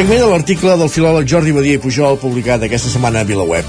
[0.00, 3.66] Fragment de l'article del filòleg Jordi Badia i Pujol publicat aquesta setmana a VilaWeb.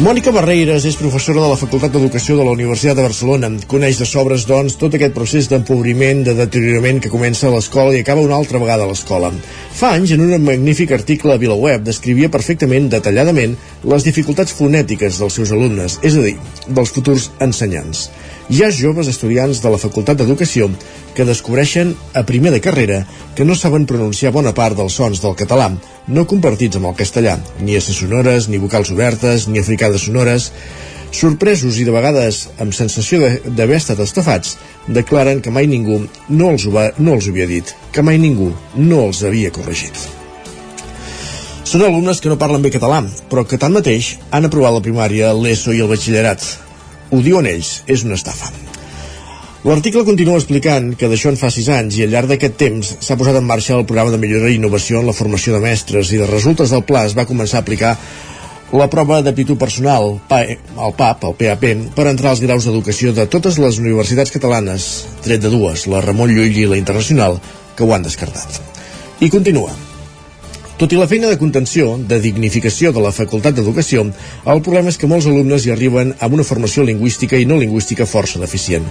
[0.00, 3.50] Mònica Barreiras és professora de la Facultat d'Educació de la Universitat de Barcelona.
[3.68, 8.00] Coneix de sobres, doncs, tot aquest procés d'empobriment, de deteriorament que comença a l'escola i
[8.00, 9.28] acaba una altra vegada a l'escola.
[9.76, 13.58] Fa anys, en un magnífic article a VilaWeb, descrivia perfectament, detalladament,
[13.92, 18.06] les dificultats fonètiques dels seus alumnes, és a dir, dels futurs ensenyants.
[18.48, 20.70] Hi ha joves estudiants de la Facultat d'Educació
[21.12, 23.02] que descobreixen a primer de carrera
[23.36, 25.66] que no saben pronunciar bona part dels sons del català,
[26.08, 30.46] no compartits amb el castellà, ni S sonores, ni vocals obertes, ni africades sonores.
[31.12, 34.54] Sorpresos i de vegades amb sensació d'haver estat estafats,
[34.88, 35.98] declaren que mai ningú
[36.30, 40.06] no els, va, no els havia dit, que mai ningú no els havia corregit.
[41.68, 45.76] Són alumnes que no parlen bé català, però que tanmateix han aprovat la primària, l'ESO
[45.76, 46.67] i el batxillerat.
[47.10, 48.50] Ho diuen ells, és una estafa.
[49.66, 53.16] L'article continua explicant que d'això en fa 6 anys i al llarg d'aquest temps s'ha
[53.18, 56.20] posat en marxa el programa de millora i innovació en la formació de mestres i
[56.20, 57.96] de resultes del pla es va començar a aplicar
[58.72, 63.58] la prova d'aptitud personal, el PAP, el PAP, per entrar als graus d'educació de totes
[63.58, 64.88] les universitats catalanes,
[65.24, 67.40] tret de dues, la Ramon Llull i la Internacional,
[67.74, 68.60] que ho han descartat.
[69.24, 69.87] I continua.
[70.78, 74.04] Tot i la feina de contenció, de dignificació de la Facultat d'Educació,
[74.52, 78.06] el problema és que molts alumnes hi arriben amb una formació lingüística i no lingüística
[78.06, 78.86] força deficient.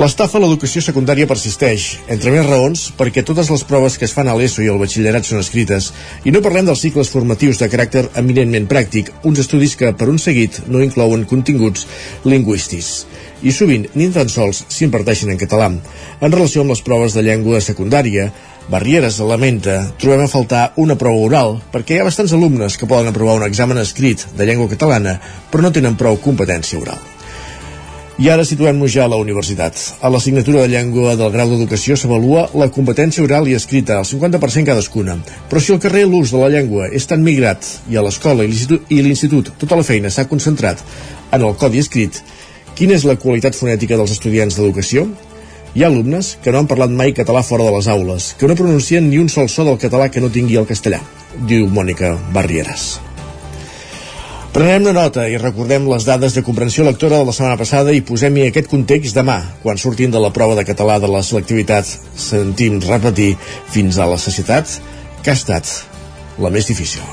[0.00, 4.30] L'estafa a l'educació secundària persisteix, entre més raons, perquè totes les proves que es fan
[4.32, 5.90] a l'ESO i al batxillerat són escrites,
[6.24, 10.16] i no parlem dels cicles formatius de caràcter eminentment pràctic, uns estudis que, per un
[10.16, 11.84] seguit, no inclouen continguts
[12.24, 12.94] lingüístics
[13.42, 15.70] i sovint ni tan sols s'imparteixen en català.
[16.20, 18.26] En relació amb les proves de llengua secundària,
[18.70, 23.08] Barrieres lamenta trobem a faltar una prova oral perquè hi ha bastants alumnes que poden
[23.10, 25.16] aprovar un examen escrit de llengua catalana
[25.50, 27.00] però no tenen prou competència oral.
[28.22, 29.80] I ara situem-nos ja a la universitat.
[30.04, 34.68] A l'assignatura de llengua del grau d'educació s'avalua la competència oral i escrita, al 50%
[34.68, 35.16] cadascuna.
[35.48, 39.00] Però si al carrer l'ús de la llengua és tan migrat i a l'escola i
[39.00, 40.84] l'institut tota la feina s'ha concentrat
[41.32, 42.22] en el codi escrit,
[42.78, 45.08] quina és la qualitat fonètica dels estudiants d'educació?
[45.70, 48.56] Hi ha alumnes que no han parlat mai català fora de les aules, que no
[48.58, 50.98] pronuncien ni un sol so del català que no tingui el castellà,
[51.46, 52.96] diu Mònica Barrieres.
[54.50, 58.02] Prenem una nota i recordem les dades de comprensió lectora de la setmana passada i
[58.02, 61.86] posem-hi aquest context demà, quan sortim de la prova de català de la selectivitat
[62.18, 63.36] sentim repetir
[63.70, 64.80] fins a la societat
[65.22, 65.70] que ha estat
[66.42, 67.06] la més difícil.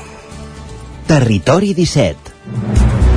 [1.06, 3.07] Territori 17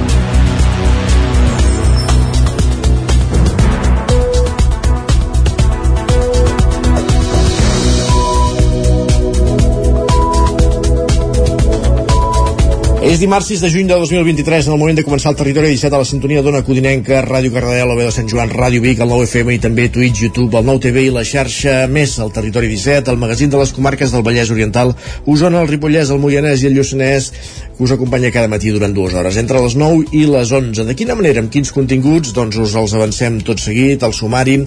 [13.11, 15.97] És dimarts 6 de juny de 2023, en el moment de començar el territori 17
[15.97, 19.25] a la sintonia d'Ona Codinenca, Ràdio Cardedeu, la de Sant Joan, Ràdio Vic, el 9
[19.27, 23.11] FM i també Twitch, YouTube, el 9 TV i la xarxa més, el territori 17,
[23.11, 24.93] el magazín de les comarques del Vallès Oriental,
[25.27, 27.27] Osona, el Ripollès, el Moianès i el Lluçanès,
[27.75, 30.87] que us acompanya cada matí durant dues hores, entre les 9 i les 11.
[30.87, 32.31] De quina manera, amb quins continguts?
[32.31, 34.61] Doncs us els avancem tot seguit, el sumari,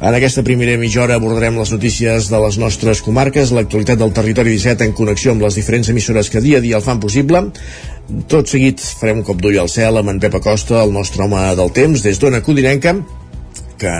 [0.00, 4.54] en aquesta primera mitja hora abordarem les notícies de les nostres comarques, l'actualitat del territori
[4.56, 7.44] 17 en connexió amb les diferents emissores que dia a dia el fan possible.
[8.32, 11.42] Tot seguit farem un cop d'ull al cel amb en Pep Acosta, el nostre home
[11.60, 12.96] del temps, des d'Ona Codinenca,
[13.80, 13.90] que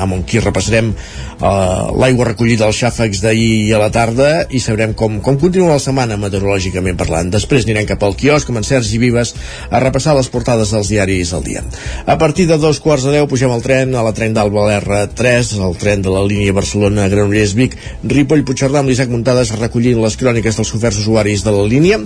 [0.00, 5.20] amb qui repassarem uh, l'aigua recollida als xàfecs d'ahir a la tarda i sabrem com,
[5.24, 7.30] com continua la setmana meteorològicament parlant.
[7.34, 9.34] Després anirem cap al quiosc amb en Sergi Vives
[9.70, 11.64] a repassar les portades dels diaris al dia.
[12.06, 15.52] A partir de dos quarts de deu pugem al tren a la tren d'Alba R3,
[15.66, 17.76] el tren de la línia Barcelona-Granollers-Vic,
[18.16, 22.00] Ripoll-Puigcerdà amb l'Isaac Muntades recollint les cròniques dels oferts usuaris de la línia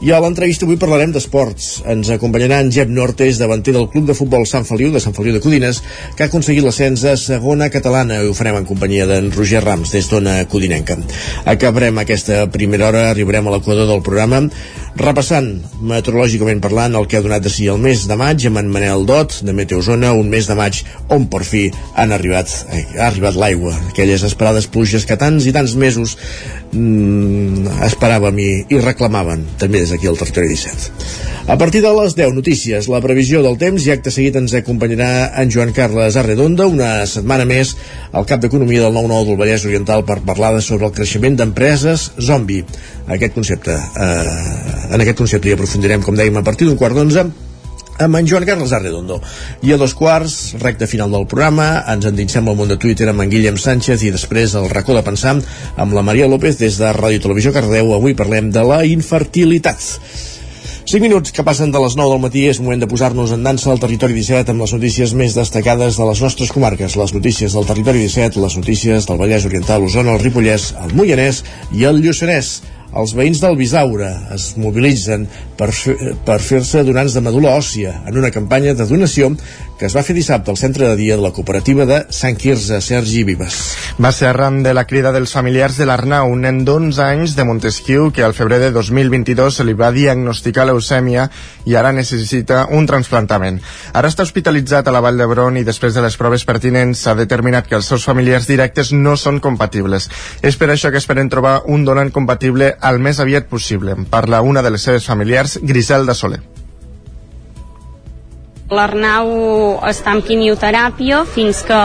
[0.00, 1.82] i a l'entrevista avui parlarem d'esports.
[1.90, 5.34] Ens acompanyarà en Jep Nortes, davanter del Club de Futbol Sant Feliu de Sant Feliu
[5.36, 5.82] de Codines,
[6.16, 10.06] que ha aconseguit l'ascens a segona catalana ho farem en companyia d'en Roger Rams des
[10.06, 10.94] d'Ona Codinenca.
[11.50, 14.44] Acabarem aquesta primera hora, arribarem a l'equador del programa
[15.00, 15.48] repassant
[15.86, 19.02] meteorològicament parlant el que ha donat de si el mes de maig amb en Manel
[19.08, 21.64] Dot de Meteozona, un mes de maig on per fi
[21.98, 26.16] han arribat, eh, ha arribat l'aigua, aquelles esperades pluges que tants i tants mesos
[26.70, 31.18] mm, esperàvem i, i reclamaven també des d'aquí al territori 17.
[31.50, 35.32] A partir de les 10 notícies, la previsió del temps i acte seguit ens acompanyarà
[35.40, 36.18] en Joan Carles
[36.60, 37.72] Arredonda una setmana més
[38.12, 42.60] al cap d'Economia del 9-9 del Vallès Oriental per parlar sobre el creixement d'empreses zombi.
[43.08, 47.24] Aquest concepte, eh, en aquest concepte hi aprofundirem, com dèiem, a partir d'un quart d'onze
[48.00, 49.20] amb en Joan Carles Arredondo.
[49.62, 53.24] I a dos quarts, recte final del programa, ens endinsem al món de Twitter amb
[53.24, 55.38] en Guillem Sánchez i després el racó de pensar
[55.76, 57.94] amb la Maria López des de Ràdio Televisió Cardeu.
[57.94, 59.80] Avui parlem de la infertilitat.
[60.90, 63.68] 5 minuts que passen de les 9 del matí és moment de posar-nos en dansa
[63.70, 67.68] al territori 17 amb les notícies més destacades de les nostres comarques, les notícies del
[67.68, 71.44] territori 17, les notícies del Vallès Oriental, l'Osona, el Ripollès, el Moianès
[71.78, 72.50] i el Lluçanès.
[72.90, 75.28] Els veïns del Bisaure es mobilitzen
[75.58, 75.70] per,
[76.26, 79.30] per fer-se donants de medul·la òssia en una campanya de donació
[79.80, 82.82] que es va fer dissabte al centre de dia de la cooperativa de Sant Quirze,
[82.84, 83.54] Sergi Vives.
[83.96, 87.46] Va ser arran de la crida dels familiars de l'Arnau, un nen d'11 anys de
[87.48, 91.30] Montesquieu que al febrer de 2022 se li va diagnosticar leucèmia
[91.64, 93.62] i ara necessita un transplantament.
[93.96, 97.64] Ara està hospitalitzat a la Vall d'Hebron i després de les proves pertinents s'ha determinat
[97.70, 100.10] que els seus familiars directes no són compatibles.
[100.44, 103.96] És per això que esperen trobar un donant compatible al més aviat possible.
[104.10, 106.40] Parla una de les seves familiars, Griselda Soler.
[108.70, 109.30] L'Arnau
[109.88, 111.78] està en quimioteràpia fins que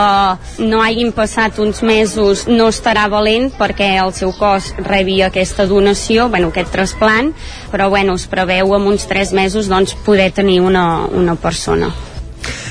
[0.62, 6.28] no hagin passat uns mesos no estarà valent perquè el seu cos rebi aquesta donació,
[6.30, 7.32] bueno, aquest trasplant,
[7.72, 11.90] però bueno, es preveu en uns tres mesos doncs, poder tenir una, una persona.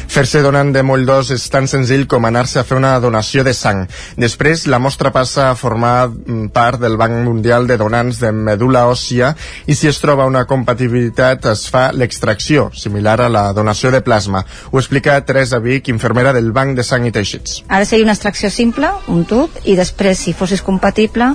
[0.08, 3.54] Fer-se donant de moll d'os és tan senzill com anar-se a fer una donació de
[3.54, 3.86] sang.
[4.18, 8.86] Després, la mostra passa a formar mm, part del Banc Mundial de Donants de Medula
[8.90, 9.34] Òssia
[9.66, 14.46] i si es troba una compatibilitat es fa l'extracció, similar a la donació de plasma.
[14.72, 17.64] Ho explica Teresa Vic, infermera del Banc de Sang i Teixits.
[17.68, 21.32] Ara seria una extracció simple, un tub, i després, si fossis compatible,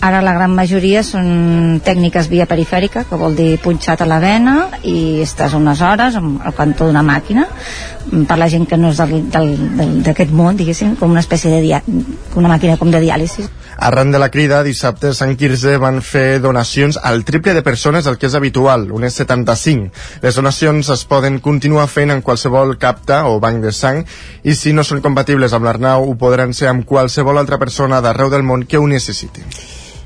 [0.00, 4.56] ara la gran majoria són tècniques via perifèrica, que vol dir punxat a la vena,
[4.82, 7.48] i estàs unes hores al cantó d'una màquina,
[8.28, 11.82] per la gent que no és d'aquest món, diguéssim, com una espècie de dia,
[12.38, 13.48] una màquina com de diàlisi.
[13.82, 18.04] Arran de la crida, dissabte a Sant Quirze van fer donacions al triple de persones
[18.06, 19.90] del que és habitual, unes 75.
[20.22, 24.04] Les donacions es poden continuar fent en qualsevol capta o banc de sang
[24.44, 28.30] i si no són compatibles amb l'Arnau ho podran ser amb qualsevol altra persona d'arreu
[28.30, 29.42] del món que ho necessiti.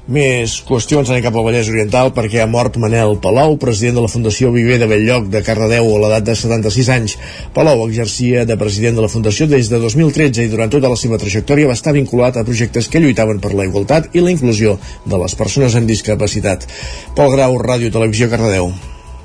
[0.07, 4.11] Més qüestions anem cap al Vallès Oriental perquè ha mort Manel Palau, president de la
[4.11, 7.17] Fundació Viver de Belllloc de Cardedeu a l'edat de 76 anys.
[7.57, 11.19] Palau exercia de president de la Fundació des de 2013 i durant tota la seva
[11.19, 14.79] trajectòria va estar vinculat a projectes que lluitaven per la igualtat i la inclusió
[15.11, 16.71] de les persones amb discapacitat.
[17.19, 18.71] Pol Grau, Ràdio Televisió Cardedeu.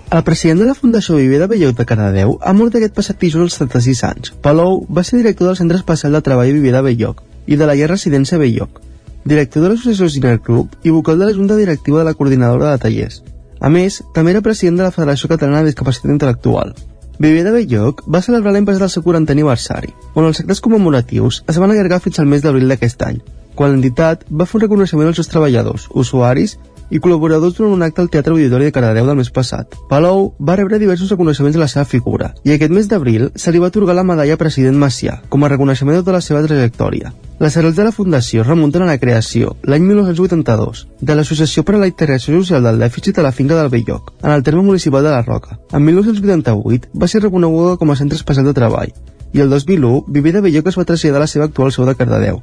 [0.10, 3.52] El president de la Fundació Viver de Belllloc de Cardedeu ha mort aquest passat dijous
[3.52, 4.38] als 36 anys.
[4.42, 7.78] Palou va ser director del Centre Especial de Treball Viver de Belllloc i de la
[7.78, 8.81] Llar Residència Belllloc
[9.26, 12.82] director de l'associació Ciner Club i vocal de la Junta Directiva de la Coordinadora de
[12.82, 13.22] Tallers.
[13.62, 16.74] A més, també era president de la Federació Catalana de Discapacitat Intel·lectual.
[17.22, 21.44] Viver de Belloc va celebrar l'any passat el seu 40 aniversari, on els actes commemoratius
[21.52, 23.20] es van allargar fins al mes d'abril d'aquest any,
[23.54, 26.58] quan l'entitat va fer un reconeixement als seus treballadors, usuaris
[26.92, 29.76] i col·laboradors durant un acte al Teatre Auditori de Cardedeu del mes passat.
[29.90, 33.64] Palou va rebre diversos reconeixements de la seva figura i aquest mes d'abril se li
[33.64, 37.14] va atorgar la medalla President Macià com a reconeixement de tota la seva trajectòria.
[37.42, 41.80] Les arrels de la Fundació remunten a la creació, l'any 1982, de l'Associació per a
[41.82, 45.16] la Integració Social del Dèficit a la finca del Belloc, en el terme municipal de
[45.16, 45.58] la Roca.
[45.74, 48.94] En 1988 va ser reconeguda com a centre especial de treball
[49.34, 51.96] i el 2001 Viver de Belloc es va traslladar a la seva actual seu de
[51.96, 52.42] Cardedeu.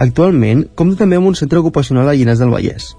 [0.00, 2.94] Actualment compta també amb un centre ocupacional a Llinars del Vallès.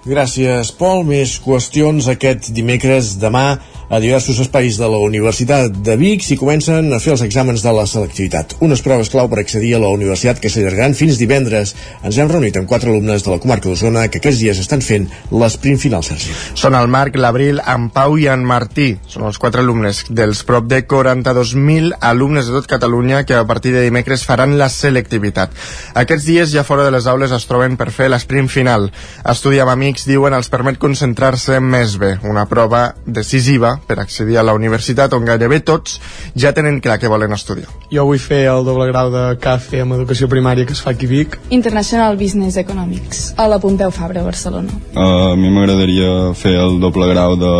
[0.00, 1.02] Gràcies, Pol.
[1.04, 3.58] Més qüestions aquest dimecres demà
[3.90, 7.72] a diversos espais de la Universitat de Vic s'hi comencen a fer els exàmens de
[7.74, 8.52] la selectivitat.
[8.62, 11.72] Unes proves clau per accedir a la universitat que s'allargaran fins divendres.
[12.06, 15.08] Ens hem reunit amb quatre alumnes de la comarca d'Osona que aquests dies estan fent
[15.34, 16.30] l'esprint final, Sergi.
[16.54, 18.92] Són el Marc, l'Abril, en Pau i en Martí.
[19.10, 23.74] Són els quatre alumnes dels prop de 42.000 alumnes de tot Catalunya que a partir
[23.74, 25.50] de dimecres faran la selectivitat.
[25.98, 28.92] Aquests dies ja fora de les aules es troben per fer l'esprint final.
[29.26, 32.20] Estudiar amb amics, diuen, els permet concentrar-se més bé.
[32.22, 35.98] Una prova decisiva per accedir a la universitat on gairebé tots
[36.34, 37.68] ja tenen clar què volen estudiar.
[37.92, 41.08] Jo vull fer el doble grau de CAFE amb educació primària que es fa aquí
[41.10, 41.38] a Vic.
[41.50, 44.72] International Business Economics, a la Pompeu Fabra, a Barcelona.
[44.94, 47.54] Uh, a mi m'agradaria fer el doble grau de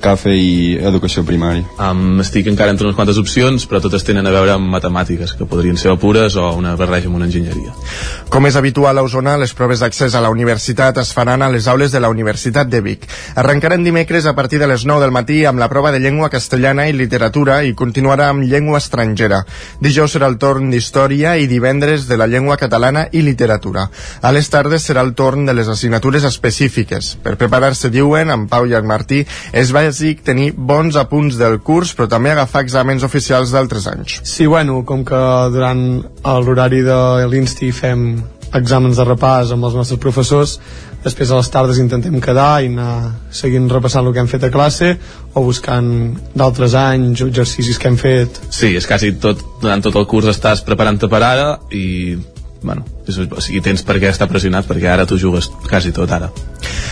[0.00, 1.64] CAFE i educació primària.
[1.80, 5.48] Um, estic encara entre unes quantes opcions, però totes tenen a veure amb matemàtiques, que
[5.48, 7.72] podrien ser pures o una barreja amb una enginyeria.
[8.32, 11.68] Com és habitual a Osona, les proves d'accés a la universitat es faran a les
[11.72, 13.06] aules de la Universitat de Vic.
[13.34, 16.86] Arrencaran dimecres a partir de les 9 del matí amb la prova de llengua castellana
[16.88, 19.42] i literatura i continuarà amb llengua estrangera.
[19.80, 23.88] Dijous serà el torn d'història i divendres de la llengua catalana i literatura.
[24.22, 27.14] A les tardes serà el torn de les assignatures específiques.
[27.22, 31.94] Per preparar-se, diuen, en Pau i en Martí, és bàsic tenir bons apunts del curs,
[31.96, 34.20] però també agafar exàmens oficials d'altres anys.
[34.24, 35.20] Sí, bueno, com que
[35.54, 35.82] durant
[36.24, 38.08] l'horari de l'Insti fem
[38.56, 40.58] exàmens de repàs amb els nostres professors,
[41.06, 44.52] després a les tardes intentem quedar i anar seguint repassant el que hem fet a
[44.52, 44.92] classe
[45.34, 45.90] o buscant
[46.34, 48.40] d'altres anys o exercicis que hem fet.
[48.50, 51.86] Sí, és quasi tot, durant tot el curs estàs preparant-te per ara i
[52.66, 56.10] bueno, és, o sigui, tens per què estar pressionat perquè ara tu jugues quasi tot
[56.10, 56.32] ara.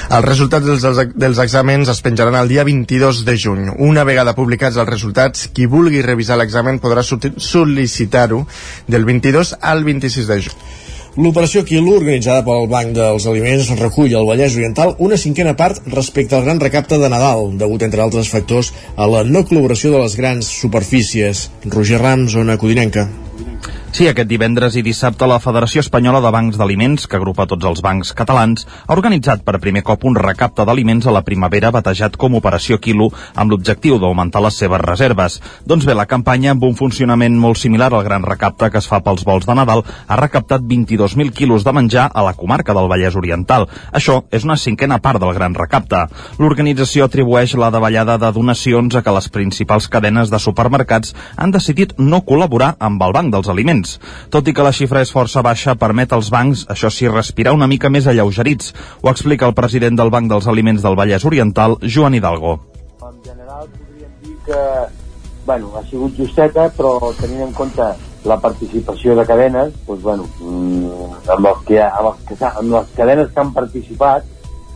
[0.05, 3.67] Els resultats dels, dels exàmens es penjaran el dia 22 de juny.
[3.83, 8.45] Una vegada publicats els resultats, qui vulgui revisar l'examen podrà sol·licitar-ho
[8.87, 10.73] del 22 al 26 de juny.
[11.15, 16.35] L'operació Quilo, organitzada pel Banc dels Aliments, recull al Vallès Oriental una cinquena part respecte
[16.35, 20.17] al gran recapte de Nadal, degut, entre altres factors, a la no col·laboració de les
[20.19, 21.47] grans superfícies.
[21.71, 23.07] Roger Rams, zona codinenca.
[23.95, 27.79] Sí, aquest divendres i dissabte la Federació Espanyola de Bancs d'Aliments, que agrupa tots els
[27.79, 32.35] bancs catalans, ha organitzat per primer cop un recapte d'aliments a la primavera batejat com
[32.35, 33.07] Operació Quilo
[33.39, 35.37] amb l'objectiu d'augmentar les seves reserves.
[35.63, 38.99] Doncs bé, la campanya, amb un funcionament molt similar al gran recapte que es fa
[38.99, 43.15] pels vols de Nadal, ha recaptat 22.000 quilos de menjar a la comarca del Vallès
[43.15, 43.69] Oriental.
[43.93, 46.03] Això és una cinquena part del gran recapte.
[46.43, 51.95] L'organització atribueix la davallada de donacions a que les principals cadenes de supermercats han decidit
[52.03, 54.01] no col·laborar amb el Banc dels Aliments clients.
[54.31, 57.67] Tot i que la xifra és força baixa, permet als bancs, això sí, respirar una
[57.67, 58.75] mica més alleugerits.
[59.03, 62.59] Ho explica el president del Banc dels Aliments del Vallès Oriental, Joan Hidalgo.
[63.03, 64.61] En general podríem dir que
[65.47, 67.85] bueno, ha sigut justeta, però tenint en compte
[68.25, 72.95] la participació de cadenes, doncs, bueno, mm, amb, els que, amb, els que, amb les
[72.97, 74.25] cadenes que han participat,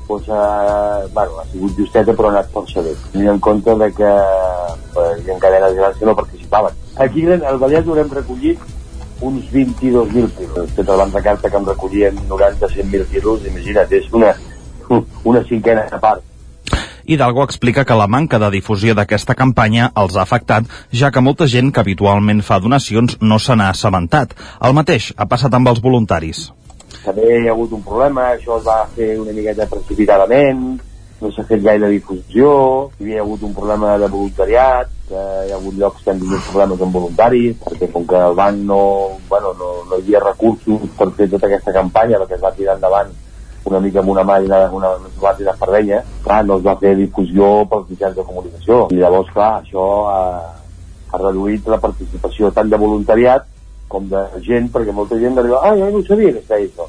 [0.07, 2.93] doncs, eh, bueno, ha sigut justeta però ha anat força bé.
[3.13, 6.77] Tenint en compte de que eh, hi ha cadenes grans que no participaven.
[6.97, 8.61] Aquí al Vallès haurem recollit
[9.21, 10.73] uns 22.000 quilos.
[10.77, 14.35] Tot el banc de carta que em recollien 90-100.000 quilos, imagina't, és una,
[15.31, 16.25] una cinquena part.
[17.09, 21.47] Hidalgo explica que la manca de difusió d'aquesta campanya els ha afectat, ja que molta
[21.49, 24.35] gent que habitualment fa donacions no se n'ha assabentat.
[24.61, 26.51] El mateix ha passat amb els voluntaris.
[27.07, 30.77] També hi ha hagut un problema, això es va fer una miqueta precipitadament,
[31.21, 32.51] no s'ha fet gaire difusió,
[32.99, 36.45] hi havia hagut un problema de voluntariat, que hi ha hagut llocs que han tingut
[36.51, 38.83] problemes amb voluntaris, perquè com que el banc no,
[39.31, 42.77] bueno, no, no hi havia recursos per fer tota aquesta campanya, que es va tirar
[42.79, 43.11] endavant
[43.69, 47.51] una mica amb una màquina, una, una tirar fardenya, clar, no es va fer difusió
[47.69, 48.85] pels mitjans de comunicació.
[48.95, 50.23] I llavors, clar, això ha,
[51.11, 53.49] ha reduït la participació tant de voluntariat
[53.89, 56.89] com de gent, perquè molta gent arriba, ah, jo no sabia que això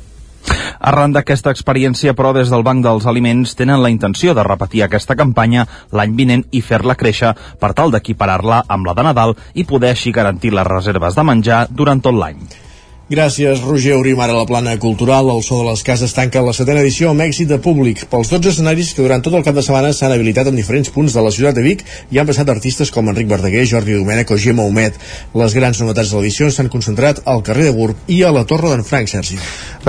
[0.79, 5.17] Arran d'aquesta experiència, però, des del Banc dels Aliments tenen la intenció de repetir aquesta
[5.19, 9.93] campanya l'any vinent i fer-la créixer per tal d'equiparar-la amb la de Nadal i poder
[9.95, 12.68] així garantir les reserves de menjar durant tot l'any.
[13.09, 13.95] Gràcies, Roger.
[13.97, 15.31] Obrim ara la plana cultural.
[15.33, 18.03] El so de les cases tanca la setena edició amb èxit de públic.
[18.11, 21.15] Pels 12 escenaris que durant tot el cap de setmana s'han habilitat en diferents punts
[21.17, 21.81] de la ciutat de Vic
[22.13, 24.99] i han passat artistes com Enric Verdaguer, Jordi Domènech o Gemma Humet.
[25.41, 28.69] Les grans novetats de l'edició s'han concentrat al carrer de Gurb i a la Torre
[28.75, 29.39] d'en Frank, Sergi.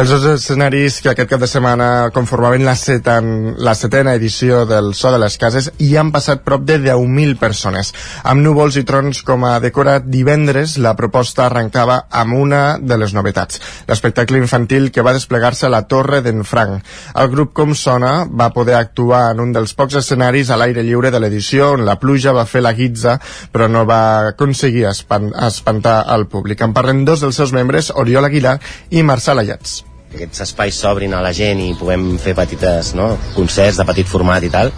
[0.01, 4.95] Els dos escenaris que aquest cap de setmana conformaven la, seten, la setena edició del
[4.97, 7.93] So de les Cases i han passat prop de 10.000 persones.
[8.25, 13.10] Amb núvols i trons com a decorat divendres, la proposta arrencava amb una de les
[13.17, 13.61] novetats.
[13.89, 16.81] L'espectacle infantil que va desplegar-se a la Torre d'en Franc.
[17.15, 21.11] El grup Com Sona va poder actuar en un dels pocs escenaris a l'aire lliure
[21.11, 23.19] de l'edició on la pluja va fer la guitza
[23.53, 26.61] però no va aconseguir espan espantar el públic.
[26.61, 28.59] En parlen dos dels seus membres, Oriol Aguilar
[28.91, 33.79] i Marçal Ayats aquests espais s'obrin a la gent i puguem fer petites no, concerts
[33.79, 34.73] de petit format i tal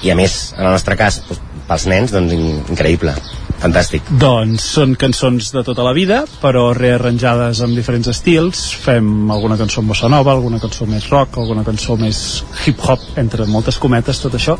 [0.00, 2.34] i a més, en el nostre cas, doncs, pels nens, doncs
[2.74, 3.14] increïble
[3.60, 4.08] fantàstic.
[4.20, 8.64] Doncs són cançons de tota la vida, però rearranjades amb diferents estils.
[8.84, 13.78] Fem alguna cançó bossa nova, alguna cançó més rock, alguna cançó més hip-hop, entre moltes
[13.82, 14.58] cometes, tot això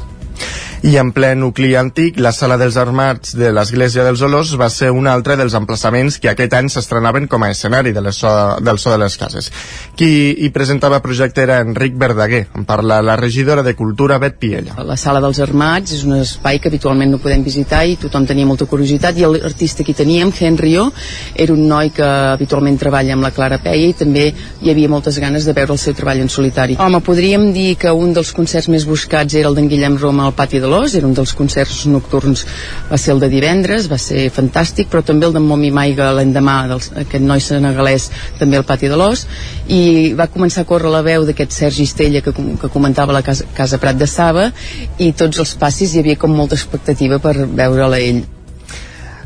[0.82, 4.88] i en ple nucli antic, la Sala dels Armats de l'Església dels Olors va ser
[4.96, 8.30] un altre dels emplaçaments que aquest any s'estrenaven com a escenari de so,
[8.64, 9.50] del so de les cases.
[9.96, 10.08] Qui
[10.40, 14.78] hi presentava projecte era Enric Verdaguer, en parla la regidora de Cultura Bet Piella.
[14.88, 18.48] La Sala dels Armats és un espai que habitualment no podem visitar i tothom tenia
[18.48, 20.88] molta curiositat i l'artista que teníem, Henryo,
[21.34, 25.20] era un noi que habitualment treballa amb la Clara Peia i també hi havia moltes
[25.20, 26.80] ganes de veure el seu treball en solitari.
[26.80, 30.36] Home, podríem dir que un dels concerts més buscats era el d'en Guillem Roma al
[30.38, 32.46] pati de l'Os, era un dels concerts nocturns,
[32.90, 36.58] va ser el de divendres, va ser fantàstic, però també el de Momi Maiga l'endemà,
[37.04, 38.10] aquest noi senegalès,
[38.40, 39.26] també al pati de l'Os,
[39.68, 39.82] i
[40.18, 43.80] va començar a córrer la veu d'aquest Sergi Estella que, que comentava la casa, casa
[43.82, 44.50] Prat de Saba,
[44.98, 48.22] i tots els passis hi havia com molta expectativa per veure'l a ell.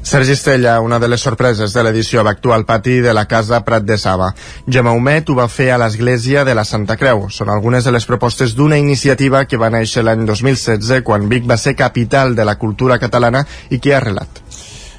[0.05, 3.63] Sergi Estella, una de les sorpreses de l'edició, va actuar al pati de la Casa
[3.65, 4.29] Prat de Saba.
[4.69, 7.31] Gemma Humet ho va fer a l'Església de la Santa Creu.
[7.33, 11.57] Són algunes de les propostes d'una iniciativa que va néixer l'any 2016, quan Vic va
[11.57, 14.44] ser capital de la cultura catalana i que ha arrelat.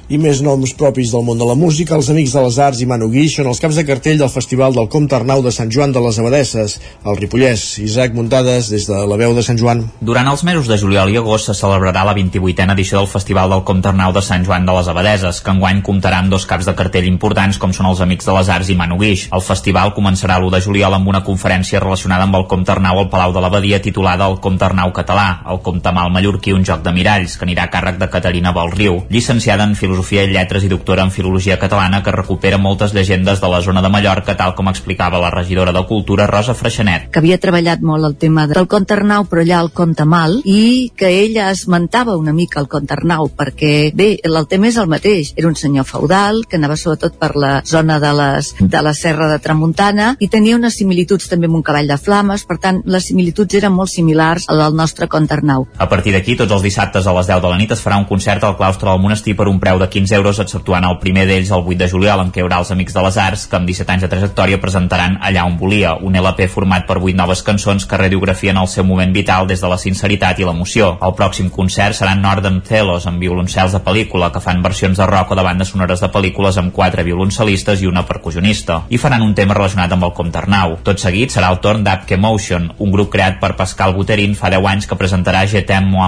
[0.06, 2.86] I més noms propis del món de la música, els Amics de les Arts i
[2.86, 5.90] Manu Guix són els caps de cartell del Festival del Comte Arnau de Sant Joan
[5.90, 7.64] de les Abadesses, al Ripollès.
[7.82, 9.82] Isaac Muntades, des de la veu de Sant Joan.
[9.98, 13.64] Durant els mesos de juliol i agost se celebrarà la 28a edició del Festival del
[13.66, 16.76] Comte Arnau de Sant Joan de les Abadeses, que enguany comptarà amb dos caps de
[16.78, 19.26] cartell importants com són els Amics de les Arts i Manu Guix.
[19.34, 23.10] El festival començarà l'1 de juliol amb una conferència relacionada amb el Comte Arnau al
[23.10, 26.94] Palau de l'Abadia titulada El Comte Arnau català, el Comte Mal Mallorquí, un joc de
[26.94, 31.02] miralls, que anirà a càrrec de Caterina Balriu, llicenciada en Filosofia i Lletres i doctora
[31.02, 35.18] en Filologia Catalana que recupera moltes llegendes de la zona de Mallorca, tal com explicava
[35.18, 37.10] la regidora de Cultura, Rosa Freixenet.
[37.10, 40.90] que havia treballat molt el tema del conte Arnau però allà el conte mal i
[40.96, 45.32] que ella esmentava una mica el conte Arnau perquè bé, el tema és el mateix
[45.36, 49.30] era un senyor feudal que anava sobretot per la zona de, les, de la serra
[49.32, 53.08] de Tramuntana i tenia unes similituds també amb un cavall de flames per tant les
[53.08, 57.06] similituds eren molt similars a del nostre conte Arnau A partir d'aquí, tots els dissabtes
[57.06, 59.48] a les 10 de la nit es farà un concert al claustre del monestir per
[59.48, 62.40] un preu de 15 euros, exceptuant el primer d'ells el 8 de juliol, en què
[62.40, 65.44] hi haurà els Amics de les Arts, que amb 17 anys de trajectòria presentaran Allà
[65.46, 69.46] on volia, un LP format per 8 noves cançons que radiografien el seu moment vital
[69.46, 70.96] des de la sinceritat i l'emoció.
[71.02, 75.32] El pròxim concert serà Northern Telos, amb violoncels de pel·lícula, que fan versions de rock
[75.32, 78.82] o de bandes sonores de pel·lícules amb quatre violoncelistes i una percussionista.
[78.88, 80.78] I faran un tema relacionat amb el Comte Arnau.
[80.82, 84.72] Tot seguit serà el torn d'Apke Motion, un grup creat per Pascal Buterin fa 10
[84.72, 86.06] anys que presentarà Je t'aime moi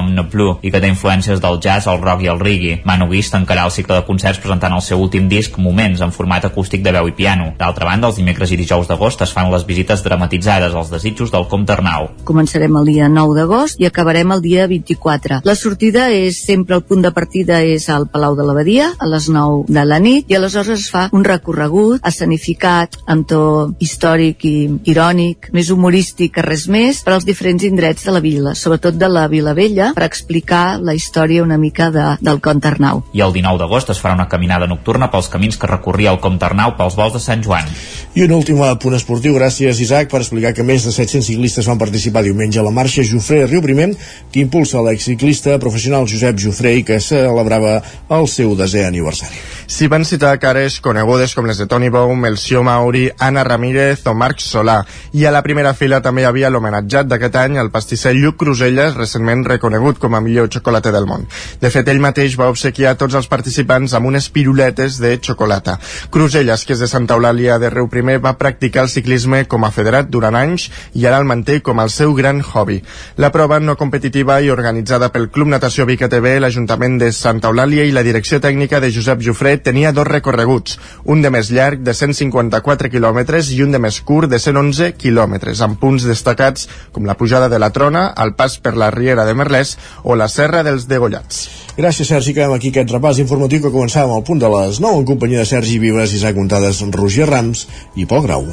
[0.62, 2.80] i que té influències del jazz, el rock i el reggae.
[2.88, 6.46] Manu Guix tancarà el cicle de concerts presentant el seu últim disc Moments en format
[6.48, 7.52] acústic de veu i piano.
[7.58, 11.46] D'altra banda, els dimecres i dijous d'agost es fan les visites dramatitzades als desitjos del
[11.52, 12.08] Comte Arnau.
[12.28, 15.42] Començarem el dia 9 d'agost i acabarem el dia 24.
[15.44, 19.28] La sortida és sempre el punt de partida és al Palau de l'Abadia a les
[19.28, 23.42] 9 de la nit i aleshores es fa un recorregut escenificat amb to
[23.82, 24.56] històric i
[24.88, 29.08] irònic, més humorístic que res més per als diferents indrets de la vila, sobretot de
[29.10, 33.02] la Vila Vella, per explicar la història una mica de, del conte Arnau.
[33.12, 36.46] I el 19 d'agost es farà una caminada nocturna pels camins que recorria el Comte
[36.46, 37.68] Arnau pels vols de Sant Joan.
[38.14, 41.78] I un últim punt esportiu, gràcies Isaac per explicar que més de 700 ciclistes van
[41.78, 43.90] participar diumenge a la marxa Jofré Riu Primer,
[44.32, 49.36] que impulsa l'exciclista professional Josep Jofré i que celebrava el seu desè aniversari.
[49.68, 54.14] S'hi van citar cares conegudes com les de Tony Baum, Elcio Mauri, Anna Ramírez o
[54.16, 54.78] Marc Solà.
[55.12, 58.96] I a la primera fila també hi havia l'homenatjat d'aquest any, el pastisser Lluc Cruselles,
[58.96, 61.26] recentment reconegut com a millor xocolata del món.
[61.60, 63.47] De fet, ell mateix va obsequiar tots els participants
[63.94, 65.78] amb unes piruletes de xocolata.
[66.10, 69.70] Cruselles, que és de Santa Eulàlia de Riu Primer, va practicar el ciclisme com a
[69.70, 72.82] federat durant anys i ara el manté com el seu gran hobby.
[73.16, 77.84] La prova no competitiva i organitzada pel Club Natació Vic TV, l'Ajuntament de Santa Eulàlia
[77.84, 81.94] i la direcció tècnica de Josep Jofré tenia dos recorreguts, un de més llarg de
[81.94, 87.16] 154 quilòmetres i un de més curt de 111 quilòmetres, amb punts destacats com la
[87.18, 90.88] pujada de la Trona, el pas per la Riera de Merlès o la Serra dels
[90.90, 91.46] Degollats.
[91.78, 92.32] Gràcies, Sergi.
[92.34, 95.46] Acabem aquí aquest repàs informatiu que començàvem al punt de les 9 en companyia de
[95.46, 98.46] Sergi Vives, Isaac Montades, Roger Rams i Pol Grau.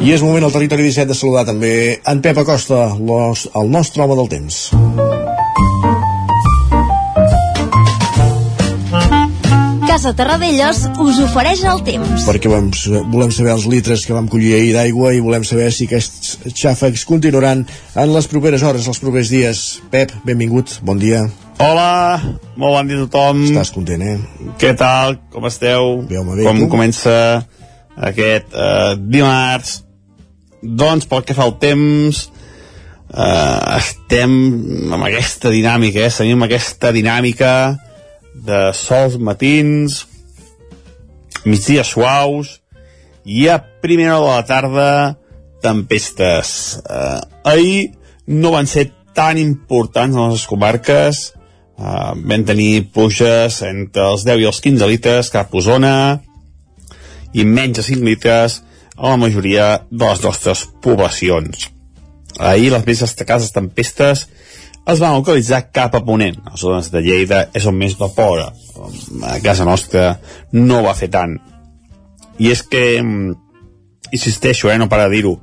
[0.00, 1.74] I és moment al territori 17 de saludar també
[2.08, 4.62] en Pep Acosta, los, el nostre home del temps.
[9.90, 12.22] Casa Terradellos us ofereix el temps.
[12.22, 12.68] Perquè vam,
[13.10, 17.02] volem saber els litres que vam collir ahir d'aigua i volem saber si aquests xàfecs
[17.08, 17.64] continuaran
[17.98, 19.64] en les properes hores, els propers dies.
[19.90, 21.24] Pep, benvingut, bon dia.
[21.58, 22.20] Hola,
[22.54, 23.42] molt bon dia a tothom.
[23.48, 24.14] Estàs content, eh?
[24.62, 25.18] Què tal?
[25.34, 26.04] Com esteu?
[26.06, 26.70] Bé, home, bé, Com tu?
[26.70, 27.18] comença
[27.98, 29.80] aquest eh, dimarts?
[30.62, 32.28] Doncs pel que fa al temps,
[33.10, 34.40] eh, estem
[34.94, 36.14] amb aquesta dinàmica, eh?
[36.14, 37.54] Seguim amb aquesta dinàmica
[38.46, 40.04] de sols matins,
[41.44, 42.58] migdies suaus,
[43.24, 44.90] i a primera hora de la tarda
[45.60, 46.80] tempestes.
[46.88, 47.92] Eh, ahir
[48.26, 51.20] no van ser tan importants en les comarques,
[51.80, 55.94] uh, vam tenir pluges entre els 10 i els 15 litres cap a Osona
[57.34, 58.60] i menys de 5 litres
[58.96, 61.68] a la majoria de les nostres poblacions.
[62.38, 64.28] Ahir les més destacades tempestes
[64.86, 66.40] es van localitzar cap a Ponent.
[66.50, 68.50] Les zones de Lleida és on més vapora.
[69.28, 70.14] A casa nostra
[70.52, 71.36] no va fer tant.
[72.40, 73.34] I és que, mm,
[74.12, 75.38] insisteixo, eh, no para de dir-ho,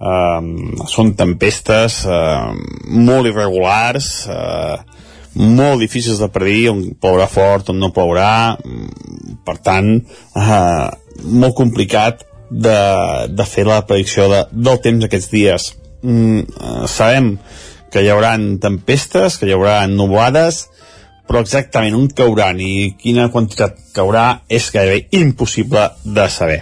[0.00, 0.40] eh,
[0.88, 2.52] són tempestes eh,
[2.86, 4.76] molt irregulars eh,
[5.34, 10.88] molt difícils de predir on plourà fort, on no plourà mm, per tant eh,
[11.22, 12.78] molt complicat de,
[13.32, 15.68] de fer la predicció de, del temps aquests dies
[16.02, 17.36] mm, eh, sabem
[17.92, 20.66] que hi haurà tempestes, que hi haurà nublades
[21.32, 26.58] però exactament on cauran i quina quantitat caurà és gairebé impossible de saber.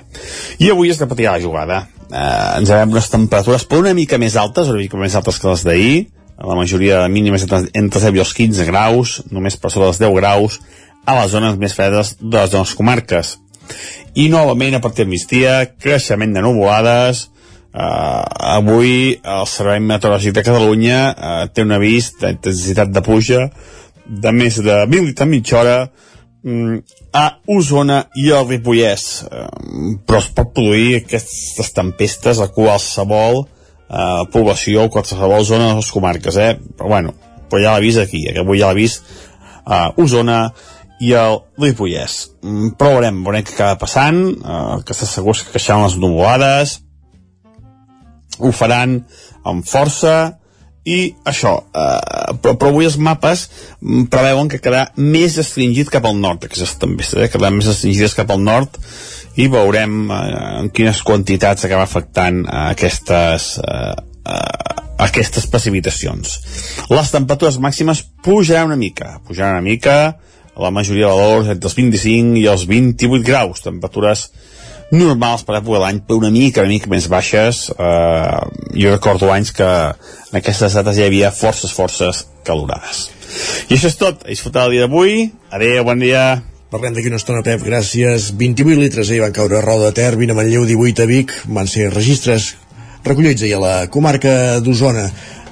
[0.63, 1.81] I avui es repetirà la jugada.
[2.11, 5.51] Eh, ens veiem unes temperatures per una mica més altes, una mica més altes que
[5.51, 5.97] les d'ahir,
[6.41, 10.15] la majoria de mínimes entre 0 i els 15 graus, només per sobre dels 10
[10.21, 10.61] graus,
[11.05, 13.39] a les zones més fredes de les zones comarques.
[14.15, 17.29] I novament a partir del migdia, creixement de nuvolades,
[17.71, 18.25] Uh,
[18.59, 23.45] avui el Servei Meteorològic de Catalunya uh, té un avís d'intensitat de pluja
[24.11, 25.77] de més de 20 litres mitja hora
[26.43, 26.81] mm,
[27.15, 29.47] a Osona i al Ripollès eh,
[30.07, 35.93] però es pot produir aquestes tempestes a qualsevol eh, població o qualsevol zona de les
[35.95, 36.53] comarques eh?
[36.77, 37.15] però bueno,
[37.51, 38.37] però ja l'ha vist aquí eh?
[38.43, 39.07] avui ja l'ha vist
[39.65, 40.43] a Osona
[41.01, 45.55] i el Ripollès mm, però veurem, veurem què acaba passant eh, que està segur que
[45.55, 46.81] queixaran les nuvolades
[48.49, 49.01] ho faran
[49.45, 50.37] amb força.
[50.81, 53.43] I això, eh, però, però avui els mapes
[53.83, 58.17] mm, preveuen que quedarà més restringit cap al nord aquestes tempestes, eh, quedaran més restringides
[58.17, 58.79] cap al nord
[59.37, 60.23] i veurem eh,
[60.63, 63.93] en quines quantitats acaba afectant eh, aquestes eh,
[64.25, 66.33] eh, aquestes precipitacions.
[66.93, 69.97] Les temperatures màximes pujaran una mica pujaran una mica
[70.61, 74.49] la majoria de valors entre els 25 i els 28 graus temperatures normals
[75.47, 77.71] per època de l'any, una mica, una mica més baixes.
[77.71, 78.41] Eh,
[78.75, 83.09] jo recordo anys que en aquestes dates hi havia forces, forces calorades.
[83.69, 84.25] I això és tot.
[84.25, 85.31] A disfrutar el dia d'avui.
[85.55, 86.43] Adéu, bon dia.
[86.71, 88.31] Parlem d'aquí una estona, Pep, gràcies.
[88.39, 91.35] 28 litres ahir van caure a Roda de Ter, 20 a Manlleu, 18 a Vic.
[91.51, 92.55] Van ser registres
[93.05, 95.07] recollits ahir a la comarca d'Osona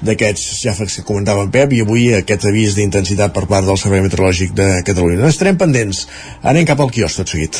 [0.05, 4.03] d'aquests ja que comentava en Pep i avui aquest avís d'intensitat per part del Servei
[4.05, 5.27] Meteorològic de Catalunya.
[5.27, 6.05] Estarem pendents.
[6.43, 7.59] Anem cap al quiosc tot seguit.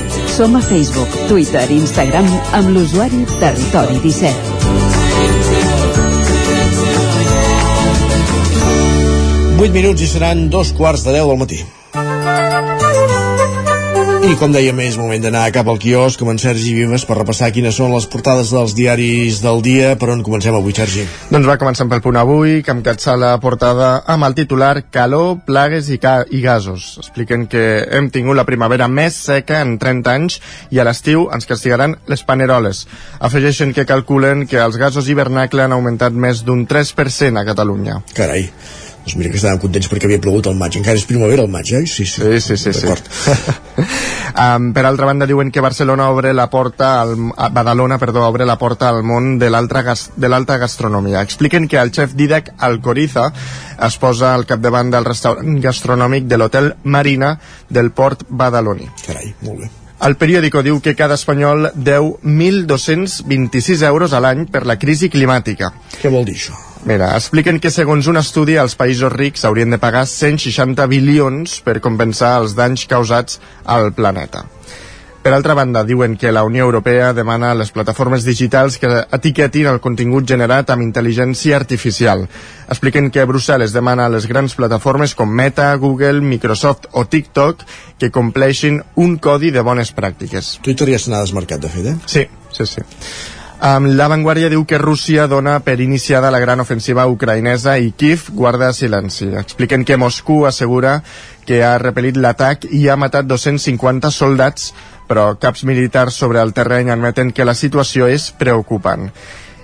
[0.35, 4.31] Som a Facebook, Twitter i Instagram amb l'usuari Territori 17.
[9.59, 11.59] 8 minuts i seran dos quarts de 10 del matí.
[14.21, 17.47] I com dèiem, és moment d'anar cap al quiosc amb en Sergi Vives per repassar
[17.55, 19.95] quines són les portades dels diaris del dia.
[19.97, 21.07] Per on comencem avui, Sergi?
[21.31, 25.39] Doncs va començant pel punt avui, que em catxa la portada amb el titular Calor,
[25.47, 26.99] plagues i, ca i gasos.
[27.01, 30.37] Expliquen que hem tingut la primavera més seca en 30 anys
[30.69, 32.85] i a l'estiu ens castigaran les paneroles.
[33.19, 38.03] Afegeixen que calculen que els gasos hivernacle han augmentat més d'un 3% a Catalunya.
[38.13, 38.51] Carai.
[39.01, 40.75] Doncs mira que estàvem contents perquè havia plogut al maig.
[40.77, 41.81] Encara és primavera al maig, eh?
[41.89, 42.21] Sí, sí.
[42.21, 42.73] Sí, sí, sí.
[42.77, 43.85] sí.
[44.43, 48.45] um, per altra banda, diuen que Barcelona obre la porta al, a Badalona, perdó, obre
[48.45, 51.25] la porta al món de l'alta gas, de l'alta gastronomia.
[51.25, 53.31] Expliquen que el xef Didac Alcoriza
[53.81, 57.35] es posa al capdavant del restaurant gastronòmic de l'hotel Marina
[57.69, 58.91] del port badaloní.
[59.01, 59.75] Carai, molt bé.
[60.01, 65.73] El periòdico diu que cada espanyol deu 1.226 euros a l'any per la crisi climàtica.
[66.01, 66.70] Què vol dir això?
[66.83, 71.77] Mira, expliquen que segons un estudi els països rics haurien de pagar 160 bilions per
[71.83, 73.37] compensar els danys causats
[73.69, 74.47] al planeta.
[75.21, 79.67] Per altra banda, diuen que la Unió Europea demana a les plataformes digitals que etiquetin
[79.69, 82.23] el contingut generat amb intel·ligència artificial.
[82.65, 87.61] Expliquen que Brussel·les demana a les grans plataformes com Meta, Google, Microsoft o TikTok
[88.01, 90.55] que compleixin un codi de bones pràctiques.
[90.65, 91.95] Twitter ja se n'ha desmarcat, de fet, eh?
[92.09, 92.25] Sí,
[92.57, 92.87] sí, sí.
[93.61, 98.31] Um, la Vanguardia diu que Rússia dona per iniciada la gran ofensiva ucraïnesa i Kiev
[98.33, 99.27] guarda silenci.
[99.37, 100.95] Expliquen que Moscou assegura
[101.45, 104.71] que ha repel·lit l'atac i ha matat 250 soldats,
[105.05, 109.11] però caps militars sobre el terreny admeten que la situació és preocupant.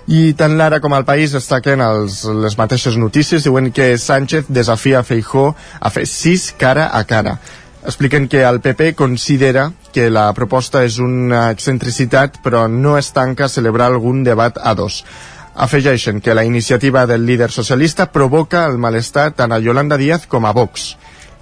[0.06, 5.02] I tant l'Ara com el País destaquen els, les mateixes notícies, diuen que Sánchez desafia
[5.02, 7.40] Feijó a fer sis cara a cara
[7.88, 13.46] expliquen que el PP considera que la proposta és una excentricitat però no es tanca
[13.46, 15.00] a celebrar algun debat a dos.
[15.56, 20.44] Afegeixen que la iniciativa del líder socialista provoca el malestar tant a Yolanda Díaz com
[20.44, 20.92] a Vox.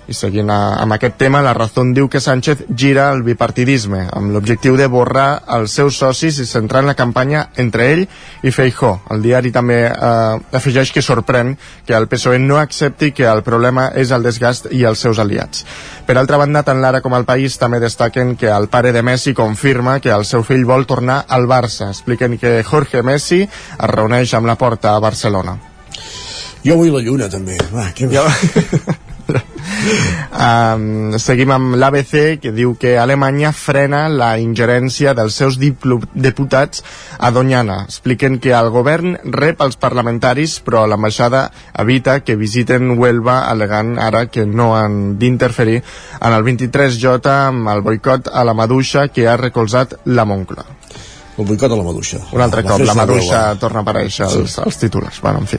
[0.06, 4.30] I seguint a, amb aquest tema, la Razón diu que Sánchez gira el bipartidisme, amb
[4.30, 8.04] l'objectiu de borrar els seus socis i centrar en la campanya entre ell
[8.46, 8.92] i Feijó.
[9.10, 11.56] El diari també eh, afegeix que sorprèn
[11.88, 15.64] que el PSOE no accepti que el problema és el desgast i els seus aliats.
[16.06, 19.34] Per altra banda, tant l'Ara com el País també destaquen que el pare de Messi
[19.34, 21.90] confirma que el seu fill vol tornar al Barça.
[21.90, 25.58] Expliquen que Jorge Messi es reuneix amb la porta a Barcelona.
[26.62, 27.58] Jo vull la lluna, també.
[27.74, 28.06] Va, que...
[28.06, 28.22] Jo...
[30.36, 36.82] Um, seguim amb l'ABC que diu que Alemanya frena la ingerència dels seus diputats
[37.16, 37.78] a Doñana.
[37.86, 41.46] Expliquen que el govern rep els parlamentaris però l'ambaixada
[41.78, 47.80] evita que visiten Huelva alegant ara que no han d'interferir en el 23J amb el
[47.86, 50.66] boicot a la maduixa que ha recolzat la Moncla.
[51.38, 52.20] El boicot a la maduixa.
[52.32, 54.38] Un altre La cop, la maduixa torna a aparèixer Sí.
[54.40, 55.20] als, als títols.
[55.20, 55.58] Bueno, en fi.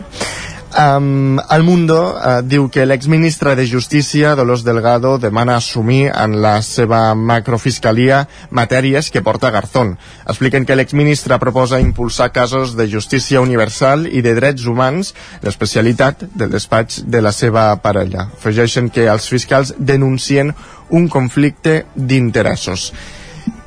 [0.78, 6.60] Um, el Mundo uh, diu que l'exministre de Justícia, Dolors Delgado, demana assumir en la
[6.62, 9.96] seva macrofiscalia matèries que porta Garzón.
[10.30, 16.54] Expliquen que l'exministre proposa impulsar casos de justícia universal i de drets humans, l'especialitat del
[16.54, 18.30] despatx de la seva parella.
[18.38, 20.54] Afegeixen que els fiscals denuncien
[20.94, 22.92] un conflicte d'interessos.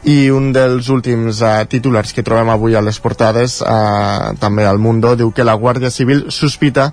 [0.08, 4.80] I un dels últims uh, titulars que trobem avui a les portades, uh, també al
[4.80, 6.92] Mundo, diu que la Guàrdia Civil sospita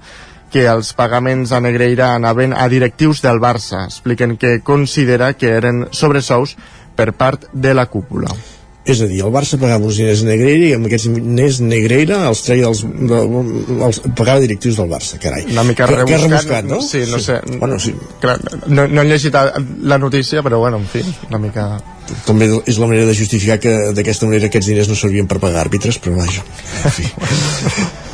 [0.52, 3.86] que els pagaments a Negreira anaven a directius del Barça.
[3.88, 6.58] Expliquen que considera que eren sobresous
[6.96, 8.32] per part de la cúpula.
[8.88, 12.43] És a dir, el Barça pagava uns diners Negreira i amb aquests diners Negreira els
[12.45, 13.19] treia dels, de,
[13.89, 15.43] els pagava directius del Barça, carai.
[15.52, 16.80] Una mica que, que rebuscat, rebuscat, no?
[16.86, 17.41] Sí, no sé.
[17.58, 17.93] Bueno, sí.
[18.23, 19.36] Clar, no, no he llegit
[19.91, 21.69] la notícia, però bueno, en fi, una mica...
[22.23, 25.65] També és la manera de justificar que d'aquesta manera aquests diners no servien per pagar
[25.65, 26.47] àrbitres, però vaja,
[26.88, 27.10] en fi.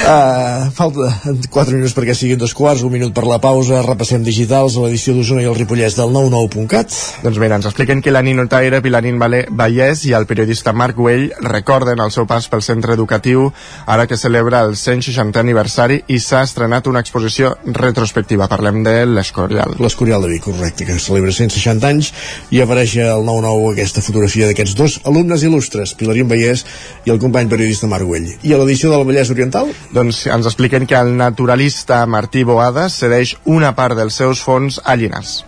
[0.00, 1.10] Uh, falta
[1.52, 5.12] 4 minuts perquè siguin dos quarts, un minut per la pausa, repassem digitals a l'edició
[5.12, 6.94] d'Osona i el Ripollès del 99.cat.
[7.20, 11.26] Doncs mira, ens expliquen que la Nino Taire, Pilarín Vallès i el periodista Marc Güell
[11.44, 13.50] recorden el seu pas pel centre educatiu
[13.84, 18.48] ara que celebra el 160 aniversari i s'ha estrenat una exposició retrospectiva.
[18.48, 19.76] Parlem de l'Escorial.
[19.84, 22.12] L'Escorial de Vic, correcte, que celebra 160 anys
[22.50, 26.64] i apareix al 9-9 aquesta fotografia d'aquests dos alumnes il·lustres, Pilarín Vallès
[27.04, 28.32] i el company periodista Marc Güell.
[28.40, 29.68] I a l'edició del Vallès Oriental?
[29.90, 34.94] Doncs ens expliquen que el naturalista Martí Boada cedeix una part dels seus fons a
[34.94, 35.40] Llinars.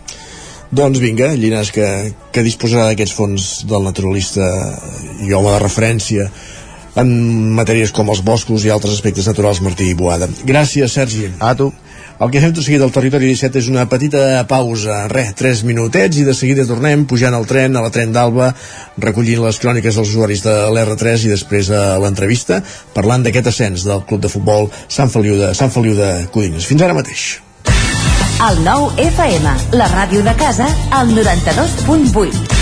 [0.73, 1.87] Doncs vinga, Llinars que,
[2.33, 4.49] que disposarà d'aquests fons del naturalista
[5.23, 6.27] i home de referència
[6.99, 7.13] en
[7.57, 10.29] matèries com els boscos i altres aspectes naturals Martí Boada.
[10.49, 11.31] Gràcies, Sergi.
[11.39, 11.71] A tu.
[12.23, 16.21] El que fem tot seguit al Territori 17 és una petita pausa, res, 3 minutets
[16.21, 18.53] i de seguida tornem pujant al tren, a la tren d'Alba,
[19.03, 22.61] recollint les cròniques dels usuaris de l'R3 i després a l'entrevista,
[22.95, 26.71] parlant d'aquest ascens del club de futbol Sant Feliu de, Sant Feliu de Codines.
[26.71, 27.27] Fins ara mateix.
[28.47, 32.62] El nou FM, la ràdio de casa, al 92.8.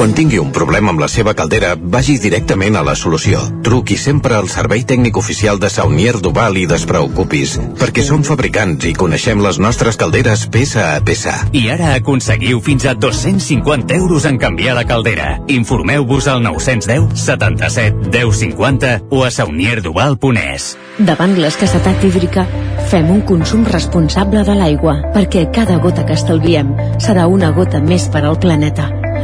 [0.00, 3.42] Quan tingui un problema amb la seva caldera, vagi directament a la solució.
[3.66, 8.94] Truqui sempre al servei tècnic oficial de Saunier Duval i despreocupis, perquè som fabricants i
[8.96, 11.34] coneixem les nostres calderes peça a peça.
[11.52, 15.34] I ara aconseguiu fins a 250 euros en canviar la caldera.
[15.52, 20.70] Informeu-vos al 910 77 10 50 o a saunierduval.es.
[20.96, 22.46] Davant l'escassetat hídrica,
[22.88, 28.08] fem un consum responsable de l'aigua, perquè cada gota que estalviem serà una gota més
[28.08, 28.88] per al planeta.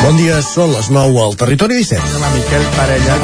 [0.00, 2.18] Bon dia, són les 9 al Territori 17.
[2.20, 3.16] La Miquel Parella,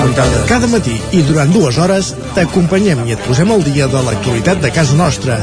[0.48, 4.70] Cada matí i durant dues hores t'acompanyem i et posem al dia de l'actualitat de
[4.74, 5.38] casa nostra.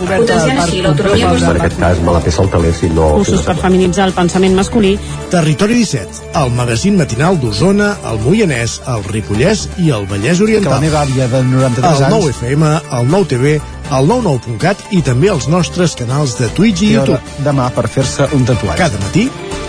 [0.00, 3.12] Potenciant així l'autonomia En aquest cas me la peça el teler si no...
[3.18, 4.96] Cursos per feminitzar el pensament masculí.
[5.32, 10.70] Territori 17, el magazín matinal d'Osona, el Moianès, el Ripollès i el Vallès Oriental.
[10.70, 12.14] Que la meva àvia de 93 el anys...
[12.18, 16.96] 9 FM, el 9 TV, el 99.cat i també els nostres canals de Twitch i
[16.96, 17.42] hora YouTube.
[17.46, 18.78] demà per fer-se un tatuatge.
[18.80, 19.28] Cada matí,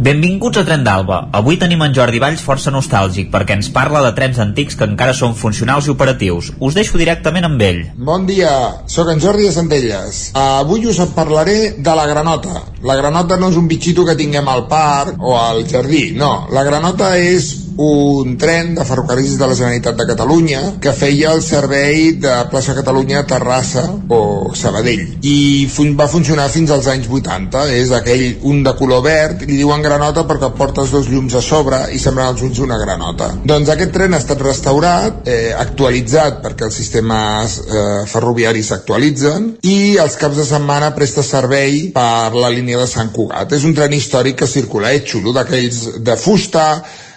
[0.00, 1.16] Benvinguts a Tren d'Alba.
[1.36, 5.12] Avui tenim en Jordi Valls força nostàlgic perquè ens parla de trens antics que encara
[5.12, 6.48] són funcionals i operatius.
[6.56, 7.82] Us deixo directament amb ell.
[8.08, 8.48] Bon dia,
[8.88, 10.22] sóc en Jordi de Centelles.
[10.40, 12.62] Avui us en parlaré de la granota.
[12.80, 16.46] La granota no és un bitxito que tinguem al parc o al jardí, no.
[16.48, 17.50] La granota és
[17.80, 22.74] un tren de ferrocarrils de la Generalitat de Catalunya que feia el servei de plaça
[22.76, 25.16] Catalunya Terrassa o Sabadell.
[25.24, 29.56] I fun va funcionar fins als anys 80 és aquell, un de color verd li
[29.62, 33.30] diuen granota perquè portes dos llums a sobre i semblen els ulls d'una granota.
[33.48, 39.96] Doncs aquest tren ha estat restaurat eh, actualitzat perquè els sistemes eh, ferroviaris s'actualitzen i
[40.02, 43.56] els caps de setmana presta servei per la línia de Sant Cugat.
[43.56, 46.66] És un tren històric que circula, és xulo d'aquells de fusta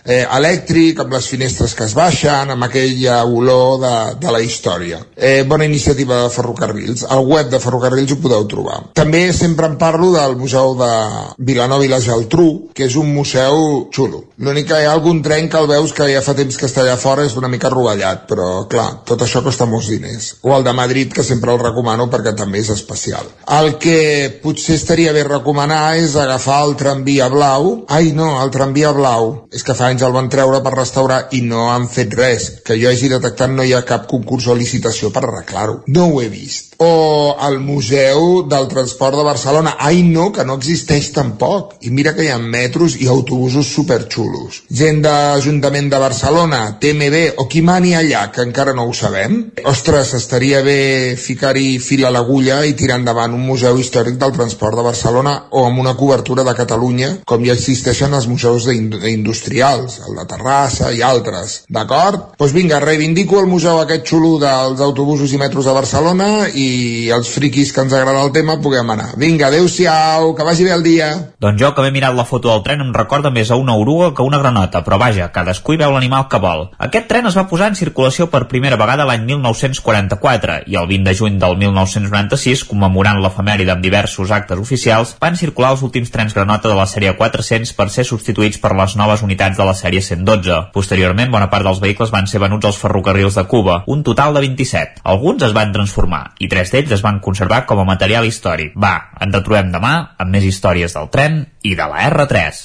[0.06, 5.00] eh, elèctric, amb les finestres que es baixen, amb aquella olor de, de la història.
[5.16, 7.06] Eh, bona iniciativa de Ferrocarrils.
[7.10, 8.80] Al web de Ferrocarrils ho podeu trobar.
[8.98, 10.92] També sempre en parlo del Museu de
[11.38, 14.24] Vilanova i la Geltrú, que és un museu xulo.
[14.44, 16.84] L'únic que hi ha algun tren que el veus que ja fa temps que està
[16.84, 20.34] allà fora és una mica rovellat, però clar, tot això costa molts diners.
[20.44, 23.30] O el de Madrid, que sempre el recomano perquè també és especial.
[23.60, 27.74] El que potser estaria bé recomanar és agafar el tramvia blau.
[27.88, 29.34] Ai, no, el tramvia blau.
[29.54, 32.50] És que fa anys el van treure per restaurar i no han fet res.
[32.66, 35.82] Que jo hagi detectat no hi ha cap concurs o licitació per arreglar-ho.
[35.88, 36.74] No ho he vist.
[36.84, 39.76] O el Museu del Transport de Barcelona.
[39.80, 41.78] Ai, no, que no existeix tampoc.
[41.86, 44.64] I mira que hi ha metros i autobusos superxulos.
[44.74, 49.40] Gent d'Ajuntament de Barcelona, TMB o qui mani allà, que encara no ho sabem.
[49.70, 54.80] Ostres, estaria bé ficar-hi fil a l'agulla i tirar endavant un museu històric del transport
[54.80, 60.18] de Barcelona o amb una cobertura de Catalunya, com ja existeixen els museus industrials, el
[60.20, 61.64] de Terrassa i altres.
[61.70, 62.34] D'acord?
[62.40, 67.32] Doncs vinga, reivindico el museu aquest xulo dels autobusos i metros de Barcelona i els
[67.34, 69.12] friquis que ens agrada el tema puguem anar.
[69.20, 71.10] Vinga, adeu-siau, que vagi bé el dia.
[71.44, 74.14] Doncs jo, que m'he mirat la foto del tren, em recorda més a una oruga
[74.16, 76.68] que una granota, però vaja, cadascú hi veu l'animal que vol.
[76.88, 81.10] Aquest tren es va posar en circulació per primera vegada l'any 1944 i el 20
[81.10, 86.36] de juny del 1996, commemorant l'efemèride amb diversos actes oficials, van circular els últims trens
[86.36, 90.02] granota de la sèrie 400 per ser substituïts per les noves unitats de la sèrie
[90.02, 90.60] 112.
[90.76, 94.46] Posteriorment, bona part dels vehicles van ser venuts als ferrocarrils de Cuba, un total de
[94.46, 95.02] 27.
[95.04, 98.78] Alguns es van transformar i tres d'ells es van conservar com a material històric.
[98.78, 102.64] Va, ens retrobem demà amb més històries del tren i de la R3.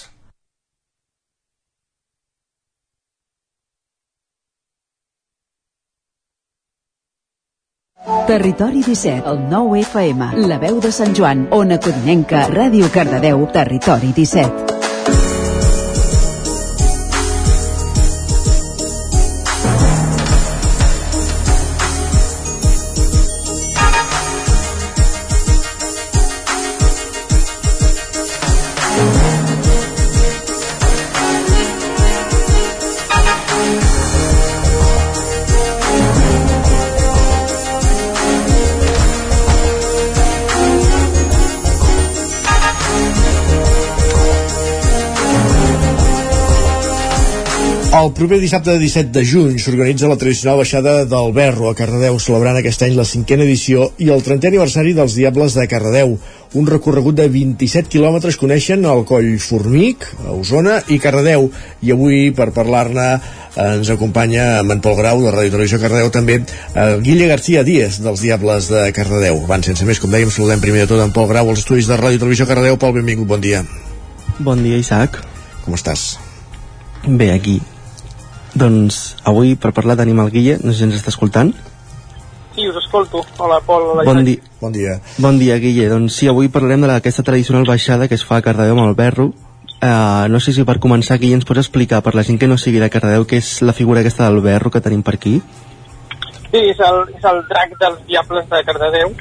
[8.29, 14.13] Territori 17, el 9 FM, la veu de Sant Joan, Ona Codinenca, Ràdio Cardedeu, Territori
[14.17, 14.88] 17.
[48.09, 52.57] El proper dissabte 17 de juny s'organitza la tradicional baixada del Berro a Cardedeu, celebrant
[52.57, 56.15] aquest any la cinquena edició i el 30è aniversari dels Diables de Cardedeu.
[56.57, 61.51] Un recorregut de 27 quilòmetres coneixen el Coll Formic, a Osona i Cardedeu.
[61.85, 63.07] I avui, per parlar-ne,
[63.69, 66.41] ens acompanya en Pol Grau, de Ràdio Televisió Cardedeu, també
[66.81, 69.45] el Guille García Díaz, dels Diables de Cardedeu.
[69.45, 72.01] Abans, sense més, com dèiem, saludem primer de tot en Pol Grau, als estudis de
[72.01, 72.81] Ràdio Televisió Cardedeu.
[72.81, 73.67] Pol, benvingut, bon dia.
[74.39, 75.21] Bon dia, Isaac.
[75.67, 76.15] Com estàs?
[77.05, 77.61] Bé, aquí.
[78.59, 81.53] Doncs avui, per parlar tenim el Guille, no sé si ens està escoltant.
[82.57, 83.23] Sí, us escolto.
[83.39, 83.85] Hola, Pol.
[83.93, 84.97] Hola, Bon, di bon dia.
[85.23, 85.87] Bon dia, Guille.
[85.93, 89.29] Doncs sí, avui parlarem d'aquesta tradicional baixada que es fa a Cardedeu amb el Berro.
[89.79, 92.59] Uh, no sé si per començar, Guille, ens pots explicar, per la gent que no
[92.59, 95.37] sigui de Cardedeu, què és la figura aquesta del Berro que tenim per aquí?
[96.51, 99.15] Sí, és el, és el drac dels Diables de Cardedeu.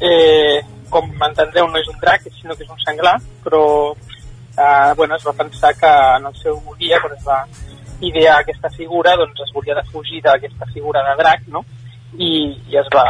[0.00, 3.62] Eh, com m'entendreu, no és un drac, sinó que és un senglar, però
[3.92, 7.42] eh, bueno, es va pensar que en el seu dia, quan es va
[8.00, 11.64] idear aquesta figura, doncs es volia defugir d'aquesta figura de drac, no?
[12.14, 12.30] I,
[12.70, 13.04] i es, va,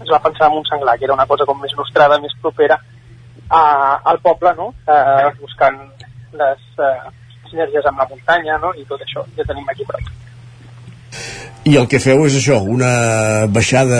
[0.00, 2.78] es va pensar en un senglar, que era una cosa com més nostrada, més propera
[3.48, 3.62] a,
[4.04, 4.72] al poble, no?
[4.86, 5.80] Eh, buscant
[6.38, 7.10] les eh,
[7.50, 8.72] sinergies amb la muntanya, no?
[8.76, 10.14] I tot això ja tenim aquí prop.
[11.68, 12.90] I el que feu és això, una
[13.52, 13.98] baixada,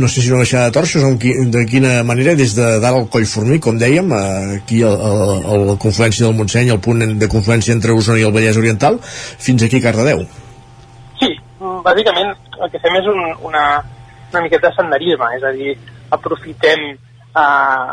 [0.00, 2.96] no sé si una baixada de torxos, o qui- de quina manera, des de dalt
[3.00, 4.08] al Coll Formic, com dèiem,
[4.56, 5.10] aquí a, a,
[5.52, 8.96] a la confluència del Montseny, el punt de confluència entre Osona i el Vallès Oriental,
[9.04, 10.22] fins aquí a Cardedeu.
[11.20, 11.28] Sí,
[11.84, 12.32] bàsicament
[12.62, 13.66] el que fem és un, una,
[14.32, 15.76] una miqueta de senderisme, és a dir,
[16.14, 17.90] aprofitem eh,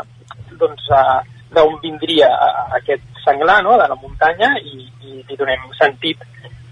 [0.62, 2.30] doncs, eh, vindria
[2.80, 6.22] aquest senglar, no?, de la muntanya, i, i li donem sentit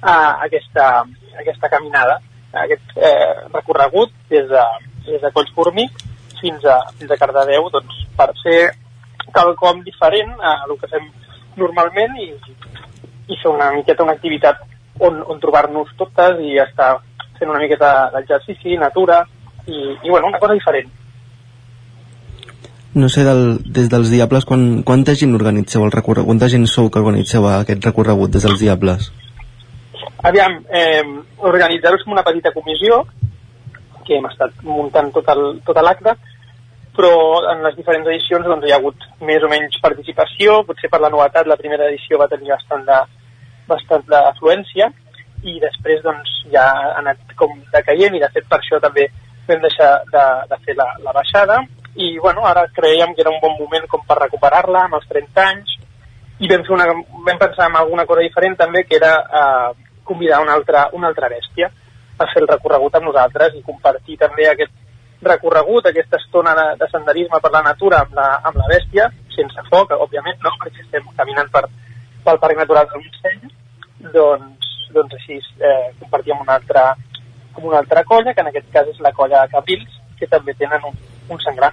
[0.00, 0.16] a
[0.46, 1.04] aquesta,
[1.36, 2.16] aquesta caminada,
[2.52, 4.64] aquest eh, recorregut des de,
[5.06, 6.02] des de Colls Formic
[6.40, 8.60] fins a, fins a Cardedeu, doncs, per fer
[9.30, 11.06] quelcom diferent a el que fem
[11.60, 12.30] normalment i,
[13.30, 14.62] i fer una miqueta una activitat
[14.98, 16.96] on, on trobar-nos totes i estar
[17.38, 19.22] fent una miqueta d'exercici, natura
[19.66, 20.90] i, i bueno, una cosa diferent.
[22.92, 26.26] No sé, del, des dels Diables, quan, quanta gent organitzeu el recorregut?
[26.32, 29.12] Quanta gent sou que organitzeu aquest recorregut des dels Diables?
[30.22, 31.02] Aviam, eh,
[31.38, 33.06] organitzar-ho com una petita comissió
[34.04, 36.12] que hem estat muntant tot l'acte,
[36.96, 37.12] però
[37.52, 41.08] en les diferents edicions doncs, hi ha hagut més o menys participació, potser per la
[41.14, 43.00] novetat la primera edició va tenir bastant de,
[43.70, 44.90] bastant d'afluència
[45.48, 49.08] i després doncs, ja ha anat com decaient i de fet per això també
[49.48, 51.62] vam deixar de, de fer la, la baixada.
[51.96, 55.46] I bueno, ara creiem que era un bon moment com per recuperar-la amb els 30
[55.46, 55.78] anys.
[56.40, 56.86] I vam, fer una,
[57.26, 61.30] vam pensar en alguna cosa diferent també que era eh, convidar una altra, una altra
[61.32, 61.70] bèstia
[62.20, 64.74] a fer el recorregut amb nosaltres i compartir també aquest
[65.22, 69.64] recorregut, aquesta estona de, de senderisme per la natura amb la, amb la bèstia, sense
[69.68, 70.52] foc, òbviament, no?
[70.62, 71.66] perquè estem caminant per,
[72.24, 73.52] pel Parc Natural del Montseny,
[74.16, 76.86] doncs, doncs així eh, compartir amb una, altra,
[77.54, 80.56] amb una altra colla, que en aquest cas és la colla de Cabrils, que també
[80.56, 80.96] tenen un,
[81.28, 81.72] un senglar.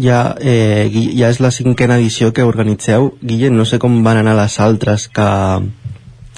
[0.00, 0.88] Ja, eh,
[1.18, 3.12] ja és la cinquena edició que organitzeu.
[3.20, 5.28] Guille, no sé com van anar les altres que,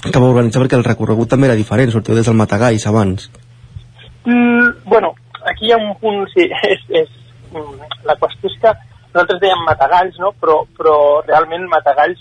[0.03, 3.29] que vau organitzar, perquè el recorregut també era diferent, sortiu des del Matagalls abans.
[4.25, 5.13] Mm, bueno,
[5.45, 7.09] aquí hi ha un punt, sí, és, és,
[7.53, 8.75] mm, la qüestió és que
[9.13, 10.33] nosaltres dèiem Matagalls, no?
[10.41, 10.97] però, però
[11.27, 12.19] realment Matagalls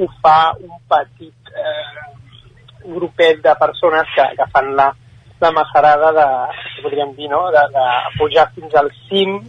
[0.00, 4.88] ho fa un petit eh, grupet de persones que, que fan la,
[5.40, 6.28] la majarada de,
[6.82, 7.50] podríem dir, no?
[7.52, 9.42] de, de pujar fins al cim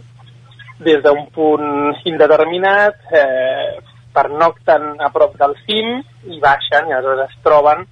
[0.80, 3.80] des d'un punt indeterminat, eh,
[4.12, 5.98] pernocten a prop del cim
[6.28, 7.84] i baixen i aleshores es troben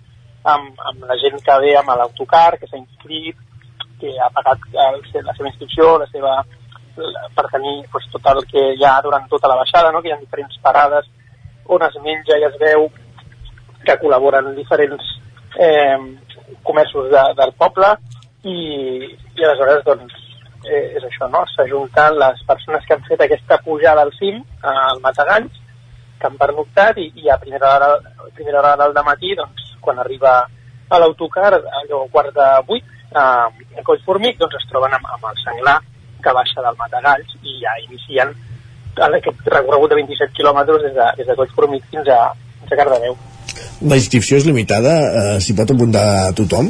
[0.45, 3.37] amb, amb la gent que ve amb l'autocar, que s'ha inscrit,
[4.01, 6.37] que ha pagat el, la seva inscripció, la seva,
[6.97, 10.01] la, per tenir pues, tot el que hi ha durant tota la baixada, no?
[10.01, 11.09] que hi ha diferents parades
[11.71, 12.89] on es menja i es veu,
[13.85, 15.13] que col·laboren diferents
[15.57, 15.99] eh,
[16.65, 17.93] comerços de, del poble
[18.45, 18.57] i,
[19.37, 20.17] i aleshores doncs,
[20.65, 21.43] eh, és això, no?
[21.55, 25.61] s'ajunten les persones que han fet aquesta pujada al cim, al Matagalls,
[26.21, 29.99] que han pernoctat i, i a primera hora, a primera hora del matí, doncs, quan
[29.99, 30.35] arriba
[30.91, 32.85] a l'autocar, allò quart de vuit,
[33.15, 35.79] a, a Collformic, doncs es troben amb, amb el senglar
[36.21, 38.35] que baixa del Matagalls i ja inicien
[39.01, 42.21] aquest recorregut de 27 quilòmetres des de, des de Collformic fins a,
[42.61, 43.17] fins a Cardedeu.
[43.89, 46.05] La inscripció és limitada, eh, s'hi pot apuntar
[46.37, 46.69] tothom?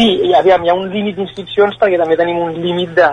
[0.00, 3.08] Sí, i aviam, hi ha un límit d'inscripcions perquè també tenim un límit de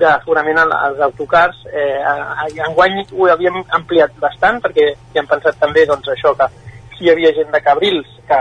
[0.00, 1.60] d'aforament al- als autocars.
[1.72, 6.48] Eh, enguany ho havíem ampliat bastant perquè hi hem pensat també doncs, això que
[6.96, 8.40] si hi havia gent de Cabrils que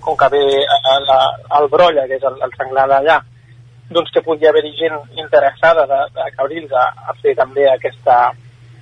[0.00, 3.18] com que ve a, a, la- al Brolla, que és el, el senglar d'allà,
[3.90, 8.30] doncs que podia haver-hi gent interessada de, de Cabrils a, a fer també aquesta,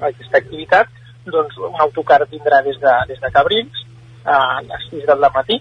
[0.01, 0.93] aquesta activitat,
[1.25, 3.83] doncs un autocar vindrà des de, des de Cabrils
[4.29, 5.57] a les 6 del matí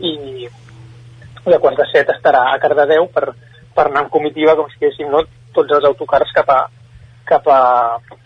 [0.00, 0.48] i,
[1.46, 3.32] i a quarts de set estarà a Cardedeu per,
[3.74, 5.24] per anar en comitiva com si diguéssim no,
[5.56, 6.60] tots els autocars cap a,
[7.28, 7.60] cap a,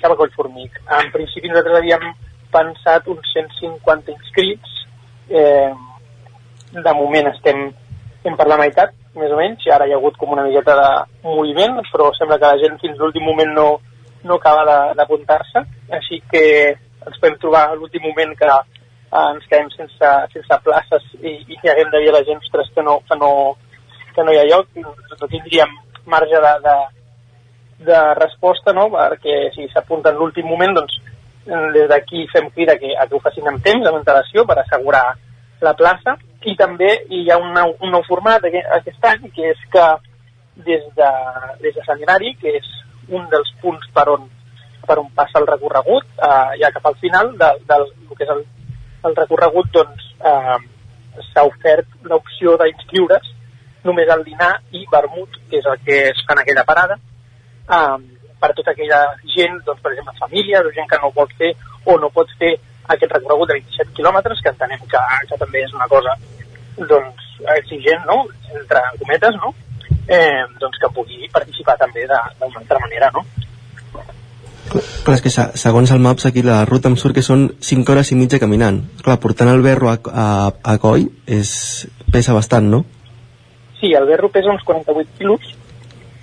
[0.01, 0.79] cap a Collformic.
[0.99, 2.07] En principi nosaltres havíem
[2.53, 4.77] pensat uns 150 inscrits,
[5.31, 5.73] eh,
[6.77, 7.67] de moment estem,
[8.19, 10.77] estem per la meitat, més o menys, i ara hi ha hagut com una miqueta
[10.77, 10.89] de
[11.25, 13.69] moviment, però sembla que la gent fins l'últim moment no,
[14.29, 15.65] no acaba d'apuntar-se,
[15.99, 16.45] així que
[17.07, 18.51] ens podem trobar a l'últim moment que
[19.13, 22.71] eh, ens quedem sense, sense places i, i haguem de dir a la gent ostres,
[22.75, 23.33] que, no, que, no,
[24.15, 25.75] que no hi ha lloc, no tindríem
[26.07, 26.77] marge de, de,
[27.91, 28.89] de resposta, no?
[28.95, 31.01] perquè si s'apunta en l'últim moment, doncs
[31.47, 35.05] des d'aquí fem crida que, a que ho facin amb temps, amb antelació, per assegurar
[35.63, 39.63] la plaça, i també hi ha un nou, un nou format aquest, any, que és
[39.73, 39.87] que
[40.67, 41.11] des de,
[41.63, 42.69] des de Sant Hilari, que és
[43.11, 44.29] un dels punts per on,
[44.87, 48.33] per on passa el recorregut, eh, ja cap al final del, del, del que és
[48.35, 48.45] el,
[49.09, 50.59] el recorregut, doncs eh,
[51.33, 53.33] s'ha ofert l'opció d'inscriure's
[53.87, 57.97] només al dinar i vermut, que és el que es fa en aquella parada, eh,
[58.41, 59.03] per tota aquella
[59.35, 61.53] gent, doncs, per exemple, famílies o gent que no pot fer
[61.87, 62.57] o no pot fer
[62.95, 66.15] aquest recorregut de 27 quilòmetres, que entenem que, que també és una cosa
[66.77, 67.23] doncs,
[67.57, 68.27] exigent, no?
[68.61, 69.55] entre cometes, no?
[70.09, 73.25] eh, doncs que pugui participar també d'una altra manera, no?
[74.71, 78.11] Clar, és que segons el Maps aquí la ruta em surt que són 5 hores
[78.13, 78.83] i mitja caminant.
[79.05, 81.51] Clar, portant el berro a, a, a coll és,
[82.13, 82.83] pesa bastant, no?
[83.81, 85.53] Sí, el berro pesa uns 48 quilos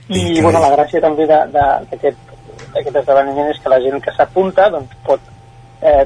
[0.10, 5.32] i, bueno, la gràcia també d'aquest esdeveniment és que la gent que s'apunta doncs, pot
[5.82, 6.06] eh,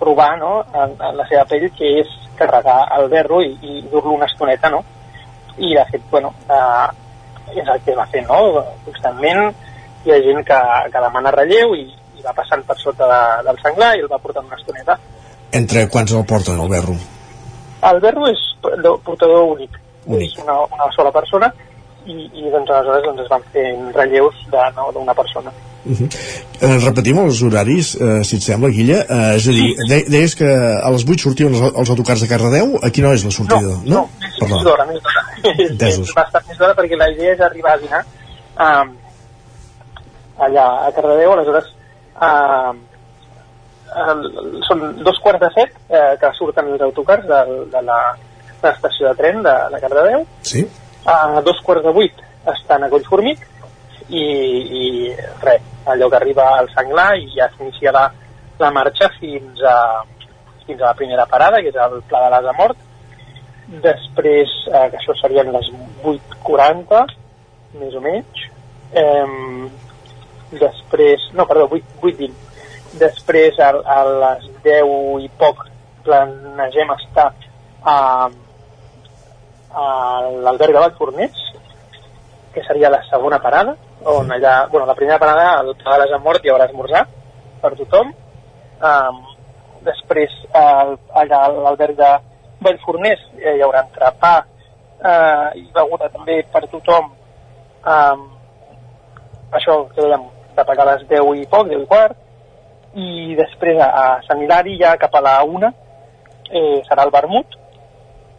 [0.00, 4.14] provar no, en, en la seva pell que és carregar el berro i, i dur-lo
[4.16, 4.82] una estoneta, no?
[5.58, 6.88] I de fet, bueno, eh,
[7.54, 8.64] és el que va fer, no?
[8.86, 9.52] Constantment
[10.04, 10.60] hi ha gent que,
[10.92, 11.84] que demana relleu i,
[12.18, 14.98] i va passant per sota de, del senglar i el va portant una estoneta.
[15.54, 16.96] Entre quants el porten, el berro?
[17.84, 19.78] El berro és portador únic.
[20.06, 20.32] únic.
[20.32, 21.52] És una, una sola persona
[22.06, 25.52] i, i doncs aleshores doncs, es van fer relleus d'una no, persona.
[25.84, 26.08] Uh -huh.
[26.60, 29.04] eh, repetim els horaris, eh, si et sembla, Guilla.
[29.04, 32.28] Eh, és a dir, de, deies que a les 8 sortien els, els autocars de
[32.28, 32.78] Cardedeu.
[32.82, 33.60] A quina hora és la sortida?
[33.60, 35.22] No, no, no és més d'hora, més d'hora.
[35.88, 38.04] és bastant més d'hora perquè la idea és arribar a dinar
[38.60, 39.03] eh,
[40.38, 41.68] allà a Cardedeu, aleshores
[42.20, 42.72] eh,
[43.94, 44.16] eh,
[44.68, 47.42] són dos quarts de set eh, que surten els autocars de,
[47.74, 48.00] de la
[48.64, 50.26] de l'estació de tren de, de Cardedeu.
[50.40, 50.64] Sí
[51.04, 52.22] a dos quarts de vuit
[52.54, 53.44] estan a Collformic
[54.08, 54.84] i, i
[55.42, 58.04] res, allò que arriba al Sanglar i ja s'inicia la,
[58.60, 59.76] la marxa fins a,
[60.64, 62.80] fins a la primera parada, que és el Pla de l'Asa Mort.
[63.84, 65.70] Després, eh, que això serien les
[66.04, 67.00] 8.40,
[67.80, 68.44] més o menys.
[68.92, 69.24] Eh,
[70.60, 72.32] després, no, perdó, 8.20.
[73.00, 75.64] Després, a, a les 10 i poc,
[76.04, 77.30] planegem estar
[77.82, 77.96] a,
[79.74, 79.86] a
[80.44, 81.42] l'alberg de Vallforners,
[82.54, 83.74] que seria la segona parada,
[84.04, 87.06] on allà, bueno, la primera parada, el Pla de Mort, hi haurà esmorzar
[87.62, 88.12] per tothom.
[88.84, 89.22] Um,
[89.84, 92.10] després, el, allà a l'alberg de
[92.64, 97.10] Vallforners eh, hi haurà entrepà eh, i beguda també per tothom.
[97.84, 98.24] Um,
[99.54, 100.24] això que dèiem,
[100.56, 102.16] de pagar a les 10 i poc, 10 i quart,
[102.94, 107.58] i després a, Sant Hilari ja cap a la 1 eh, serà el vermut,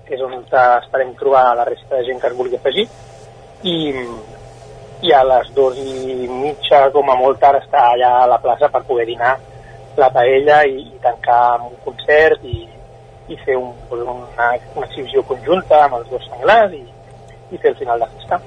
[0.05, 2.85] que és on esperem trobar la resta de gent que es vulgui afegir
[3.65, 3.75] i,
[5.01, 8.69] i a les dues i mitja com a molt tard està allà a la plaça
[8.69, 9.33] per poder dinar
[9.97, 12.67] la paella i, i tancar amb un concert i,
[13.33, 16.83] i fer un, una, una exhibició conjunta amb els dos senglars i,
[17.51, 18.41] i fer el final de festa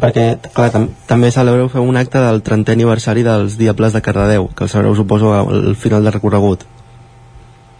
[0.00, 4.48] perquè clar, tam també celebreu fer un acte del 30è aniversari dels Diables de Cardedeu
[4.54, 6.66] que el celebreu suposo al final del recorregut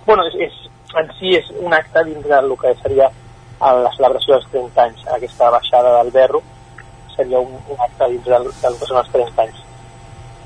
[0.07, 0.65] bueno, és, és
[1.01, 3.11] en si és un acte dins del que seria
[3.61, 6.43] la celebració dels 30 anys, aquesta baixada del Berro
[7.17, 9.63] seria un, un acte dins del, del que són els 30 anys.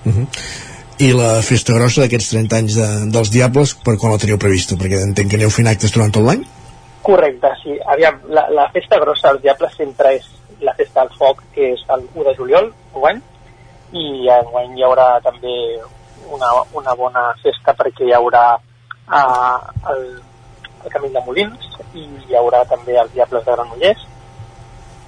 [0.04, 0.26] Uh -huh.
[0.98, 4.74] I la festa grossa d'aquests 30 anys de, dels Diables, per quan la teniu prevista?
[4.74, 6.44] Perquè entenc que aneu fent actes durant tot l'any?
[7.02, 7.78] Correcte, sí.
[7.86, 10.26] Aviam, la, la festa grossa dels Diables sempre és
[10.61, 13.20] la festa del foc, que és el 1 de juliol, enguany,
[13.92, 15.54] i enguany hi haurà també
[16.34, 20.02] una, una bona festa perquè hi haurà uh, el
[20.84, 24.04] el Camí de Molins i hi haurà també els Diables de Granollers.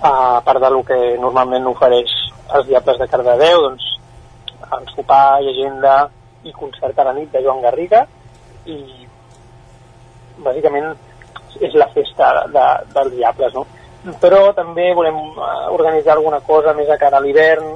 [0.02, 2.12] A part del que normalment ofereix
[2.56, 3.86] els Diables de Cardedeu doncs
[4.70, 6.08] el sopar, llegenda
[6.44, 8.06] i concert a la nit de Joan Garriga.
[8.66, 8.78] I
[10.40, 10.94] bàsicament
[11.60, 13.66] és la festa de, dels Diables no?
[14.20, 17.74] Però també volem eh, organitzar alguna cosa més a cara a l'hivern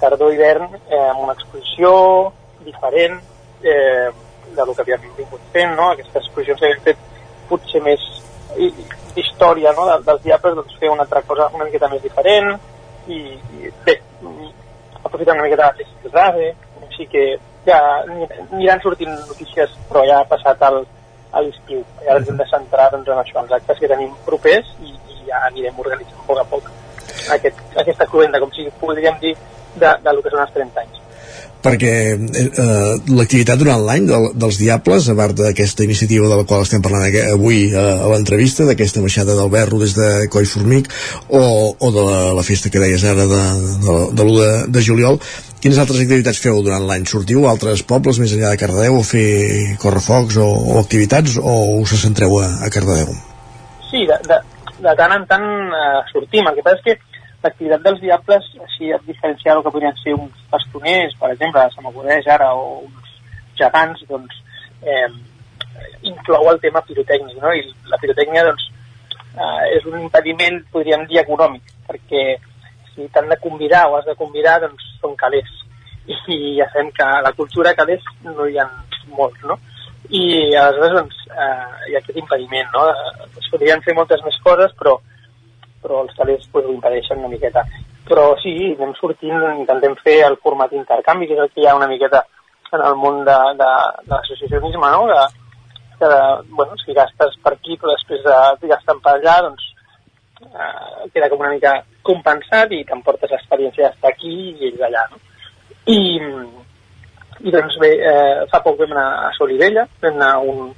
[0.00, 2.32] tardor-hivern eh, amb una exposició
[2.64, 3.18] diferent
[3.62, 4.08] eh,
[4.56, 5.90] del que havíem vingut fent, no?
[5.92, 7.02] aquestes exposicions que havíem fet
[7.48, 8.02] potser més
[8.56, 8.72] hi-
[9.20, 9.86] història no?
[9.88, 12.54] de, dels diables, doncs fer una altra cosa una miqueta més diferent
[13.06, 13.20] i,
[13.60, 13.98] i bé,
[15.04, 16.54] aprofitant una miqueta de rave,
[16.88, 17.26] així que
[17.66, 20.82] ja ani- aniran sortint notícies, però ja ha passat el,
[21.32, 21.82] a l'estiu.
[22.02, 24.92] I ara ens hem de centrar doncs, en això, els actes que tenim propers i
[25.28, 26.70] ja anirem organitzant a poc a poc
[27.36, 29.34] aquest, aquesta cluenda, com si podríem dir,
[29.76, 31.02] de, de lo que són els 30 anys.
[31.66, 36.62] perquè eh, l'activitat durant l'any del, dels Diables, a part d'aquesta iniciativa de la qual
[36.62, 40.92] estem parlant avui eh, a l'entrevista, d'aquesta baixada del Berro des de Coll Formic,
[41.26, 41.42] o,
[41.74, 43.42] o de la, la festa que deies ara de,
[43.82, 45.18] de, de l'1 de, de juliol,
[45.58, 47.08] quines altres activitats feu durant l'any?
[47.10, 49.28] Sortiu a altres pobles més enllà de Cardedeu a fer
[49.82, 53.10] correfocs o, o activitats o us centreu a, a Cardedeu?
[53.90, 54.38] Sí, de, de,
[54.78, 56.48] de tant en tant eh, sortim.
[56.48, 60.16] El que passa és que l'activitat dels diables, així a diferenciar el que podrien ser
[60.16, 63.12] uns bastoners, per exemple, se m'acudeix ara, o uns
[63.60, 64.40] gegants, doncs,
[64.82, 65.08] eh,
[66.10, 67.52] inclou el tema pirotècnic, no?
[67.52, 67.62] I
[67.92, 68.66] la pirotècnia, doncs,
[69.36, 72.26] eh, és un impediment, podríem dir, econòmic, perquè
[72.94, 75.48] si t'han de convidar o has de convidar, doncs són calés.
[76.06, 78.66] I ja sabem que la cultura calés no hi ha
[79.16, 79.58] molts, no?
[80.10, 82.86] I aleshores, doncs, eh, hi ha aquest impediment, no?
[82.90, 84.96] Eh, Es podrien fer moltes més coses, però,
[85.82, 87.64] però els calés pues, ho impedeixen una miqueta.
[88.06, 91.76] Però sí, anem sortint, intentem fer el format intercanvi, que és el que hi ha
[91.78, 92.22] una miqueta
[92.72, 93.72] en el món de, de,
[94.06, 95.06] de l'associacionisme, no?
[95.10, 95.24] De,
[95.98, 96.10] que,
[96.50, 99.70] bueno, si gastes per aquí, però després de, de gastar per allà, doncs
[100.42, 105.22] eh, queda com una mica compensat i t'emportes l'experiència d'estar aquí i ells allà, no?
[105.86, 105.98] I,
[107.46, 110.72] i doncs bé, eh, fa poc vam anar a Solivella, vam anar a un,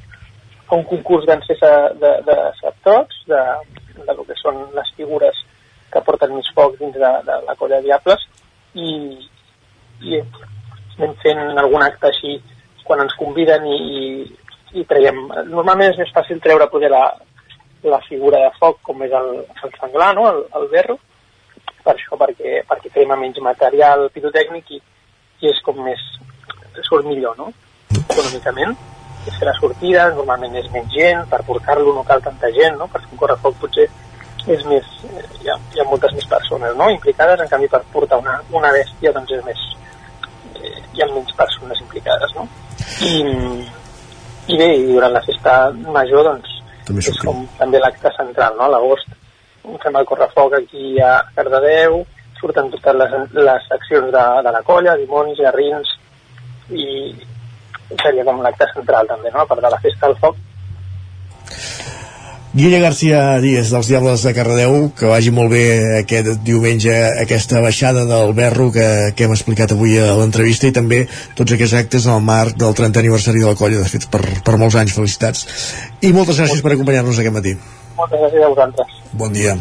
[0.69, 1.71] a un concurs d'encesa
[2.03, 3.41] de, de sectors, de,
[4.03, 5.41] de lo que són les figures
[5.93, 8.27] que porten més foc dins de, de la colla de Diables,
[8.77, 8.91] i,
[10.05, 12.37] i anem fent algun acte així
[12.85, 15.25] quan ens conviden i, i, i traiem...
[15.49, 17.05] Normalment és més fàcil treure poder la,
[17.89, 19.31] la figura de foc com és el,
[19.63, 20.29] el senglar, no?
[20.33, 20.99] el, el berro,
[21.85, 24.83] per això, perquè, perquè fem menys material pirotècnic i,
[25.45, 26.03] i és com més...
[26.87, 27.51] surt millor, no?
[27.95, 28.77] Econòmicament.
[29.29, 32.87] És fer la sortida, normalment és menys gent, per portar-lo no cal tanta gent, no?
[32.93, 33.89] Per fer un correfoc potser
[34.49, 36.89] és més, eh, hi ha, hi ha moltes més persones no?
[36.91, 39.65] implicades, en canvi per portar una, una bèstia doncs és més,
[40.57, 42.47] eh, hi ha menys persones implicades no?
[43.05, 43.13] I,
[44.49, 45.59] i bé, i durant la festa
[45.93, 46.55] major doncs
[46.89, 48.69] També és com també l'acte central, no?
[48.69, 49.17] a l'agost
[49.83, 52.01] fem el correfoc aquí a Cardedeu
[52.39, 55.91] surten totes les, les seccions de, de la colla, dimonis, garrins
[56.71, 57.15] i
[58.03, 59.43] seria com l'acte central també, no?
[59.43, 60.37] a part de la festa del foc.
[62.59, 65.65] Guilla García Díaz dels Diables de Cardedeu que vagi molt bé
[65.99, 71.03] aquest diumenge aquesta baixada del Berro que, que hem explicat avui a l'entrevista i també
[71.39, 74.25] tots aquests actes en el marc del 30 aniversari de la colla, de fet per,
[74.45, 75.45] per molts anys felicitats.
[76.01, 77.55] I moltes gràcies per acompanyar-nos aquest matí.
[78.01, 78.99] Moltes gràcies a vosaltres.
[79.13, 79.55] Bon dia.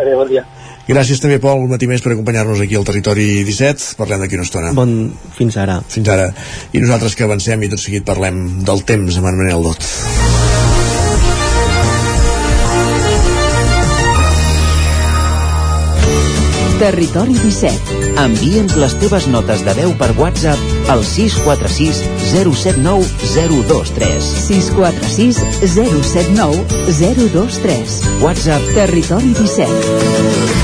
[0.00, 0.46] Adéu, bon dia
[0.88, 4.48] gràcies també Pol un matí més per acompanyar-nos aquí al Territori 17 parlem d'aquí una
[4.48, 6.30] estona bon, fins ara fins ara
[6.72, 9.90] i nosaltres que avancem i tot seguit parlem del temps amb en Manel Dot
[16.82, 17.98] Territori 17.
[18.18, 22.00] Envia'ns les teves notes de veu per WhatsApp al 646
[22.32, 23.06] 079
[23.36, 24.32] 023.
[24.48, 25.38] 646
[25.76, 27.96] 079 023.
[28.26, 30.61] WhatsApp Territori 17.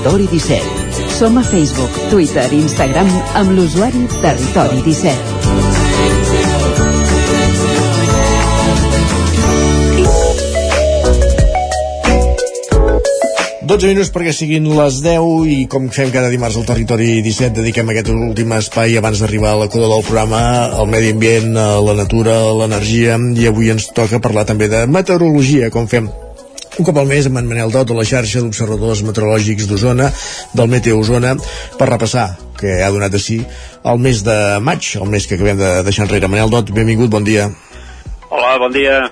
[0.00, 1.12] Territori 17.
[1.12, 5.12] Som a Facebook, Twitter i Instagram amb l'usuari Territori 17.
[13.68, 15.20] 12 minuts perquè siguin les 10
[15.52, 19.60] i com fem cada dimarts al Territori 17 dediquem aquest últim espai abans d'arribar a
[19.66, 20.40] la coda del programa
[20.80, 24.86] al medi ambient, a la natura, a l'energia i avui ens toca parlar també de
[24.88, 26.08] meteorologia, com fem
[26.80, 30.06] un cop al mes amb en Manel Dot de la xarxa d'observadors meteorològics d'Osona,
[30.56, 31.34] del Meteo Osona,
[31.76, 35.82] per repassar, que ha donat de el mes de maig, el mes que acabem de
[35.84, 36.28] deixar enrere.
[36.28, 37.50] Manel Dot, benvingut, bon dia.
[38.30, 39.10] Hola, bon dia.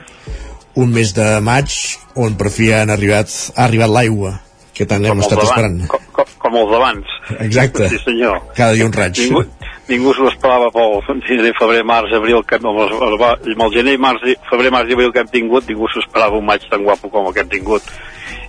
[0.77, 1.77] Un mes de maig
[2.17, 4.39] on per fi han arribat, ha arribat l'aigua,
[4.73, 5.83] que tant hem els estat esperant.
[5.93, 7.17] Com, com, com els d'abans.
[7.37, 7.91] Exacte.
[7.93, 8.41] Sí, senyor.
[8.57, 9.21] Cada dia un raig.
[9.27, 9.45] Ningú,
[9.89, 14.25] ningú s'ho esperava pel gener, febrer, març, abril, que amb, els, amb el gener, març,
[14.51, 17.29] febrer, març i abril que hem tingut, ningú s'ho esperava un maig tan guapo com
[17.29, 17.91] el que hem tingut.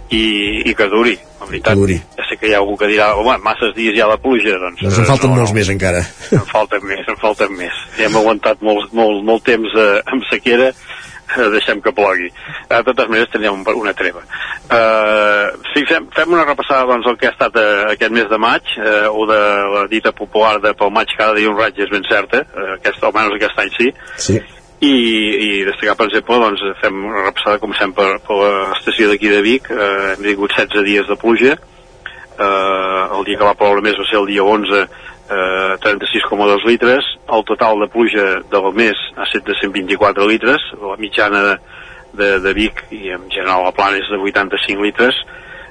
[0.09, 0.23] I,
[0.65, 1.75] i que duri, la veritat.
[1.75, 1.95] Que duri.
[2.17, 4.81] Ja sé que hi ha algú que dirà, home, masses dies ja de pluja, doncs...
[4.81, 5.57] Doncs en falten no, molts no.
[5.59, 6.01] més encara.
[6.33, 7.83] En falten més, en falten més.
[7.99, 10.71] Ja hem aguantat molt, molt, molt temps eh, amb sequera,
[11.55, 12.30] deixem que plogui.
[12.69, 14.21] De totes maneres teníem una treva.
[14.69, 18.39] Eh, sí, fem, fem una repassada doncs, el que ha estat eh, aquest mes de
[18.41, 19.41] maig, eh, o de
[19.75, 23.03] la dita popular de pel maig cada dia un raig és ben certa, eh, aquest,
[23.03, 23.91] almenys aquest any sí,
[24.27, 24.38] Sí.
[24.86, 29.32] i, i destacar, per exemple, doncs, fem una repassada, com sempre, per, per l'estació d'aquí
[29.34, 29.69] de Vic.
[29.73, 31.57] Eh, hem tingut 16 dies de pluja.
[32.39, 34.86] Eh, el dia que va ploure més va ser el dia 11,
[35.30, 37.05] eh, 36,2 litres.
[37.30, 40.63] El total de pluja del mes ha estat de 124 litres.
[40.82, 41.57] La mitjana de,
[42.13, 45.21] de, de Vic i en general la plana és de 85 litres.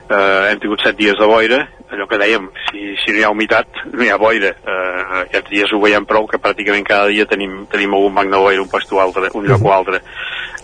[0.09, 1.59] Eh, hem tingut 7 dies de boira,
[1.93, 4.55] allò que dèiem, si, si no hi ha humitat, no hi ha boira.
[4.57, 8.41] Eh, aquests dies ho veiem prou, que pràcticament cada dia tenim, tenim algun banc de
[8.41, 10.01] boira, un pasto altre, un lloc o altre.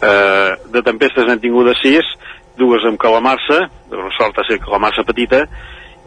[0.01, 2.15] Eh, de tempestes n'hem tingut de 6,
[2.57, 5.45] dues amb calamarsa, de sort ha ser calamarsa petita,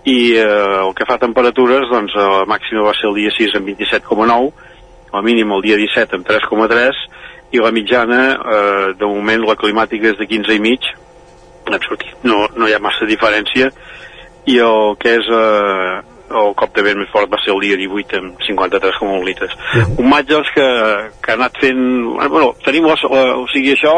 [0.08, 0.45] i eh,
[0.86, 4.51] el que fa temperatures, doncs la màxima va ser el dia 6 amb 27,9,
[5.18, 7.01] el mínim el dia 17 amb 3,3,
[7.51, 10.88] i la mitjana, eh, de moment la climàtica és de 15 i mig,
[12.24, 13.72] no, no hi ha massa diferència,
[14.47, 15.97] i el que és eh,
[16.39, 19.55] el cop de vent més fort va ser el dia 18 amb 53,1 litres.
[19.97, 20.68] Un maig doncs que,
[21.24, 21.84] que ha anat fent...
[22.32, 23.97] Bueno, tenim la, la, o sigui això,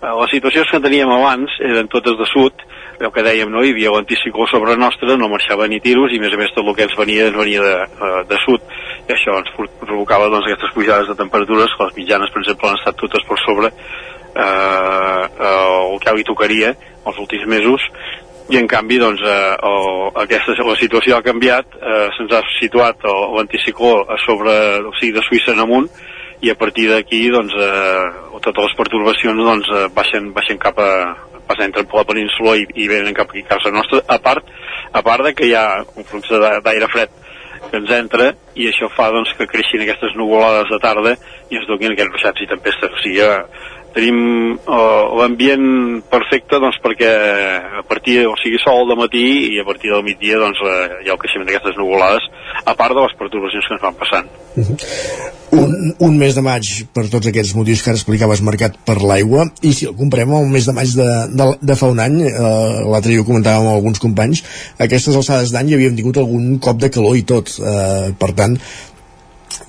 [0.00, 2.66] eh, les situacions que teníem abans eren totes de sud,
[3.00, 3.62] el que dèiem, no?
[3.64, 6.64] hi havia l'anticicló sobre nostre, no marxava ni tiros, i a més a més tot
[6.64, 8.62] el que ens venia ens venia de, eh, de sud,
[9.06, 12.70] i això ens pro- provocava doncs, aquestes pujades de temperatures, que les mitjanes, per exemple,
[12.70, 16.72] han estat totes per sobre eh, eh, el que li tocaria
[17.06, 17.84] els últims mesos,
[18.48, 19.88] i en canvi doncs, eh, el,
[20.22, 23.02] aquesta la situació ha canviat eh, se'ns ha situat
[23.34, 24.54] l'anticicló a sobre,
[24.86, 25.88] o sigui, de Suïssa en amunt
[26.44, 30.90] i a partir d'aquí doncs, eh, totes les pertorbacions doncs, eh, baixen, baixen cap a
[31.48, 34.02] passen entre la península i, i venen cap aquí a casa nostra.
[34.08, 34.50] A part,
[34.92, 36.30] a part de que hi ha un flux
[36.64, 37.14] d'aire fred
[37.70, 41.16] que ens entra i això fa doncs, que creixin aquestes nuvolades de tarda
[41.50, 42.92] i ens donin aquests ruixats i tempestes.
[42.92, 43.30] O sigui,
[43.96, 44.18] tenim
[44.56, 47.12] eh, l'ambient perfecte doncs, perquè
[47.80, 49.24] a partir, o sigui, sol de matí
[49.54, 52.28] i a partir del migdia doncs, eh, hi ha el creixement d'aquestes nuvolades
[52.64, 54.28] a part de les perturbacions que ens van passant.
[55.56, 55.72] Un,
[56.02, 59.72] un mes de maig per tots aquests motius que ara explicaves marcat per l'aigua i
[59.76, 62.32] si el comprem al mes de maig de, de, de fa un any eh,
[62.88, 64.42] l'altre dia ho comentàvem amb alguns companys
[64.82, 68.56] aquestes alçades d'any hi havíem tingut algun cop de calor i tot eh, per tant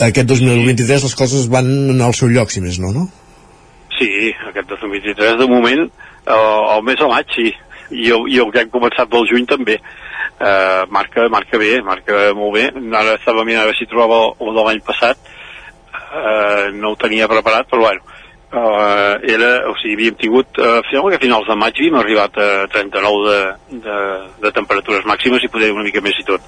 [0.08, 1.70] aquest 2023 les coses van
[2.02, 3.08] al seu lloc si més no, no?
[3.98, 4.10] Sí,
[4.50, 7.54] aquest 2023 de moment eh, el mes de maig sí.
[7.88, 9.78] I el, i el que hem començat del juny també.
[9.80, 12.68] Eh, marca, marca bé, marca molt bé.
[13.00, 15.34] Ara estava mirant a veure si trobava el, el de l'any passat.
[16.08, 18.18] Eh, no ho tenia preparat però bueno
[18.52, 22.38] eh, era, o sigui, havíem tingut eh, final, que a finals de maig havíem arribat
[22.39, 23.98] a 39 de, de,
[24.45, 26.43] de temperatures màximes i poder una mica més i tot.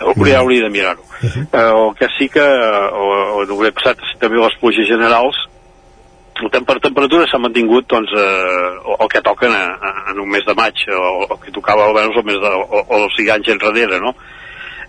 [0.00, 1.04] Hauria, hauria de mirar-ho.
[1.22, 5.38] Eh, el que sí que o, o no ho he passat també les pluges generals
[6.50, 9.54] temper temperatura s'ha mantingut doncs, eh, el, que toca en,
[10.10, 13.00] en un mes de maig o el que tocava almenys el mes de, o, o
[13.04, 14.14] els anys enrere no?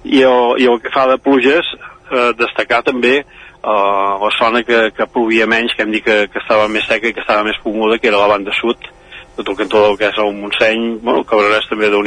[0.03, 3.25] I, el, i el que fa de pluges eh, destacar també eh,
[3.63, 7.13] la zona que, que plovia menys que hem dit que, que estava més seca i
[7.13, 8.91] que estava més còmoda que era la banda sud
[9.35, 12.01] tot el cantó del que és el Montseny bueno, Cabrerès també de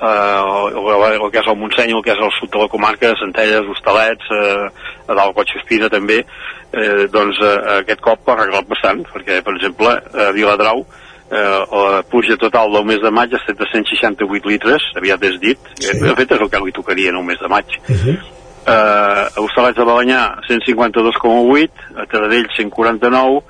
[0.00, 3.12] eh, el, el, que és el Montseny el que és el sud de la comarca,
[3.20, 4.66] Centelles, Hostalets eh,
[5.06, 9.92] a dalt Cotxespina també eh, doncs eh, aquest cop ha arreglat bastant, perquè per exemple
[9.92, 14.90] a Viladrau eh, la pluja total del mes de maig ha estat de 168 litres,
[15.00, 15.96] aviat és dit sí.
[16.00, 18.18] de fet és el que li tocaria en un mes de maig uh -huh.
[18.66, 23.42] eh, a Hostalets de Balanyà 152,8 a Taradell 149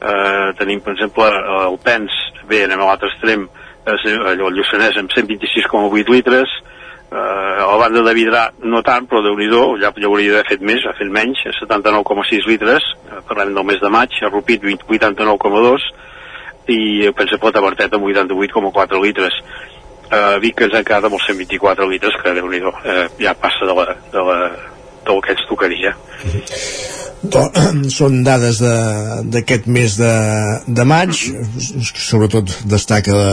[0.00, 1.26] eh, tenim per exemple
[1.68, 2.12] el Pens
[2.48, 6.58] bé anem a l'altre extrem eh, allò, el Lluçanès amb 126,8 litres.
[7.08, 9.48] Eh, a la banda de Vidrà no tant, però déu nhi
[9.80, 13.80] ja, ja hauria d'haver fet més, ha fet menys 79,6 litres, eh, parlem del mes
[13.80, 15.88] de maig a Rupit 20 89,2
[16.68, 19.40] i per exemple a Tabertet amb 88,4 litres.
[20.12, 23.64] Eh, Vic ens ha quedat amb els 124 litres que déu nhi eh, ja passa
[23.64, 24.38] de la, de la,
[25.08, 25.94] del que ens tocaria
[27.98, 30.10] són dades de- d'aquest mes de,
[30.70, 31.18] de maig.
[31.98, 33.26] Sobretot destaca la,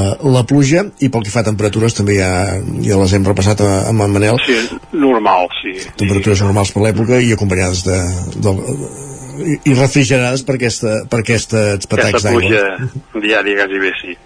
[0.50, 2.32] pluja i pel que fa a temperatures també ja,
[2.86, 4.40] ja les hem repassat amb en Manel.
[4.46, 4.58] Sí,
[4.98, 5.76] normal, sí.
[6.02, 8.00] Temperatures normals per l'època i acompanyades de,
[8.42, 8.56] de,
[9.54, 12.64] i- i refrigerades per, aquesta, per aquestes patacs aquesta d'aigua.
[13.14, 14.18] pluja diària quasi bé, sí.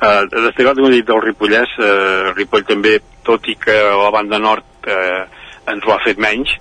[0.00, 2.94] Uh, destacar, com he dit, el Ripollès, uh, Ripoll també,
[3.26, 5.26] tot i que a la banda nord uh,
[5.72, 6.52] ens ho ha fet menys,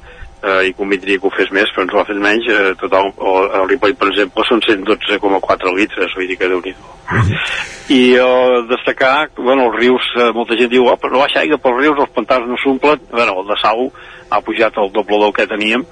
[0.43, 3.11] uh, i convindria que ho fes més, però ens ho ha fet menys, uh, total,
[3.17, 6.75] o, el Ripoll, per exemple, són 112,4 litres, vull dir que déu nhi
[7.89, 11.61] I uh, destacar, bueno, els rius, uh, molta gent diu, oh, però no baixa aigua
[11.61, 13.89] pels rius, els pantans no s'omplen, bueno, el de Sau
[14.29, 15.85] ha pujat el doble del que teníem,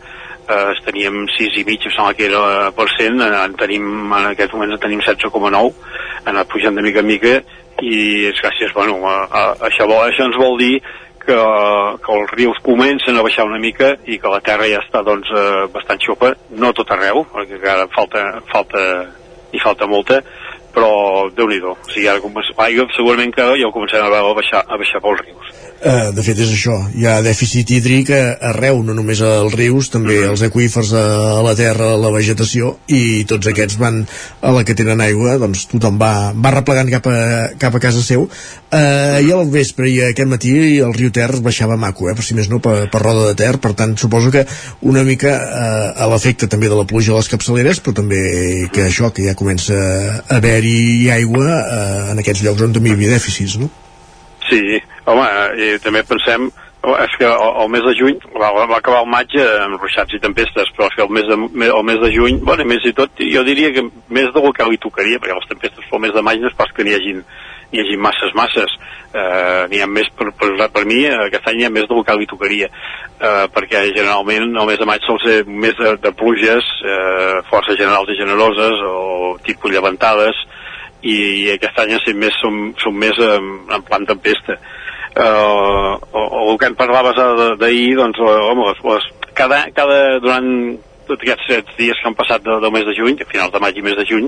[0.48, 4.30] eh, teníem 6 i mig, em sembla que era per cent, eh, en tenim, en
[4.32, 5.74] aquest moment en tenim 16,9,
[6.24, 7.34] ha anat pujant de mica en mica
[7.82, 7.98] i
[8.32, 10.80] és gràcies, bueno, a, a, això, vol, això ens vol dir
[11.28, 11.38] que,
[12.04, 15.30] que els rius comencen a baixar una mica i que la terra ja està doncs,
[15.36, 18.84] eh, bastant xopa, no tot arreu, perquè encara falta, falta,
[19.52, 20.22] hi falta molta,
[20.76, 20.92] però
[21.36, 24.64] déu nhi o sigui, ara l'aigua segurament que ja ho comencem a veure a baixar,
[24.64, 25.56] a baixar pels rius.
[25.78, 30.16] Uh, de fet és això, hi ha dèficit hídric arreu, no només als rius, també
[30.24, 30.30] -hmm.
[30.32, 34.08] als aquífers, a la terra, a la vegetació, i tots aquests van
[34.42, 38.02] a la que tenen aigua, doncs tothom va, va replegant cap a, cap a casa
[38.02, 38.28] seu.
[38.74, 42.34] Uh, I al vespre i aquest matí el riu Ter baixava maco, eh, per si
[42.34, 44.46] més no, per, per Roda de Ter, per tant suposo que
[44.82, 48.90] una mica uh, a l'efecte també de la pluja a les capçaleres, però també que
[48.90, 53.14] això, que ja comença a haver-hi aigua uh, en aquests llocs on també hi havia
[53.14, 53.70] dèficits, no?
[54.48, 55.28] Sí, home,
[55.60, 56.48] i també pensem
[56.84, 60.16] oh, és que el, el mes de juny va, va acabar el maig amb ruixats
[60.16, 61.38] i tempestes però és que el mes de,
[61.68, 63.84] el mes de juny bueno, més i tot, jo diria que
[64.14, 66.72] més del que li tocaria perquè les tempestes pel mes de maig no és pas
[66.76, 67.24] que n'hi hagin,
[67.72, 68.76] hi hagi masses masses.
[69.18, 72.28] Eh, n'hi ha més per, per, per mi aquest any ha més del que li
[72.30, 72.70] tocaria.
[73.18, 77.76] Eh, perquè generalment el mes de maig sol ser mes de, de pluges eh, força
[77.80, 80.40] generals i generoses o tipus llevantades
[81.02, 84.58] i, i aquest any ja més, som, som més en, en plan tempesta.
[85.18, 87.18] Uh, o, el que en parlaves
[87.58, 90.50] d'ahir doncs home, les, cada, cada durant
[91.08, 93.62] tots aquests set dies que han passat del, del mes de juny, a finals de
[93.64, 94.28] maig i mes de juny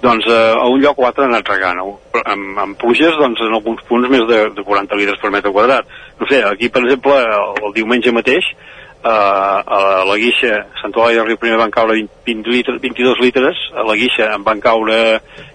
[0.00, 1.80] doncs eh, a un lloc o altre han anat regant.
[2.24, 5.88] Amb, amb pluges doncs en alguns punts més de, de 40 litres per metre quadrat.
[6.20, 11.14] No sé, aquí per exemple el, el diumenge mateix eh, a la Guixa, Sant Olai
[11.16, 14.60] del Riu Primer van caure 20, 20 litres, 22 litres, a la Guixa en van
[14.60, 14.98] caure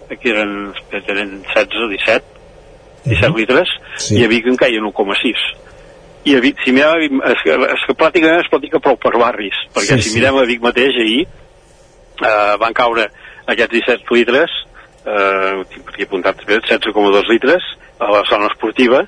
[0.09, 2.35] que eren, eren 16 o 17
[3.05, 3.37] 17 uh -huh.
[3.37, 4.17] litres sí.
[4.19, 5.37] i a Vic en caien 1,6
[6.25, 8.97] i a Vic, si mirem a Vic, és que, és que pràcticament es platica prou
[8.97, 10.15] per barris perquè sí, si sí.
[10.19, 13.09] mirem a Vic mateix ahir eh, van caure
[13.45, 14.49] aquests 17 litres
[15.05, 17.63] eh, perquè he apuntat 16,2 litres
[17.99, 19.05] a la zona esportiva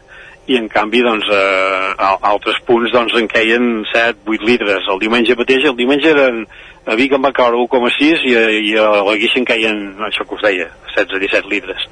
[0.48, 5.36] i en canvi doncs, eh, a, altres punts doncs, en queien 7-8 litres el diumenge
[5.36, 6.46] mateix, el diumenge eren
[6.88, 8.36] a Vic en va caure 1,6 i,
[8.70, 11.84] i a la Guixa en caien, això que us deia, 16-17 litres.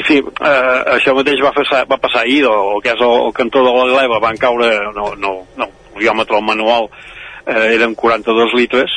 [0.00, 3.14] I fi, eh, això mateix va, passar, va passar ahir, el, el que és el,
[3.26, 7.92] el cantó de la Gleva van caure, no, no, no, el diòmetre manual eh, eren
[7.98, 8.96] 42 litres,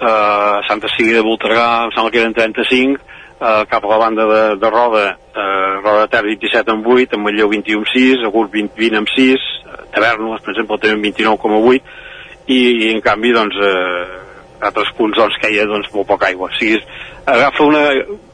[0.00, 2.98] eh, Santa Cigui de Voltregà em sembla que eren 35,
[3.40, 7.16] eh, cap a la banda de, de Roda, eh, Roda de Ter 27 amb 8,
[7.16, 9.48] amb Manlleu 21 amb 6, Agur 20, 20 amb 6,
[9.94, 11.92] Tavernes, per exemple, també amb 29,8,
[12.48, 14.24] i, i en canvi, doncs, eh,
[14.68, 16.48] altres punts doncs, queia doncs, molt poca aigua.
[16.50, 16.80] O sigui,
[17.28, 17.84] agafa una,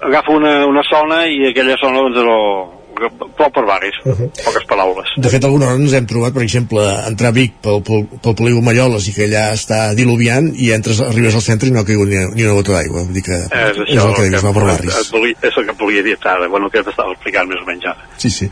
[0.09, 2.39] agafa una, una zona i aquella zona doncs, era,
[2.95, 4.29] prou per barris, uh -huh.
[4.45, 5.09] poques paraules.
[5.17, 8.35] De fet, alguna hora ens hem trobat, per exemple, entrar a Vic pel, pel, pel
[8.35, 11.85] polígon Malloles i que allà està diluviant i entres, arribes al centre i no ha
[11.85, 13.05] caigut ni, ni una gota d'aigua.
[13.05, 14.95] Vull dir que és, això, és el que dius, per barris.
[15.43, 18.09] És el que volia dir ara, bueno, que t'estava explicant més o menys ara.
[18.17, 18.49] Sí, sí.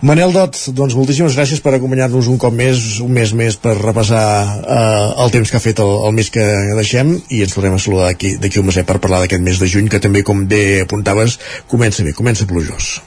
[0.00, 4.26] Manel Dot, doncs moltíssimes gràcies per acompanyar-nos un cop més, un mes més per repassar
[4.62, 6.46] eh, el temps que ha fet el, el mes que
[6.76, 9.88] deixem i ens tornem a saludar d'aquí un meset per parlar d'aquest mes de juny
[9.88, 13.00] que també, com bé apuntaves, comença bé, comença plujós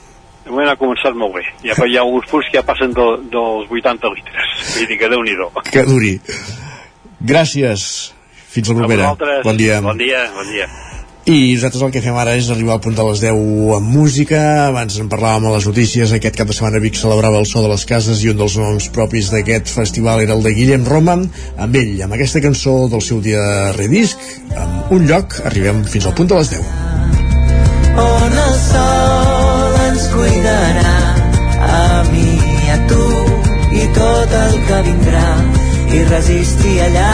[0.50, 1.46] de moment ha començat molt bé.
[1.70, 4.54] Ha, hi ha alguns punts que ja passen de, dels 80 litres.
[4.74, 5.36] Vull dir que déu nhi
[5.70, 6.14] Que duri.
[7.20, 8.14] Gràcies.
[8.50, 9.14] Fins la propera.
[9.46, 9.82] Bon dia.
[9.86, 10.66] Bon dia, bon dia.
[11.30, 13.38] I nosaltres el que fem ara és arribar al punt de les 10
[13.76, 14.40] amb música.
[14.72, 16.16] Abans en parlàvem a les notícies.
[16.16, 18.90] Aquest cap de setmana Vic celebrava el so de les cases i un dels noms
[18.96, 21.20] propis d'aquest festival era el de Guillem Roma.
[21.62, 26.10] Amb ell, amb aquesta cançó del seu dia de redisc, amb un lloc, arribem fins
[26.10, 26.78] al punt de les 10.
[28.00, 29.29] On el sol
[33.98, 35.30] tot el que vindrà
[35.98, 37.12] i resistir allà.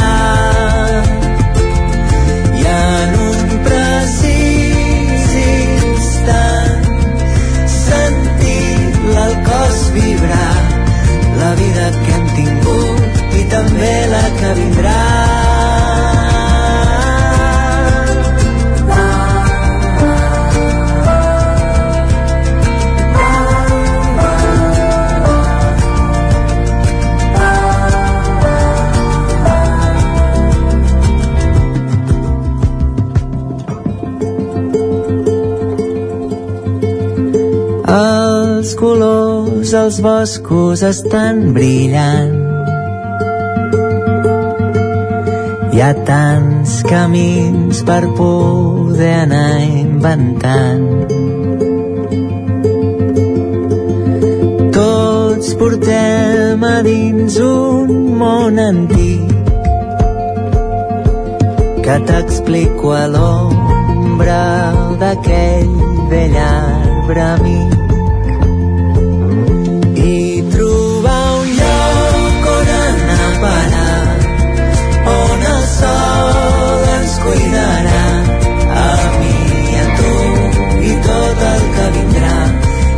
[2.59, 6.89] I en un precís instant
[7.75, 8.65] sentir
[9.25, 10.55] el cos vibrar
[11.43, 15.24] la vida que hem tingut i també la que vindrà
[38.65, 42.31] Els colors els boscos estan brillant.
[45.69, 50.81] Hi ha tants camins per poder anar inventant.
[54.79, 57.93] Tots portem a dins un
[58.23, 59.29] món antic
[61.85, 64.43] que t'explico a l'ombra
[65.05, 65.73] d'aquell
[66.09, 67.74] vell arbre amic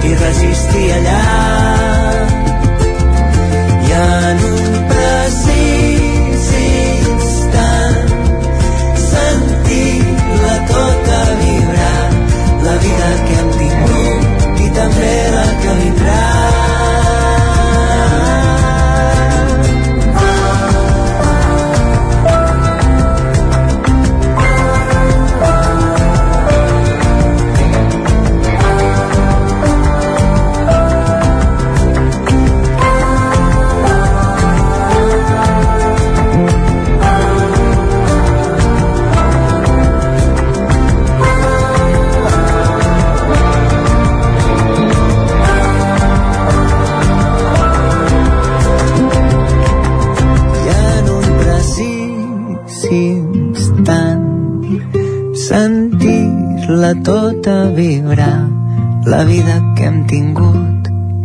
[0.07, 1.21] i resistir allà.
[3.87, 8.13] I en un precís instant
[9.07, 12.05] sentir-la tota vibrar
[12.67, 13.36] la vida que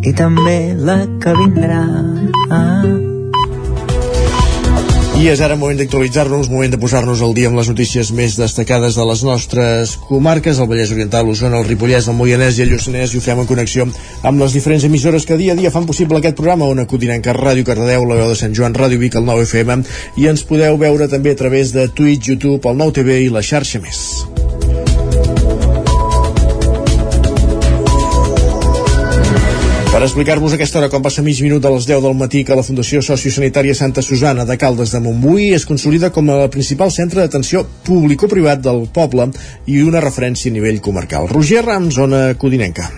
[0.03, 1.82] i també la que vindrà
[2.50, 3.03] ah.
[5.22, 8.96] I és ara moment d'actualitzar-nos, moment de posar-nos al dia amb les notícies més destacades
[8.98, 13.14] de les nostres comarques, el Vallès Oriental, l'Osona, el Ripollès, el Moianès i el Lluçanès,
[13.14, 16.18] i ho fem en connexió amb les diferents emissores que dia a dia fan possible
[16.18, 19.46] aquest programa, on Codinenca, Ràdio Cardedeu, la veu de Sant Joan, Ràdio Vic, el 9
[19.46, 19.82] FM,
[20.18, 23.46] i ens podeu veure també a través de Twitch, YouTube, el 9 TV i la
[23.46, 24.09] xarxa més.
[29.93, 32.57] Per explicar-vos a aquesta hora com passa mig minut de les 10 del matí que
[32.57, 37.20] la Fundació Sociosanitària Santa Susana de Caldes de Montbui es consolida com a principal centre
[37.20, 39.28] d'atenció público-privat del poble
[39.68, 41.28] i una referència a nivell comarcal.
[41.28, 42.88] Roger Rams, zona codinenca.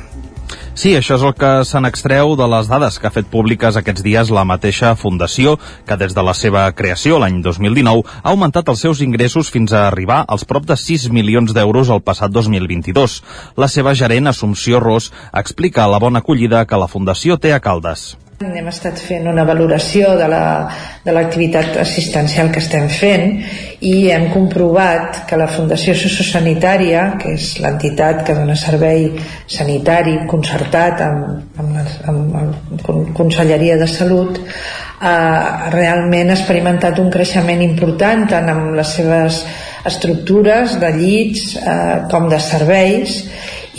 [0.75, 4.03] Sí, això és el que se n'extreu de les dades que ha fet públiques aquests
[4.03, 5.55] dies la mateixa Fundació,
[5.87, 9.85] que des de la seva creació l'any 2019 ha augmentat els seus ingressos fins a
[9.87, 13.20] arribar als prop de 6 milions d'euros el passat 2022.
[13.55, 18.16] La seva gerent, Assumpció Ros, explica la bona acollida que la Fundació té a Caldes.
[18.53, 20.69] Hem estat fent una valoració de la-
[21.05, 23.41] de l'activitat assistencial que estem fent
[23.81, 29.11] i hem comprovat que la Fundació Sociosanitària, que és l'entitat que dona servei
[29.47, 32.45] sanitari concertat amb, amb, les, amb la
[32.83, 39.45] Con- Conselleria de Salut, eh, realment ha experimentat un creixement important tant amb les seves
[39.85, 43.25] estructures de llits eh, com de serveis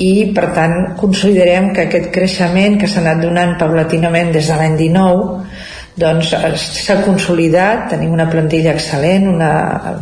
[0.01, 4.77] i per tant considerem que aquest creixement que s'ha anat donant paulatinament des de l'any
[4.81, 5.29] 19
[5.95, 9.51] doncs eh, s'ha consolidat, tenim una plantilla excel·lent, una,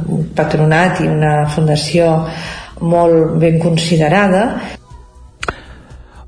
[0.09, 2.15] un patronat i una fundació
[2.81, 4.47] molt ben considerada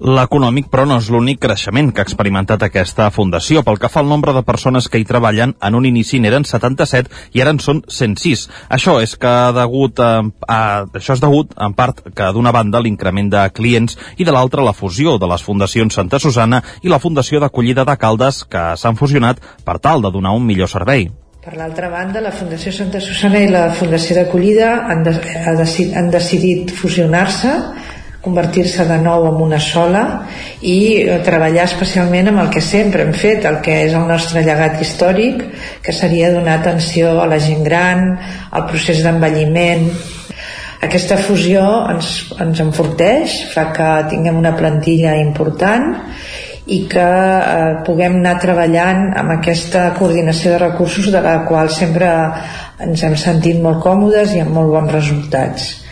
[0.06, 3.64] L'econòmic, però, no és l'únic creixement que ha experimentat aquesta fundació.
[3.66, 7.34] Pel que fa al nombre de persones que hi treballen, en un inici n'eren 77
[7.34, 8.44] i ara en són 106.
[8.78, 10.12] Això és que degut a,
[10.46, 10.60] a,
[11.02, 14.76] això és degut, en part, que d'una banda l'increment de clients i de l'altra la
[14.78, 19.42] fusió de les fundacions Santa Susana i la Fundació d'Acollida de Caldes, que s'han fusionat
[19.66, 21.10] per tal de donar un millor servei.
[21.46, 25.58] Per l'altra banda, la Fundació Santa Susana i la Fundació d'Acollida han, de, ha
[25.98, 27.58] han decidit fusionar-se,
[28.26, 30.04] convertir-se de nou en una sola
[30.62, 34.44] i eh, treballar especialment amb el que sempre hem fet, el que és el nostre
[34.46, 35.46] llegat històric,
[35.86, 38.08] que seria donar atenció a la gent gran,
[38.52, 39.90] al procés d'envelliment,
[40.86, 42.10] aquesta fusió ens,
[42.42, 45.94] ens enforteix, fa que tinguem una plantilla important
[46.66, 52.10] i que eh, puguem anar treballant amb aquesta coordinació de recursos de la qual sempre
[52.86, 55.85] ens hem sentit molt còmodes i amb molt bons resultats.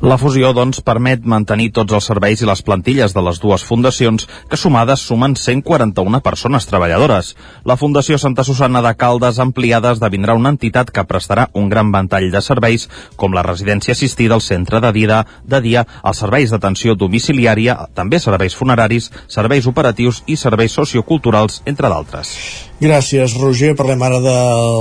[0.00, 4.26] La fusió, doncs, permet mantenir tots els serveis i les plantilles de les dues fundacions,
[4.48, 7.34] que sumades sumen 141 persones treballadores.
[7.64, 12.30] La Fundació Santa Susana de Caldes ampliada esdevindrà una entitat que prestarà un gran ventall
[12.32, 16.94] de serveis, com la residència assistida, el centre de dia, de dia els serveis d'atenció
[16.94, 22.36] domiciliària, també serveis funeraris, serveis operatius i serveis socioculturals, entre d'altres.
[22.76, 23.70] Gràcies, Roger.
[23.72, 24.32] Parlem ara de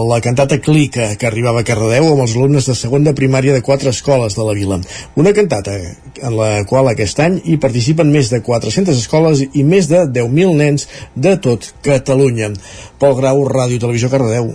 [0.09, 3.61] la cantata Clica, que arribava a Cardedeu amb els alumnes de segon de primària de
[3.63, 4.81] quatre escoles de la vila.
[5.15, 9.87] Una cantata en la qual aquest any hi participen més de 400 escoles i més
[9.87, 12.51] de 10.000 nens de tot Catalunya.
[12.99, 14.51] Pol Grau, Ràdio Televisió Cardedeu.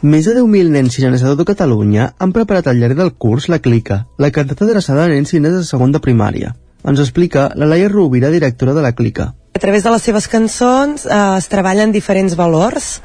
[0.00, 3.50] Més de 10.000 nens i nenes de tot Catalunya han preparat al llarg del curs
[3.52, 6.56] la Clica, la cantata adreçada a nens i nenes de segon de primària.
[6.88, 9.34] Ens explica la Laia Rovira, directora de la Clica.
[9.56, 12.98] A través de les seves cançons eh, es treballen diferents valors.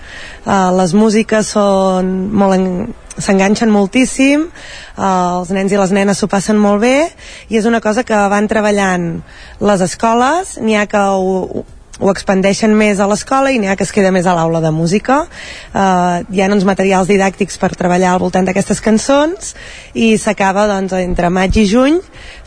[0.43, 2.65] Eh, les músiques són molt en,
[3.15, 6.97] s'enganxen moltíssim, eh, els nens i les nenes s'ho passen molt bé
[7.47, 9.05] i és una cosa que van treballant
[9.63, 11.63] les escoles, n'hi ha que ho,
[12.01, 14.73] ho expandeixen més a l'escola i n'hi ha que es queda més a l'aula de
[14.75, 19.53] música uh, hi ha uns materials didàctics per treballar al voltant d'aquestes cançons
[19.93, 22.01] i s'acaba doncs, entre maig i juny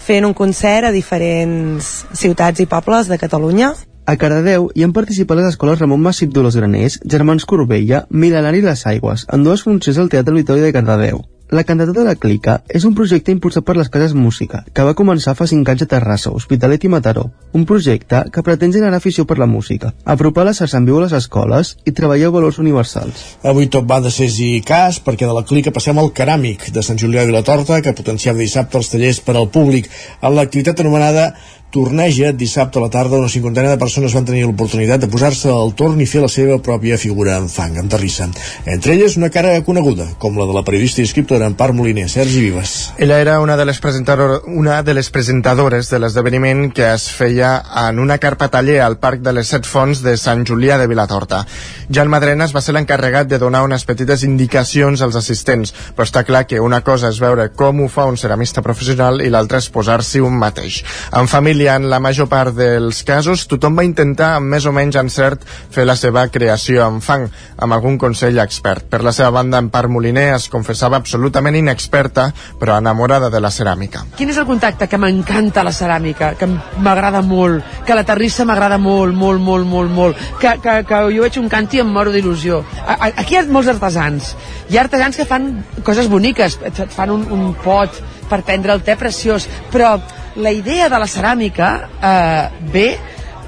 [0.05, 3.73] fent un concert a diferents ciutats i pobles de Catalunya
[4.05, 8.65] A Cardedeu hi han participat les escoles Ramon Massip Dolors Graners, Germans Corbella, Milenari i
[8.67, 11.23] Les Aigües, en dues funcions al Teatre Auditori de Cardedeu.
[11.55, 14.97] La cantata de la Clica és un projecte impulsat per les Cases Música, que va
[14.99, 17.25] començar fa 5 anys a Terrassa, Hospitalet i Mataró.
[17.57, 21.05] Un projecte que pretén generar afició per la música, apropar la xarxa en viu a
[21.05, 23.25] les escoles i treballar valors universals.
[23.45, 26.85] Avui tot va de ses i cas, perquè de la clica passem al Ceràmic de
[26.85, 29.89] Sant Julià de Vilatorta, que potenciava dissabte els tallers per al públic.
[30.21, 31.31] En l'activitat anomenada
[31.75, 35.73] Torneja, dissabte a la tarda, una cinquantena de persones van tenir l'oportunitat de posar-se al
[35.75, 38.29] torn i fer la seva pròpia figura en fang, en terrissa.
[38.63, 42.45] Entre elles, una cara coneguda, com la de la periodista i escriptora Empar Moliner, Sergi
[42.45, 42.93] Vives.
[43.03, 47.57] Ella era una de les, presentador, una de les presentadores de l'esdeveniment que es feia
[47.89, 51.43] en una carpa taller al Parc de les Set Fonts de Sant Julià de Vilatorta.
[51.91, 56.47] Jan Madrenas va ser l'encarregat de donar unes petites indicacions als assistents, però està clar
[56.47, 60.23] que una cosa és veure com ho fa un ceramista professional i l'altra és posar-s'hi
[60.23, 60.85] un mateix.
[61.11, 64.97] En família, en la major part dels casos, tothom va intentar, amb més o menys
[65.01, 68.87] encert, fer la seva creació en fang, amb algun consell expert.
[68.91, 72.29] Per la seva banda, en Part Moliner es confessava absolutament inexperta,
[72.61, 74.05] però enamorada de la ceràmica.
[74.19, 74.89] Quin és el contacte?
[74.91, 79.95] Que m'encanta la ceràmica, que m'agrada molt, que la terrissa m'agrada molt, molt, molt, molt,
[79.95, 82.63] molt, que, que, que jo veig un canti i em moro d'il·lusió.
[82.97, 84.35] Aquí hi ha molts artesans.
[84.71, 85.49] Hi ha artesans que fan
[85.87, 89.97] coses boniques, et fan un, un pot per prendre el te preciós, però
[90.37, 91.73] la idea de la ceràmica
[92.03, 92.89] eh, ve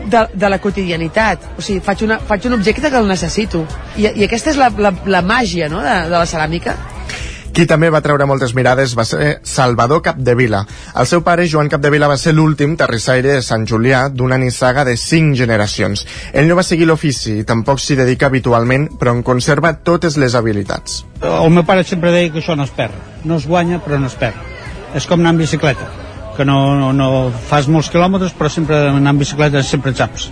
[0.07, 1.53] de, de la quotidianitat.
[1.59, 3.65] O sigui, faig, una, faig un objecte que el necessito.
[3.97, 5.83] I, i aquesta és la, la, la màgia no?
[5.85, 6.77] de, de la ceràmica.
[7.57, 10.59] Qui també va treure moltes mirades va ser Salvador Capdevila.
[11.01, 14.93] El seu pare, Joan Capdevila, va ser l'últim terrissaire de Sant Julià d'una nissaga de
[15.01, 16.05] cinc generacions.
[16.37, 20.37] Ell no va seguir l'ofici i tampoc s'hi dedica habitualment, però en conserva totes les
[20.37, 21.01] habilitats.
[21.25, 23.25] El meu pare sempre deia que això no es perd.
[23.25, 24.37] No es guanya, però no es perd.
[24.93, 25.89] És com anar en bicicleta,
[26.37, 30.31] que no, no, no fas molts quilòmetres, però sempre anar en bicicleta sempre xaps.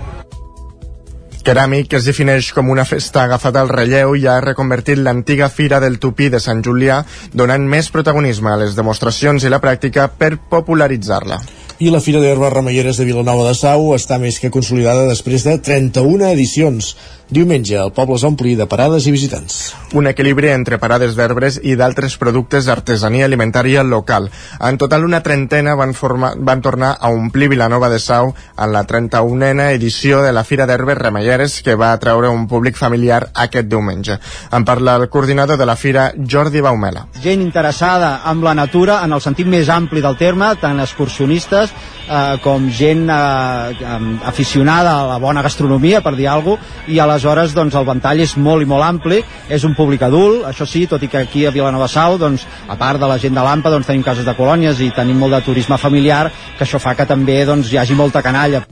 [1.45, 5.77] Ceràmic, que es defineix com una festa agafada al relleu, ja ha reconvertit l'antiga Fira
[5.83, 7.03] del Tupí de Sant Julià,
[7.37, 11.43] donant més protagonisme a les demostracions i la pràctica per popularitzar-la.
[11.85, 15.59] I la Fira d'Herbes Remeieres de Vilanova de Sau està més que consolidada després de
[15.59, 16.95] 31 edicions.
[17.31, 19.73] Diumenge el poble es va omplir de parades i visitants.
[19.97, 24.29] Un equilibri entre parades d'herbres i d'altres productes d'artesania alimentària local.
[24.61, 28.85] En total, una trentena van, formar, van tornar a omplir Vilanova de Sau en la
[28.85, 34.19] 31a edició de la Fira d'Herbes Remeieres que va atraure un públic familiar aquest diumenge.
[34.53, 37.09] En parla el coordinador de la Fira, Jordi Baumela.
[37.23, 41.73] gent interessada amb la natura en el sentit més ampli del terme, tant excursionistes
[42.09, 47.55] eh, com gent eh, aficionada a la bona gastronomia, per dir alguna cosa, i aleshores
[47.55, 51.03] doncs, el ventall és molt i molt ampli, és un públic adult, això sí, tot
[51.03, 53.87] i que aquí a Vilanova Sau, doncs, a part de la gent de l'AMPA, doncs,
[53.87, 56.27] tenim cases de colònies i tenim molt de turisme familiar,
[56.59, 58.65] que això fa que també doncs, hi hagi molta canalla.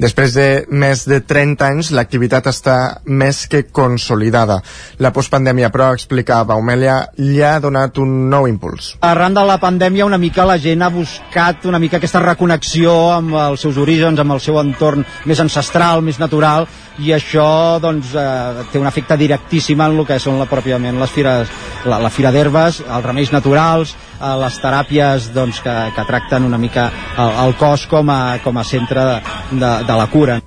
[0.00, 2.76] Després de més de 30 anys, l'activitat està
[3.06, 4.58] més que consolidada.
[4.98, 8.94] La postpandèmia, però, explica Baumelia, li ha donat un nou impuls.
[9.06, 13.36] Arran de la pandèmia una mica la gent ha buscat una mica aquesta reconnexió amb
[13.38, 16.66] els seus orígens, amb el seu entorn més ancestral, més natural,
[17.02, 21.10] i això doncs, eh, té un efecte directíssim en el que són la, pròpiament les
[21.10, 21.50] fires,
[21.90, 26.58] la, la fira d'herbes, els remeis naturals, eh, les teràpies doncs, que, que tracten una
[26.58, 29.20] mica el, el cos com a, com a centre de,
[29.52, 30.42] de, de la cura.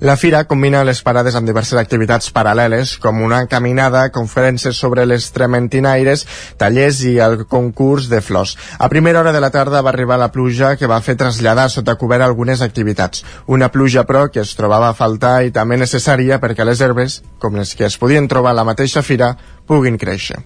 [0.00, 5.28] La fira combina les parades amb diverses activitats paral·leles, com una caminada, conferències sobre les
[5.34, 6.24] trementinaires,
[6.58, 8.56] tallers i el concurs de flors.
[8.78, 11.94] A primera hora de la tarda va arribar la pluja que va fer traslladar sota
[12.00, 13.24] cobert algunes activitats.
[13.46, 17.54] Una pluja, però, que es trobava a faltar i també necessària perquè les herbes, com
[17.54, 19.36] les que es podien trobar a la mateixa fira,
[19.66, 20.42] puguin créixer.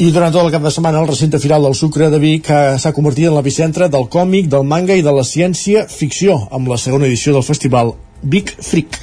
[0.00, 2.46] I durant tot el cap de setmana el recinte firal del Sucre de Vic
[2.80, 7.10] s'ha convertit en l'epicentre del còmic, del manga i de la ciència-ficció, amb la segona
[7.10, 8.96] edició del festival Vic Freak.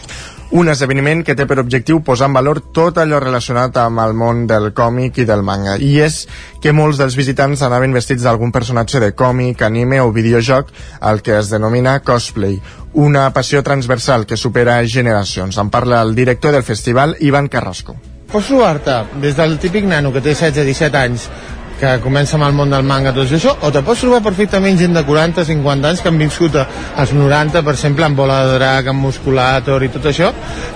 [0.58, 4.48] Un esdeveniment que té per objectiu posar en valor tot allò relacionat amb el món
[4.50, 5.78] del còmic i del manga.
[5.78, 6.24] I és
[6.60, 10.74] que molts dels visitants anaven vestits d'algun personatge de còmic, anime o videojoc,
[11.06, 12.58] el que es denomina cosplay.
[12.98, 15.62] Una passió transversal que supera generacions.
[15.62, 18.02] En parla el director del festival, Ivan Carrasco.
[18.30, 21.24] Pots trobar-te des del típic nano que té 16-17 anys
[21.80, 24.94] que comença amb el món del manga tot això, o te pots trobar perfectament gent
[24.94, 29.08] de 40-50 anys que han viscut als 90, per exemple, amb bola de drac, amb
[29.08, 30.34] musculator i tot això,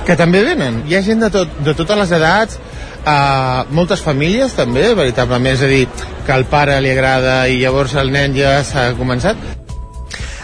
[0.07, 0.81] que també venen.
[0.87, 2.61] Hi ha gent de, tot, de totes les edats,
[3.05, 3.17] a
[3.69, 5.83] moltes famílies també, veritablement, és a dir,
[6.25, 9.62] que al pare li agrada i llavors el nen ja s'ha començat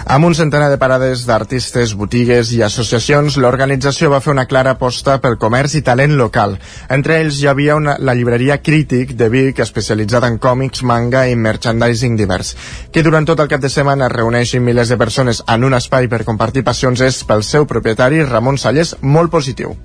[0.10, 5.20] amb un centenar de parades d'artistes, botigues i associacions, l'organització va fer una clara aposta
[5.22, 6.56] pel comerç i talent local.
[6.90, 11.36] Entre ells hi havia una, la llibreria Crític de Vic, especialitzada en còmics, manga i
[11.38, 12.56] merchandising divers,
[12.92, 16.26] que durant tot el cap de setmana reuneixin milers de persones en un espai per
[16.26, 19.78] compartir passions és pel seu propietari, Ramon Sallés, molt positiu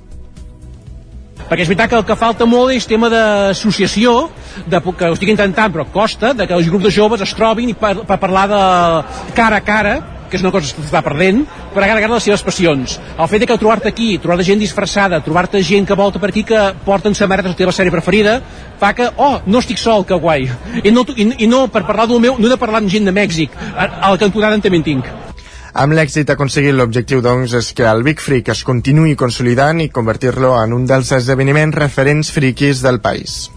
[1.54, 4.14] perquè és veritat que el que falta molt és tema d'associació,
[4.66, 7.76] que ho estic intentant però costa, de que els grups de joves es trobin i
[7.78, 8.64] per, per parlar de
[9.38, 9.94] cara a cara
[10.24, 12.96] que és una cosa que s'està perdent, per a cara les seves passions.
[13.14, 16.42] El fet de que trobar-te aquí, trobar gent disfressada, trobar-te gent que volta per aquí
[16.42, 18.40] que porten samarretes de la teva sèrie preferida,
[18.80, 20.48] fa que, oh, no estic sol, que guai.
[20.82, 23.06] I no, i, i no per parlar del meu, no he de parlar amb gent
[23.06, 25.14] de Mèxic, al cantonada també en tinc.
[25.74, 30.52] Amb l'èxit aconseguit l'objectiu, doncs, és que el Big Freak es continuï consolidant i convertir-lo
[30.60, 33.53] en un dels esdeveniments referents friquis del país.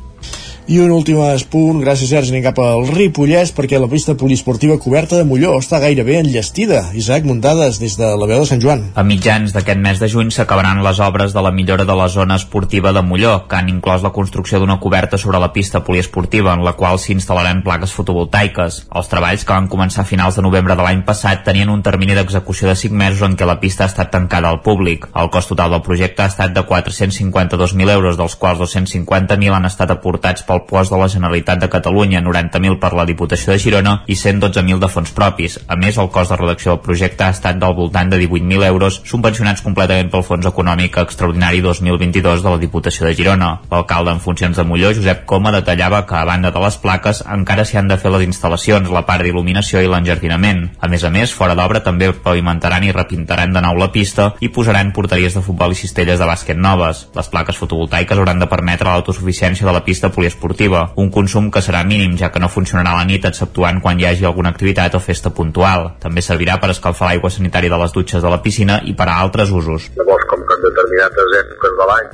[0.67, 1.15] I un últim
[1.47, 5.79] punt, gràcies Sergi, anem cap al Ripollès perquè la pista poliesportiva coberta de Molló està
[5.79, 6.81] gairebé enllestida.
[6.91, 8.83] Isaac Muntades, des de la veu de Sant Joan.
[8.99, 12.35] A mitjans d'aquest mes de juny s'acabaran les obres de la millora de la zona
[12.35, 16.65] esportiva de Molló, que han inclòs la construcció d'una coberta sobre la pista poliesportiva, en
[16.67, 18.81] la qual s'instal·laran plaques fotovoltaiques.
[18.91, 22.19] Els treballs que van començar a finals de novembre de l'any passat tenien un termini
[22.19, 25.07] d'execució de 5 mesos en què la pista ha estat tancada al públic.
[25.15, 29.95] El cost total del projecte ha estat de 452.000 euros, dels quals 250.000 han estat
[29.95, 33.93] aportats pel pel post de la Generalitat de Catalunya, 90.000 per la Diputació de Girona
[34.07, 35.59] i 112.000 de fons propis.
[35.67, 39.01] A més, el cost de redacció del projecte ha estat del voltant de 18.000 euros,
[39.05, 43.51] subvencionats completament pel Fons Econòmic Extraordinari 2022 de la Diputació de Girona.
[43.71, 47.65] L'alcalde en funcions de Molló, Josep Coma, detallava que a banda de les plaques encara
[47.65, 50.65] s'hi han de fer les instal·lacions, la part d'il·luminació i l'enjardinament.
[50.81, 54.49] A més a més, fora d'obra també pavimentaran i repintaran de nou la pista i
[54.53, 57.07] posaran porteries de futbol i cistelles de bàsquet noves.
[57.15, 61.59] Les plaques fotovoltaiques hauran de permetre l'autosuficiència de la pista poliesportiva esportiva, un consum que
[61.59, 64.95] serà mínim ja que no funcionarà a la nit exceptuant quan hi hagi alguna activitat
[64.95, 65.91] o festa puntual.
[65.99, 69.17] També servirà per escalfar l'aigua sanitària de les dutxes de la piscina i per a
[69.19, 69.89] altres usos.
[69.97, 72.07] Llavors, com que en determinades èpoques de l'any,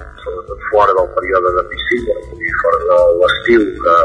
[0.72, 3.98] fora del període de piscina, i fora de l'estiu, que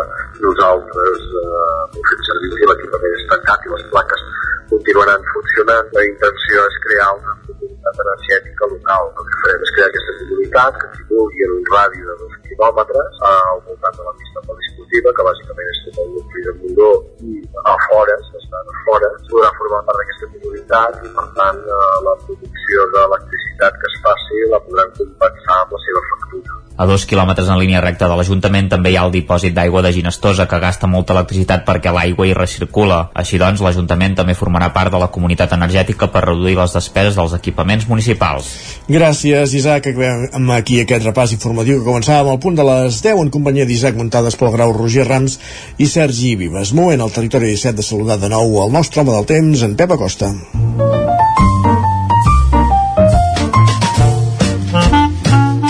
[0.45, 4.29] nosaltres eh, fem servir l'equipament és tancat i les plaques
[4.71, 9.11] continuaran funcionant, la intenció és crear una comunitat energètica local.
[9.19, 13.21] El que farem és crear aquesta comunitat que vulgui en un radi de dos quilòmetres
[13.31, 16.91] al voltant de la pista poliesportiva, que bàsicament és tot el nucli de Montó
[17.31, 17.41] i
[17.73, 22.17] a fora, estan a fora, podrà formar part d'aquesta comunitat i per tant eh, la
[22.25, 26.68] producció d'electricitat que es faci la podran compensar amb la seva factura.
[26.79, 29.91] A dos quilòmetres en línia recta de l'Ajuntament també hi ha el dipòsit d'aigua de
[29.97, 33.01] Ginestosa, que gasta molta electricitat perquè l'aigua hi recircula.
[33.19, 37.35] Així doncs, l'Ajuntament també formarà part de la comunitat energètica per reduir les despeses dels
[37.35, 38.53] equipaments municipals.
[38.87, 39.91] Gràcies, Isaac.
[39.91, 43.99] Acabem aquí aquest repàs informatiu que començàvem al punt de les 10 en companyia d'Isaac
[43.99, 45.41] Muntades pel Grau Roger Rams
[45.83, 46.71] i Sergi Vives.
[46.79, 49.99] Moment al territori 17 de saludar de nou el nostre home del temps, en Pep
[49.99, 50.31] Acosta.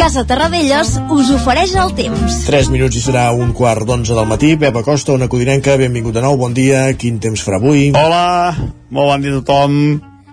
[0.09, 2.37] Casa Terradellos us ofereix el temps.
[2.47, 4.55] 3 minuts i serà un quart d'onze del matí.
[4.57, 6.87] Pep Acosta, una codinenca, benvingut de nou, bon dia.
[6.97, 7.91] Quin temps farà avui?
[7.93, 8.55] Hola,
[8.89, 9.77] molt bon dia a tothom.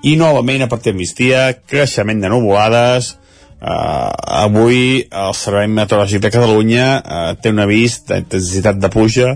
[0.08, 3.12] I novament a partir de migdia, creixement de nuvolades.
[3.60, 4.16] Uh,
[4.48, 9.34] avui el Servei Meteorològic de Catalunya uh, té un avís d'intensitat de pluja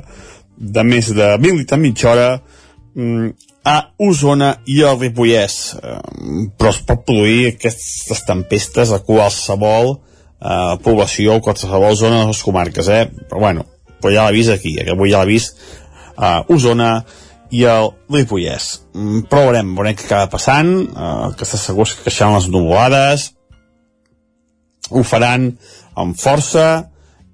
[0.56, 2.34] de més de 20 litres mitja hora
[2.96, 3.34] um,
[3.68, 5.64] a Osona i al Ripollès.
[5.84, 9.98] Uh, però es pot produir aquestes tempestes a qualsevol
[10.40, 13.06] eh, població o qualsevol zona de les comarques, eh?
[13.30, 13.66] Però bueno,
[14.00, 14.90] però ja l'ha vist aquí, eh?
[14.92, 16.94] avui ja l'ha vist eh, Osona
[17.52, 18.70] i el Ripollès.
[18.94, 23.32] Mm, però veurem, veurem què acaba passant, eh, que està segur que creixeran les nuvolades,
[24.90, 25.52] ho faran
[26.00, 26.70] amb força,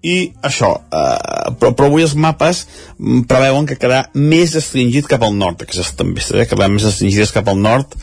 [0.06, 2.66] i això, eh, però, però avui els mapes
[2.98, 7.34] mm, preveuen que quedarà més restringit cap al nord, aquestes també eh, quedaran més restringides
[7.36, 7.98] cap al nord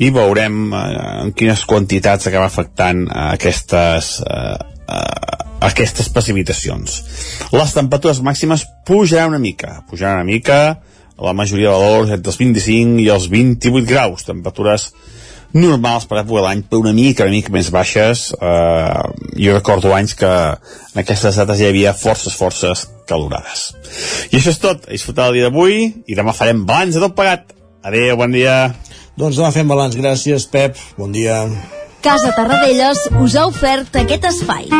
[0.00, 0.84] i veurem eh,
[1.26, 4.56] en quines quantitats acaba afectant eh, aquestes eh,
[4.88, 7.00] eh, aquestes precipitacions.
[7.52, 10.60] Les temperatures màximes pujaran una mica, pujaran una mica,
[11.20, 14.88] la majoria de valors entre els 25 i els 28 graus, temperatures
[15.52, 18.30] normals per època l'any, però una mica, una mica més baixes.
[18.40, 19.02] Eh,
[19.44, 23.70] jo recordo anys que en aquestes dates hi havia forces, forces calorades.
[24.30, 24.86] I això és tot.
[24.86, 27.50] A disfrutar el dia d'avui i demà farem balanç de tot pagat.
[27.84, 28.70] Adéu, bon dia.
[29.20, 29.98] Doncs demà fem balanç.
[30.00, 30.78] Gràcies, Pep.
[30.96, 31.42] Bon dia.
[32.00, 34.70] Casa Tarradellas us ha ofert aquest espai.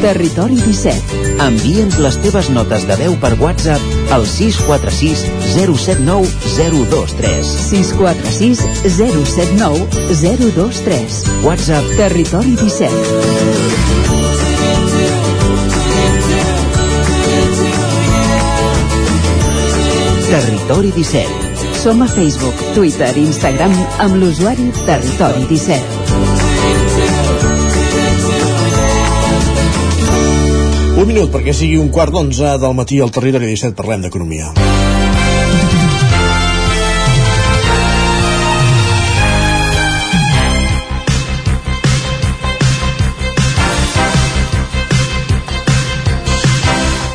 [0.00, 1.20] Territori 17.
[1.42, 7.44] Envia'ns les teves notes de veu per WhatsApp al 646 079 023.
[7.68, 8.64] 646
[8.96, 9.84] 079
[10.16, 11.18] 023.
[11.44, 12.88] WhatsApp Territori 17.
[20.30, 21.45] Territori 17
[21.86, 23.70] som a Facebook, Twitter i Instagram
[24.02, 25.78] amb l'usuari Territori 17.
[30.98, 34.50] Un minut perquè sigui un quart d'onze del matí al Territori 17 parlem d'economia.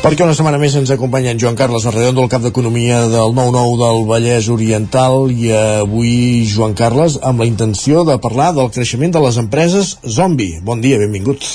[0.02, 3.76] Perquè una setmana més ens acompanya en Joan Carles Arredondo, el cap d'Economia del 9-9
[3.78, 6.14] del Vallès Oriental i avui,
[6.50, 10.56] Joan Carles, amb la intenció de parlar del creixement de les empreses zombi.
[10.66, 11.52] Bon dia, benvinguts.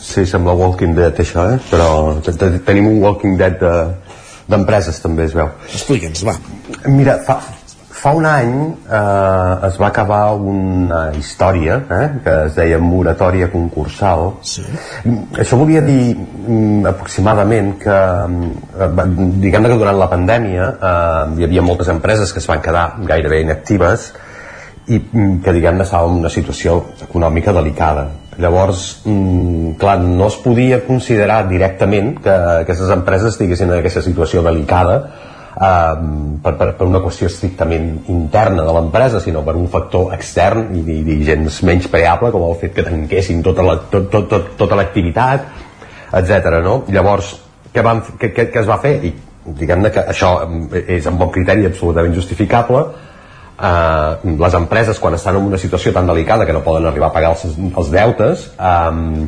[0.00, 1.60] Sí, sembla Walking Dead això, eh?
[1.70, 1.90] però
[2.24, 4.14] te- te- tenim un Walking Dead de-
[4.48, 5.48] d'empreses també es veu.
[5.72, 6.38] Explica'ns, va.
[6.88, 7.38] Mira, fa,
[8.04, 8.50] fa un any
[8.84, 14.26] eh, es va acabar una història eh, que es deia moratòria concursal.
[14.44, 14.64] Sí.
[15.40, 17.96] Això volia dir mm, aproximadament que,
[18.28, 22.84] mm, diguem que durant la pandèmia eh, hi havia moltes empreses que es van quedar
[23.08, 24.10] gairebé inactives
[24.84, 28.10] i mm, que diguem-ne estàvem en una situació econòmica delicada.
[28.36, 29.04] Llavors,
[29.80, 34.98] clar, no es podia considerar directament que aquestes empreses estiguessin en aquesta situació delicada
[35.54, 35.94] eh,
[36.42, 40.82] per, per, per una qüestió estrictament interna de l'empresa, sinó per un factor extern i,
[40.82, 44.50] i, i gens menys preable, com el fet que tanquessin tota la- tot, tot, tot,
[44.60, 45.46] tota l'activitat,
[46.14, 46.60] etc.
[46.64, 46.82] No?
[46.88, 47.34] Llavors,
[47.72, 48.98] què, van, què, què, què es va fer?
[49.04, 49.14] I
[49.44, 50.36] diguem-ne que això
[50.72, 52.84] eh, és en bon criteri absolutament justificable,
[53.60, 57.16] eh, les empreses quan estan en una situació tan delicada que no poden arribar a
[57.16, 59.26] pagar els, els deutes eh,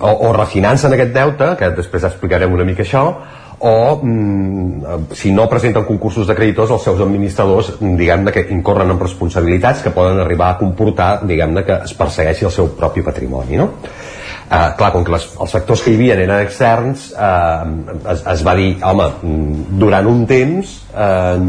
[0.00, 3.06] o, o refinancen aquest deute que després explicarem una mica això
[3.58, 9.00] o mm, si no presenten concursos de creditors els seus administradors diguem-ne que incorren en
[9.00, 13.70] responsabilitats que poden arribar a comportar diguem-ne que es persegueixi el seu propi patrimoni no?
[14.44, 17.64] Uh, clar, com que les, els factors que hi havia eren externs uh,
[18.12, 21.40] es, es va dir, home, mm, durant un temps uh,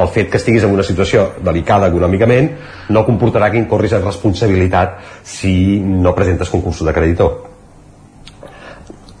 [0.00, 2.48] el fet que estiguis en una situació delicada econòmicament
[2.96, 5.52] no comportarà que incorris en responsabilitat si
[5.84, 7.36] no presentes concursos de creditor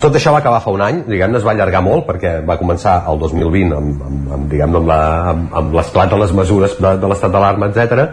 [0.00, 3.02] tot això va acabar fa un any, diguem-ne, es va allargar molt perquè va començar
[3.10, 5.00] el 2020 amb, amb, amb, diguem amb, la,
[5.34, 8.06] amb, amb l'esclat de les mesures de, de l'estat d'alarma, etc.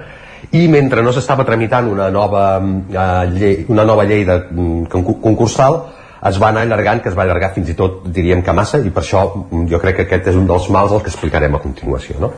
[0.52, 3.06] i mentre no s'estava tramitant una nova, eh,
[3.38, 5.80] llei, una nova llei de, mm, concur- concursal
[6.28, 8.92] es va anar allargant, que es va allargar fins i tot diríem que massa, i
[8.92, 11.64] per això mm, jo crec que aquest és un dels mals el que explicarem a
[11.64, 12.34] continuació no?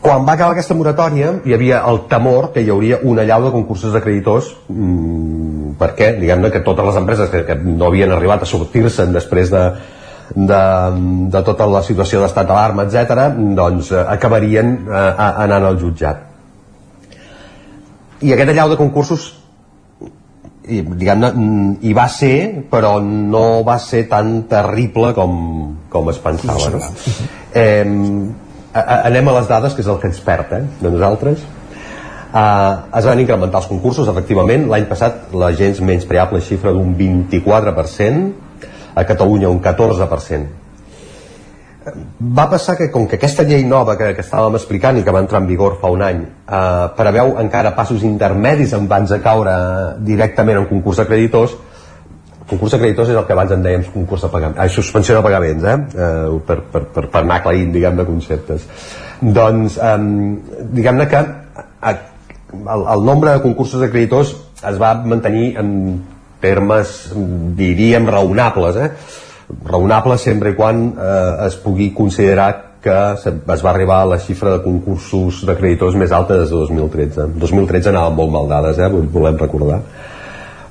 [0.00, 3.52] Quan va acabar aquesta moratòria hi havia el temor que hi hauria una allau de
[3.54, 8.42] concursos de creditors mmm, perquè diguem-ne que totes les empreses que, que no havien arribat
[8.42, 9.64] a sortir-se'n després de,
[10.34, 10.62] de,
[11.32, 16.24] de tota la situació d'estat d'alarma, etc., doncs eh, acabarien eh, anant al jutjat.
[18.24, 19.28] I aquest allau de concursos
[20.66, 25.36] i, diguem-ne, mm, hi va ser, però no va ser tan terrible com,
[25.92, 26.72] com es pensava.
[26.74, 26.90] No?
[27.54, 27.84] Eh,
[28.80, 31.44] a- anem a les dades, que és el que ens perd, eh, de nosaltres.
[32.36, 34.66] Uh, es van incrementar els concursos, efectivament.
[34.68, 38.32] L'any passat la gens menys preable xifra d'un 24%,
[38.94, 40.46] a Catalunya un 14%.
[42.18, 45.20] Va passar que, com que aquesta llei nova que, que estàvem explicant i que va
[45.22, 49.54] entrar en vigor fa un any, eh, preveu encara passos intermedis abans de caure
[50.02, 51.54] directament en concurs de creditors,
[52.46, 55.22] concurs de creditors és el que abans en dèiem concurs de pagament, ai, suspensió de
[55.26, 55.76] pagaments, eh?
[56.06, 58.66] eh per, per, per, per anar aclaint, diguem, de conceptes.
[59.20, 59.96] Doncs, eh,
[60.78, 61.96] diguem-ne que eh,
[62.56, 64.34] el, el nombre de concursos de creditors
[64.66, 65.72] es va mantenir en
[66.40, 66.96] termes,
[67.58, 68.90] diríem, raonables, eh?
[69.66, 72.50] raonable sempre i quan eh, es pugui considerar
[72.86, 76.60] que es va arribar a la xifra de concursos de creditors més alta des de
[76.60, 77.32] 2013.
[77.42, 79.80] 2013 anàvem molt mal dades, eh, volem recordar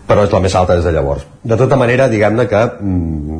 [0.05, 1.25] però és la més alta des de llavors.
[1.43, 3.39] De tota manera, diguem-ne que mm,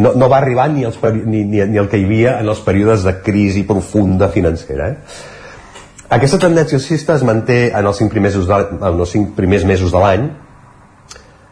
[0.00, 2.62] no, no va arribar ni, els, ni, ni, ni el que hi havia en els
[2.64, 4.88] períodes de crisi profunda financera.
[4.88, 4.94] Eh?
[6.16, 9.92] Aquesta tendència alcista es manté en els cinc primers, de, en els cinc primers mesos
[9.92, 10.30] de l'any,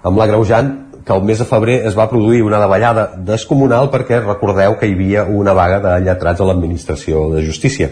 [0.03, 0.73] amb l'agreujant
[1.05, 4.95] que el mes de febrer es va produir una davallada descomunal perquè recordeu que hi
[4.97, 7.91] havia una vaga de lletrats a l'administració de justícia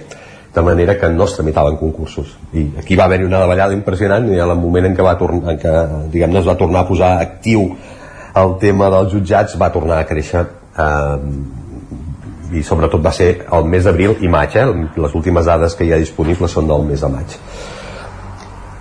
[0.54, 4.38] de manera que no es tramitaven concursos i aquí va haver-hi una davallada impressionant i
[4.38, 5.74] en el moment en què, va tornar, en què
[6.10, 7.68] diguem es va tornar a posar actiu
[8.40, 11.18] el tema dels jutjats va tornar a créixer eh,
[12.58, 14.66] i sobretot va ser el mes d'abril i maig eh?
[14.96, 17.38] les últimes dades que hi ha disponibles són del mes de maig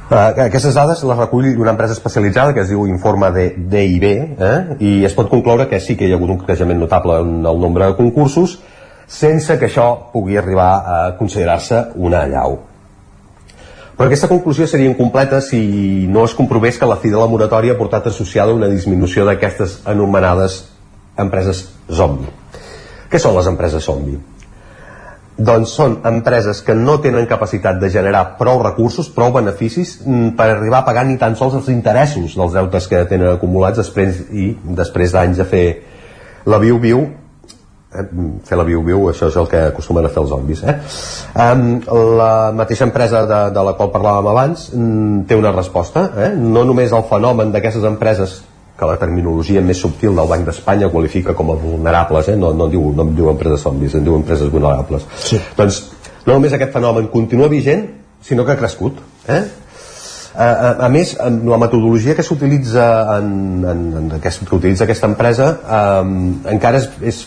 [0.10, 4.56] Uh, aquestes dades les recull una empresa especialitzada que es diu Informe de DIB eh?
[4.82, 7.60] i es pot concloure que sí que hi ha hagut un creixement notable en el
[7.62, 8.56] nombre de concursos
[9.10, 12.60] sense que això pugui arribar a considerar-se una allau.
[13.98, 17.74] Però aquesta conclusió seria incompleta si no es comprovés que la fi de la moratòria
[17.74, 20.62] ha portat associada una disminució d'aquestes anomenades
[21.20, 22.30] empreses zombi.
[23.10, 24.16] Què són les empreses zombi?
[25.36, 30.52] Doncs són empreses que no tenen capacitat de generar prou recursos, prou beneficis mm, per
[30.54, 34.52] arribar a pagar ni tan sols els interessos dels deutes que tenen acumulats després i
[34.80, 35.66] després d'anys de fer
[36.48, 37.04] la viu-viu
[37.96, 38.06] eh,
[38.46, 40.78] fer la viu-viu, això és el que acostumen a fer els zombis eh?
[41.46, 41.66] um,
[42.20, 46.32] la mateixa empresa de, de la qual parlàvem abans mm, té una resposta eh?
[46.38, 48.40] no només el fenomen d'aquestes empreses
[48.80, 52.36] que la terminologia més subtil del Banc d'Espanya qualifica com a vulnerables, eh?
[52.40, 55.04] no, no, diu, no diu empreses zombis, en diu empreses vulnerables.
[55.20, 55.40] Sí.
[55.58, 55.82] Doncs
[56.26, 57.84] no només aquest fenomen continua vigent,
[58.24, 59.02] sinó que ha crescut.
[59.28, 59.42] Eh?
[60.30, 62.86] A, a, a més, la metodologia que s'utilitza
[63.18, 63.34] en,
[63.68, 66.14] en, en aquest, que utilitza aquesta empresa eh,
[66.54, 67.22] encara és, és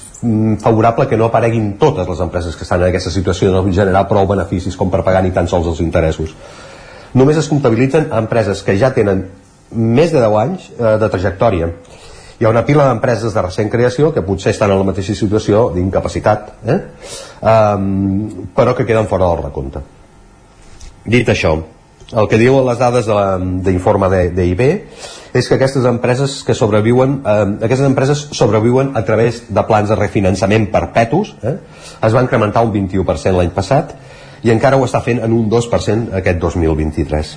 [0.63, 4.27] favorable que no apareguin totes les empreses que estan en aquesta situació de generar prou
[4.31, 6.37] beneficis com per pagar ni tan sols els interessos.
[7.15, 9.27] Només es comptabilitzen empreses que ja tenen
[9.73, 11.73] més de 10 anys eh, de trajectòria
[12.43, 15.69] hi ha una pila d'empreses de recent creació que potser estan en la mateixa situació
[15.75, 16.79] d'incapacitat eh?
[17.39, 19.83] um, però que queden fora del recompte
[21.07, 21.55] dit això
[22.13, 23.09] el que diuen les dades
[23.65, 24.63] d'informe d'IB
[25.33, 27.37] és que aquestes empreses que sobreviuen eh,
[27.69, 31.57] aquestes empreses sobreviuen a través de plans de refinançament perpetus eh?
[32.03, 33.97] es va incrementar un 21% l'any passat
[34.43, 37.33] i encara ho està fent en un 2% aquest 2023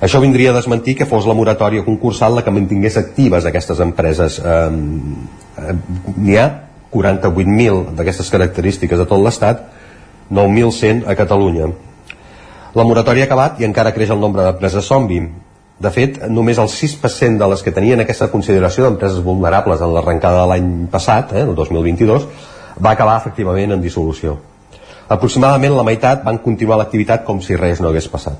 [0.00, 4.38] això vindria a desmentir que fos la moratòria concursal la que mantingués actives aquestes empreses.
[4.44, 4.68] Eh,
[5.56, 5.74] eh,
[6.18, 6.46] N'hi ha
[6.92, 9.64] 48.000 d'aquestes característiques a tot l'Estat,
[10.30, 11.70] 9.100 a Catalunya.
[12.76, 15.22] La moratòria ha acabat i encara creix el nombre d'empreses zombi.
[15.80, 20.42] De fet, només el 6% de les que tenien aquesta consideració d'empreses vulnerables en l'arrencada
[20.42, 22.26] de l'any passat, eh, el 2022,
[22.76, 24.36] va acabar efectivament en dissolució.
[25.08, 28.36] Aproximadament la meitat van continuar l'activitat com si res no hagués passat.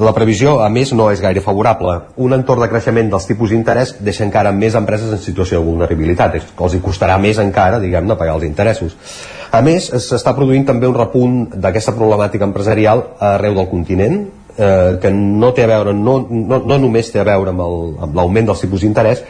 [0.00, 1.98] La previsió, a més, no és gaire favorable.
[2.16, 6.36] Un entorn de creixement dels tipus d'interès deixa encara més empreses en situació de vulnerabilitat.
[6.36, 8.96] Els hi costarà més encara, diguem-ne, pagar els interessos.
[9.52, 14.22] A més, s'està produint també un repunt d'aquesta problemàtica empresarial arreu del continent,
[14.56, 18.48] eh, que no té a veure, no, no, no només té a veure amb l'augment
[18.48, 19.24] dels tipus d'interès,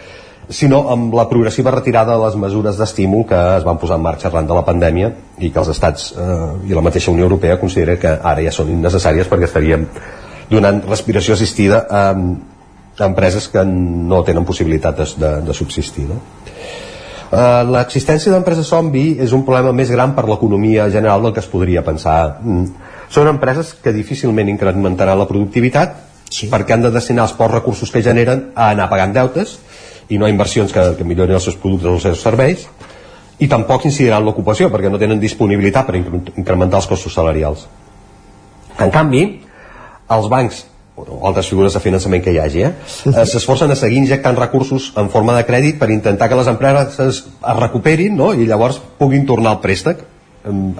[0.52, 4.28] sinó amb la progressiva retirada de les mesures d'estímul que es van posar en marxa
[4.28, 7.96] arran de la pandèmia i que els estats eh, i la mateixa Unió Europea considera
[7.98, 9.86] que ara ja són innecessàries perquè estaríem
[10.50, 12.02] donant respiració assistida a,
[12.98, 16.18] a empreses que no tenen possibilitat de, de, de subsistir no?
[17.32, 21.48] Uh, l'existència d'empreses zombi és un problema més gran per l'economia general del que es
[21.48, 22.42] podria pensar.
[22.44, 22.66] Mm.
[23.12, 25.94] Són empreses que difícilment incrementaran la productivitat
[26.28, 26.50] sí.
[26.52, 29.54] perquè han de destinar els pocs recursos que generen a anar pagant deutes
[30.12, 32.66] i no a inversions que, que millorin els seus productes o els seus serveis
[33.40, 37.64] i tampoc incidiran l'ocupació perquè no tenen disponibilitat per incrementar els costos salarials.
[38.76, 39.24] En canvi,
[40.12, 42.72] els bancs o altres figures de finançament que hi hagi, eh,
[43.12, 47.00] eh s'esforcen a seguir injectant recursos en forma de crèdit per intentar que les empreses
[47.00, 47.22] es
[47.58, 48.32] recuperin no?
[48.34, 50.04] i llavors puguin tornar al préstec.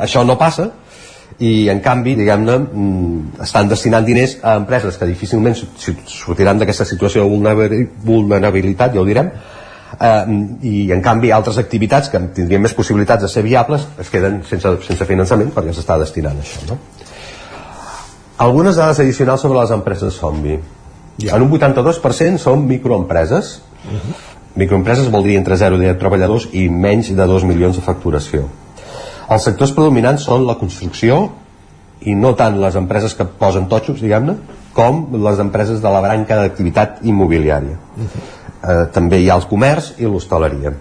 [0.02, 0.72] Això no passa
[1.38, 7.24] i en canvi, diguem-ne, mm, estan destinant diners a empreses que difícilment sortiran d'aquesta situació
[7.24, 9.30] de vulnerabilitat, ja ho direm,
[9.98, 10.24] eh,
[10.62, 14.76] i en canvi altres activitats que tindrien més possibilitats de ser viables es queden sense,
[14.86, 16.66] sense finançament perquè s'està destinant això.
[16.68, 16.78] No?
[18.42, 20.56] Algunes dades addicionals sobre les empreses zombi.
[21.22, 21.36] Ja.
[21.36, 23.60] En un 82% són microempreses.
[23.84, 24.14] Uh -huh.
[24.56, 28.48] Microempreses vol dir entre 0 i 10 treballadors i menys de 2 milions de facturació.
[29.28, 31.30] Els sectors predominants són la construcció
[32.00, 34.34] i no tant les empreses que posen totxos, diguem-ne,
[34.72, 37.76] com les empreses de la branca d'activitat immobiliària.
[37.96, 38.20] Uh -huh.
[38.70, 40.72] eh, també hi ha el comerç i l'hostaleria.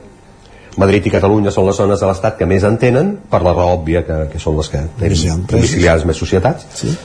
[0.78, 3.74] Madrid i Catalunya són les zones de l'Estat que més en tenen, per la raó
[3.78, 6.66] òbvia que, que són les que tenen domiciliades més societats.
[6.74, 6.98] Sí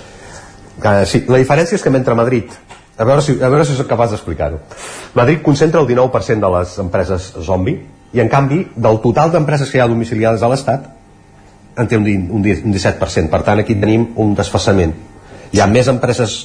[0.77, 2.53] Uh, sí, la diferència és que mentre Madrid
[2.97, 4.59] a veure si, a veure si soc capaç d'explicar-ho
[5.17, 7.79] Madrid concentra el 19% de les empreses zombi
[8.13, 10.91] i en canvi del total d'empreses que hi ha domiciliades a l'Estat
[11.77, 14.93] en té un, un, un 17% per tant aquí tenim un desfassament
[15.53, 16.37] hi ha més empreses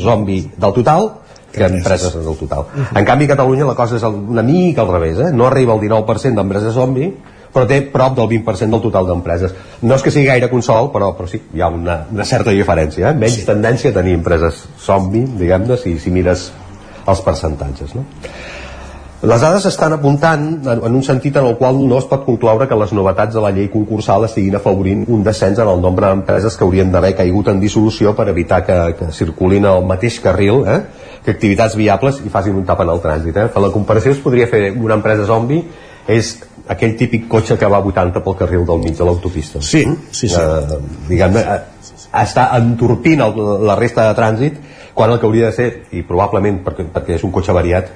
[0.00, 1.10] zombi del total
[1.54, 2.66] que empreses del total.
[2.98, 5.30] En canvi a Catalunya la cosa és una mica al revés eh?
[5.32, 7.12] no arriba al 19% d'empreses zombi
[7.54, 9.54] però té prop del 20% del total d'empreses.
[9.86, 13.12] No és que sigui gaire consol, però, però sí, hi ha una, una certa diferència.
[13.12, 13.20] Eh?
[13.20, 13.46] Menys sí.
[13.46, 16.50] tendència a tenir empreses zombi, diguem-ne, si, si mires
[17.06, 17.94] els percentatges.
[17.94, 18.04] No?
[19.24, 22.76] Les dades estan apuntant en un sentit en el qual no es pot concloure que
[22.76, 26.66] les novetats de la llei concursal estiguin afavorint un descens en el nombre d'empreses que
[26.66, 30.76] haurien d'haver caigut en dissolució per evitar que, que circulin al mateix carril eh?
[31.24, 33.38] que activitats viables i facin un tap en el trànsit.
[33.40, 33.48] Eh?
[33.54, 35.62] Per la comparació es podria fer una empresa zombi
[36.04, 36.34] és
[36.68, 39.60] aquell típic cotxe que va a 80 pel carril del mig de l'autopista.
[39.62, 40.40] Sí, sí, sí.
[40.40, 40.78] Eh,
[41.10, 44.60] diguem-ne, eh, està entorpint el, la resta de trànsit
[44.94, 47.90] quan el que hauria de ser, i probablement perquè, perquè és un cotxe variat,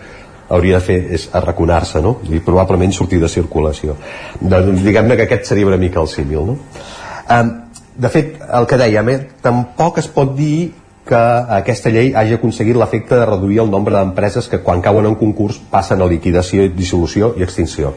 [0.49, 2.17] hauria de fer és arraconar-se no?
[2.33, 3.97] i probablement sortir de circulació
[4.41, 6.57] doncs diguem-ne que aquest seria una mica el símil no?
[6.57, 7.51] um,
[7.99, 10.71] de fet el que dèiem eh, tampoc es pot dir
[11.09, 11.21] que
[11.59, 15.57] aquesta llei hagi aconseguit l'efecte de reduir el nombre d'empreses que quan cauen en concurs
[15.71, 17.95] passen a liquidació, dissolució i extinció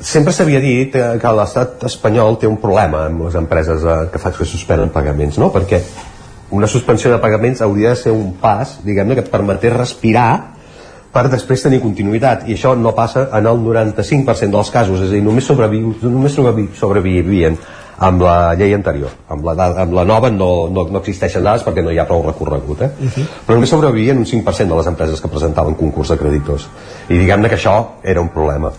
[0.00, 4.32] sempre s'havia dit que l'estat espanyol té un problema amb les empreses eh, que fa
[4.34, 5.52] que suspenen pagaments, no?
[5.54, 5.80] Perquè
[6.50, 10.56] una suspensió de pagaments hauria de ser un pas, diguem-ne, que et permetés respirar
[11.16, 15.16] per després tenir continuïtat i això no passa en el 95% dels casos és a
[15.16, 17.56] dir, només, sobreviu, només sobrevi, sobrevivien
[18.06, 19.54] amb la llei anterior amb la,
[19.84, 22.90] amb la nova no, no, no existeixen dades perquè no hi ha prou recorregut eh?
[23.00, 23.24] Uh -huh.
[23.46, 26.68] però només sobrevivien un 5% de les empreses que presentaven concurs de creditors
[27.08, 28.72] i diguem-ne que això era un problema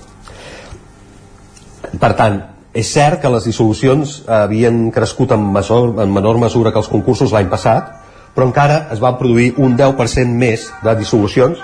[1.95, 2.41] per tant,
[2.77, 7.33] és cert que les dissolucions havien crescut en, major, en menor mesura que els concursos
[7.33, 7.89] l'any passat,
[8.35, 11.57] però encara es van produir un 10% més de dissolucions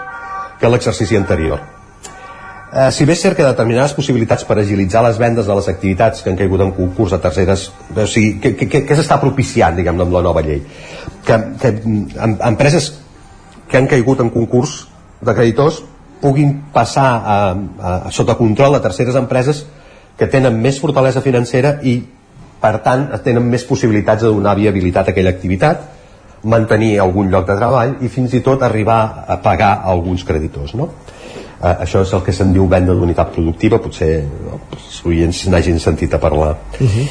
[0.60, 1.62] que l'exercici anterior.
[2.74, 6.24] Eh, si bé és cert que determinades possibilitats per agilitzar les vendes de les activitats
[6.24, 10.02] que han caigut en concurs a terceres, o sigui, què, què, què s'està propiciant, diguem
[10.02, 10.64] amb la nova llei?
[11.28, 12.90] Que, que em, empreses
[13.70, 14.88] que han caigut en concurs
[15.22, 15.84] de creditors
[16.24, 19.66] puguin passar a, a, a sota control a terceres empreses
[20.18, 21.98] que tenen més fortalesa financera i
[22.64, 25.90] per tant tenen més possibilitats de donar viabilitat a aquella activitat
[26.44, 30.76] mantenir algun lloc de treball i fins i tot arribar a pagar a alguns creditors
[30.80, 30.90] no?
[31.64, 35.80] eh, això és el que se'n diu venda d'unitat productiva potser no, els oients n'hagin
[35.80, 37.08] sentit a parlar uh -huh.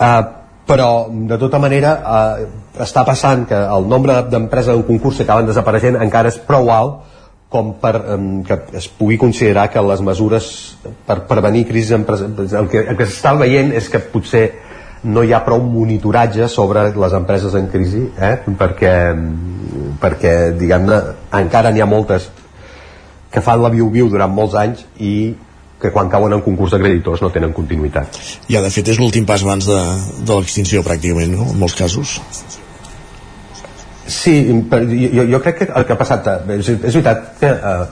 [0.00, 0.24] eh,
[0.68, 2.46] però de tota manera eh,
[2.84, 7.17] està passant que el nombre d'empreses en concurs que acaben desapareixent encara és prou alt
[7.48, 7.94] com per
[8.44, 10.48] que es pugui considerar que les mesures
[11.08, 14.44] per prevenir crisis empresarials el que, el que s'està veient és que potser
[15.08, 18.34] no hi ha prou monitoratge sobre les empreses en crisi eh?
[18.58, 18.92] perquè,
[20.02, 21.00] perquè diguem-ne
[21.40, 22.28] encara n'hi ha moltes
[23.32, 25.14] que fan la viu-viu durant molts anys i
[25.80, 28.16] que quan cauen en concurs de creditors no tenen continuïtat.
[28.50, 29.82] Ja, de fet, és l'últim pas abans de,
[30.26, 31.52] de l'extinció, pràcticament, no?
[31.52, 32.16] en molts casos.
[34.08, 34.64] Sí,
[35.12, 37.82] jo, jo crec que el que ha passat eh, és, és veritat que eh,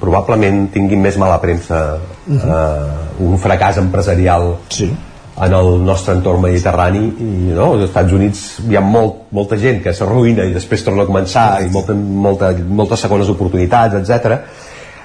[0.00, 2.56] probablement tinguin més mala premsa uh -huh.
[2.56, 4.88] eh, un fracàs empresarial sí.
[5.36, 9.82] en el nostre entorn mediterrani i no, als Estats Units hi ha molt, molta gent
[9.82, 14.40] que s'arruïna i després torna a començar i molta, molta, moltes segones oportunitats, etc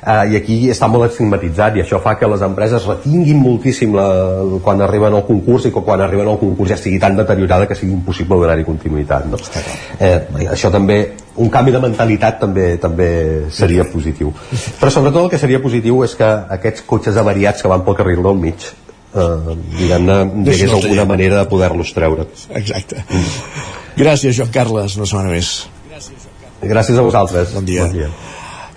[0.05, 4.07] eh, i aquí està molt estigmatitzat i això fa que les empreses retinguin moltíssim la,
[4.63, 7.77] quan arriben al concurs i que quan arriben al concurs ja estigui tan deteriorada que
[7.77, 9.41] sigui impossible donar-hi continuïtat no?
[9.99, 10.17] eh,
[10.51, 10.99] això també
[11.41, 13.09] un canvi de mentalitat també també
[13.51, 14.31] seria positiu.
[14.79, 16.27] Però sobretot el que seria positiu és que
[16.57, 21.41] aquests cotxes avariats que van pel carril del mig eh, diguem-ne hi hagués alguna manera
[21.41, 22.29] de poder-los treure.
[22.61, 23.03] Exacte.
[23.99, 25.57] Gràcies Joan Carles, una setmana més.
[26.63, 27.53] Gràcies a vosaltres.
[27.55, 28.34] Bon dia, bon dia.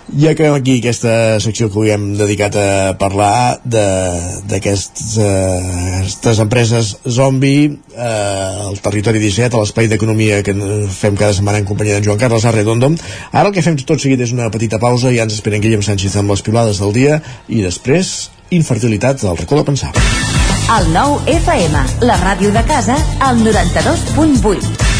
[0.09, 7.69] I acabem aquí aquesta secció que avui hem dedicat a parlar d'aquestes uh, empreses zombi
[7.69, 10.55] uh, al territori 17, a l'espai d'economia que
[10.89, 12.91] fem cada setmana en companyia d'en Joan Carles Arredondo.
[13.31, 15.85] Ara el que fem tot seguit és una petita pausa i ja ens esperen Guillem
[15.85, 19.93] Sánchez amb les pilades del dia i després infertilitat del racó de pensar.
[20.69, 24.98] El nou FM, la ràdio de casa, al 92.8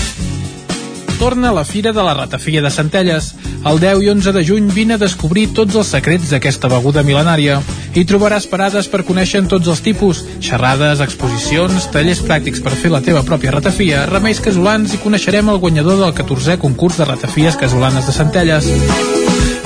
[1.20, 3.36] torna a la Fira de la Ratafia de Centelles.
[3.68, 7.60] El 10 i 11 de juny vine a descobrir tots els secrets d'aquesta beguda mil·lenària.
[7.94, 13.04] Hi trobaràs parades per conèixer tots els tipus, xerrades, exposicions, tallers pràctics per fer la
[13.04, 18.08] teva pròpia ratafia, remeis casolans i coneixerem el guanyador del 14è concurs de ratafies casolanes
[18.08, 18.72] de Centelles.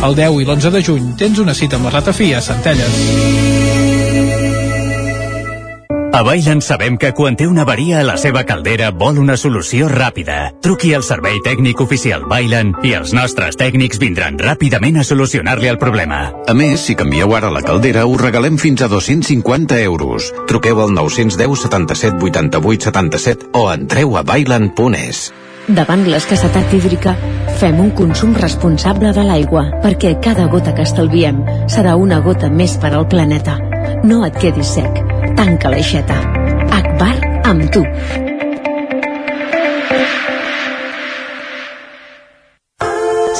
[0.04, 3.73] El 10 i l'11 de juny tens una cita amb la ratafia a Centelles.
[6.14, 9.88] A Bailen sabem que quan té una avaria a la seva caldera vol una solució
[9.90, 10.52] ràpida.
[10.62, 15.80] Truqui al servei tècnic oficial Bailen i els nostres tècnics vindran ràpidament a solucionar-li el
[15.82, 16.20] problema.
[16.46, 20.30] A més, si canvieu ara la caldera, us regalem fins a 250 euros.
[20.46, 25.24] Truqueu al 910 77 88 77 o entreu a bailen.es.
[25.66, 27.16] Davant l'escassetat hídrica,
[27.58, 32.78] fem un consum responsable de l'aigua, perquè cada gota que estalviem serà una gota més
[32.78, 33.58] per al planeta.
[34.06, 36.16] No et quedis sec Tanca l'aixeta.
[36.78, 37.16] Akbar
[37.52, 37.84] amb tu.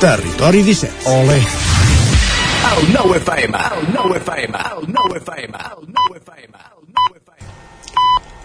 [0.00, 1.08] Territori 17.
[1.08, 1.36] Ole.
[1.36, 6.58] El 9 FM, el 9 FM, el 9 FM, el 9 FM.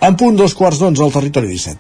[0.08, 1.78] En punt dos quarts d'onze al Territori 17.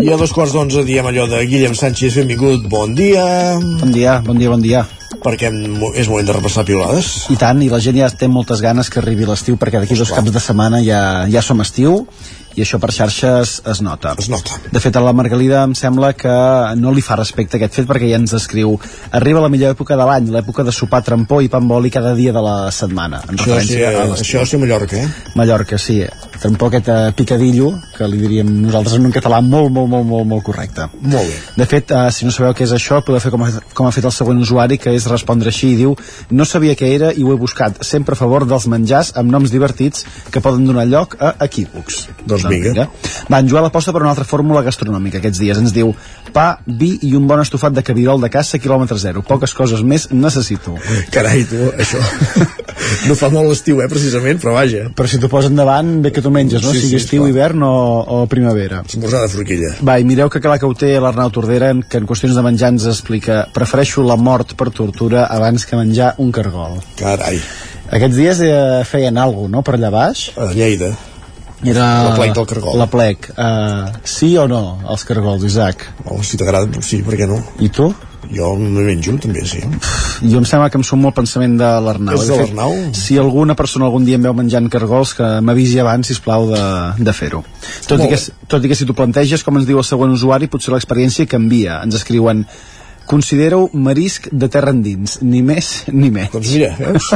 [0.00, 3.58] I a dos quarts d'onze diem allò de Guillem Sánchez, benvingut, bon dia.
[3.60, 4.86] Bon dia, bon dia, bon dia.
[5.20, 5.52] Perquè
[6.00, 7.28] és moment de repassar piulades.
[7.28, 10.16] I tant, i la gent ja té moltes ganes que arribi l'estiu, perquè d'aquí dos
[10.16, 12.06] caps de setmana ja, ja som estiu,
[12.56, 14.14] i això per xarxes es nota.
[14.18, 14.56] Es nota.
[14.72, 16.34] De fet, a la Margalida em sembla que
[16.80, 18.76] no li fa respecte a aquest fet perquè ja ens descriu
[19.14, 22.14] arriba la millor època de l'any, l'època de sopar trampó i pa amb oli cada
[22.18, 23.22] dia de la setmana.
[23.28, 25.34] En Això sí, a això sí Mallorca, eh?
[25.38, 26.00] Mallorca, sí.
[26.38, 30.26] Trampó aquest eh, picadillo, que li diríem nosaltres en un català molt, molt, molt, molt,
[30.32, 30.86] molt correcte.
[31.02, 31.38] Molt bé.
[31.58, 33.94] De fet, eh, si no sabeu què és això, podeu fer com ha, com ha
[33.94, 35.96] fet el següent usuari, que és respondre així i diu
[36.30, 39.50] no sabia què era i ho he buscat, sempre a favor dels menjars amb noms
[39.54, 42.06] divertits que poden donar lloc a equívocs.
[42.24, 42.72] Doncs vinga.
[42.72, 42.88] mira.
[43.28, 45.60] Va, en Joel aposta per una altra fórmula gastronòmica aquests dies.
[45.60, 45.92] Ens diu
[46.32, 49.22] pa, vi i un bon estofat de cabirol de caça quilòmetre zero.
[49.26, 50.76] Poques coses més necessito.
[51.14, 52.00] Carai, tu, això
[53.08, 54.86] no fa molt l'estiu, eh, precisament, però vaja.
[54.96, 56.72] Però si t'ho posa endavant, bé que t'ho menges, no?
[56.72, 57.34] Sí, sigui sí, estiu, esclar.
[57.34, 57.74] hivern o,
[58.18, 58.82] o primavera.
[58.88, 59.74] Esmorzar de forquilla.
[59.84, 62.72] Va, i mireu que clar que ho té l'Arnau Tordera, que en qüestions de menjar
[62.74, 66.78] ens explica prefereixo la mort per tortura abans que menjar un cargol.
[66.98, 67.40] Carai.
[67.88, 70.28] Aquests dies eh, feien alguna no?, per allà baix.
[70.36, 70.92] A Lleida.
[71.66, 72.76] Era La plec del cargol.
[72.78, 73.30] La plec.
[73.34, 75.88] Uh, sí o no, els cargols, Isaac?
[76.06, 77.40] Oh, si t'agrada, sí, per què no?
[77.64, 77.88] I tu?
[78.28, 79.60] Jo me menjo, també, sí.
[80.20, 82.18] Jo em sembla que em surt molt pensament de l'Arnau.
[82.18, 82.74] És de l'Arnau?
[82.96, 86.64] Si alguna persona algun dia em veu menjant cargols, que m'avisi abans, sisplau, de,
[86.98, 87.42] de fer-ho.
[87.88, 88.18] Tot, i que,
[88.50, 91.80] tot i que si t'ho planteges, com ens diu el següent usuari, potser l'experiència canvia.
[91.86, 92.44] Ens escriuen
[93.08, 96.34] Considero marisc de terra endins, ni més ni menys.
[96.34, 97.06] Doncs mira, veus?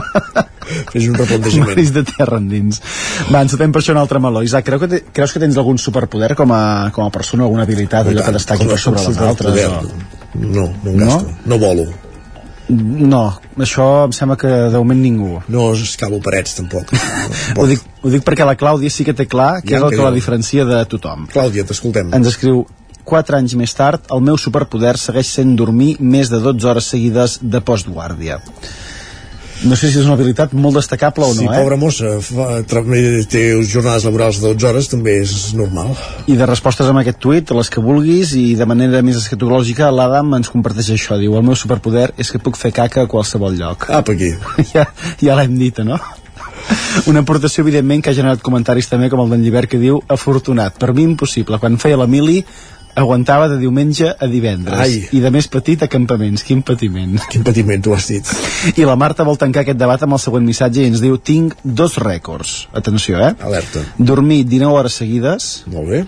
[0.93, 1.69] Fes un replantejament.
[1.69, 2.81] Marisc de terra endins.
[3.29, 4.41] Va, encetem per això un altre meló.
[4.47, 6.63] Isaac, creu que te, creus que tens algun superpoder com a,
[6.97, 9.61] com a persona, alguna habilitat, allò que destaqui per sobre les altres?
[9.69, 9.93] O...
[10.41, 10.97] No, no.
[11.03, 11.21] No,
[11.53, 11.91] no volo.
[12.73, 13.25] No,
[13.61, 15.41] això em sembla que de moment ningú.
[15.53, 16.93] No escalo parets, tampoc.
[17.59, 19.99] Ho dic, ho dic perquè la Clàudia sí que té clar que Ja, és el
[19.99, 21.27] que la diferencia de tothom.
[21.33, 22.15] Clàudia, t'escoltem.
[22.17, 22.65] Ens escriu
[23.05, 27.39] 4 anys més tard, el meu superpoder segueix sent dormir més de 12 hores seguides
[27.43, 28.41] de postguàrdia.
[29.63, 31.59] No sé si és una habilitat molt destacable o no, sí, eh?
[31.63, 32.47] pobra mossa, fa,
[33.31, 35.93] té jornades laborals de 12 hores, també és normal.
[36.27, 40.35] I de respostes amb aquest tuit, les que vulguis, i de manera més escatològica, l'Adam
[40.41, 41.21] ens comparteix això.
[41.21, 43.87] Diu, el meu superpoder és que puc fer caca a qualsevol lloc.
[43.93, 44.33] Ah, per aquí.
[44.75, 44.89] ja
[45.23, 46.01] ja l'hem dit, no?
[47.11, 50.75] Una aportació, evidentment, que ha generat comentaris també com el d'en Llibert, que diu, afortunat,
[50.79, 51.59] per mi impossible.
[51.63, 52.43] Quan feia la mili,
[52.95, 54.79] aguantava de diumenge a divendres.
[54.79, 55.09] Ai.
[55.17, 56.45] I de més petit a campaments.
[56.47, 57.17] Quin patiment.
[57.33, 58.33] Quin patiment, tu has dit.
[58.77, 61.57] I la Marta vol tancar aquest debat amb el següent missatge i ens diu, tinc
[61.63, 62.67] dos rècords.
[62.77, 63.33] Atenció, eh?
[63.41, 63.85] Alerta.
[63.99, 65.53] Dormir 19 hores seguides.
[65.73, 66.05] Molt bé.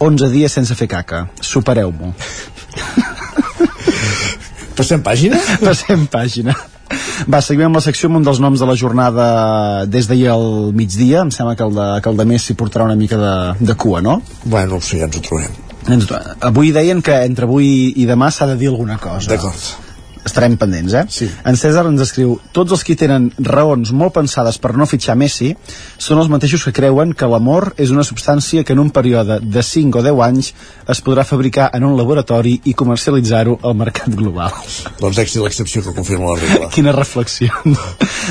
[0.00, 1.26] 11 dies sense fer caca.
[1.44, 2.14] Supereu-m'ho.
[4.80, 5.40] Passem pàgina?
[5.64, 6.56] Passem pàgina.
[7.30, 9.24] Va, seguim amb la secció amb un dels noms de la jornada
[9.86, 11.22] des d'ahir al migdia.
[11.22, 14.00] Em sembla que el de, que el de Messi portarà una mica de, de cua,
[14.04, 14.20] no?
[14.44, 15.69] Bueno, no ho sé, ja ens ho trobem.
[15.88, 19.30] Ens- Avui deien que entre avui i demà s'ha de dir alguna cosa.
[19.30, 19.56] D'acord.
[20.20, 21.06] Estarem pendents, eh?
[21.08, 21.26] Sí.
[21.48, 25.54] En César ens escriu Tots els que tenen raons molt pensades per no fitxar Messi
[25.96, 29.62] són els mateixos que creuen que l'amor és una substància que en un període de
[29.64, 30.52] 5 o 10 anys
[30.92, 34.52] es podrà fabricar en un laboratori i comercialitzar-ho al mercat global.
[35.00, 36.68] Doncs èxit l'excepció que confirma la regla.
[36.76, 37.48] Quina reflexió.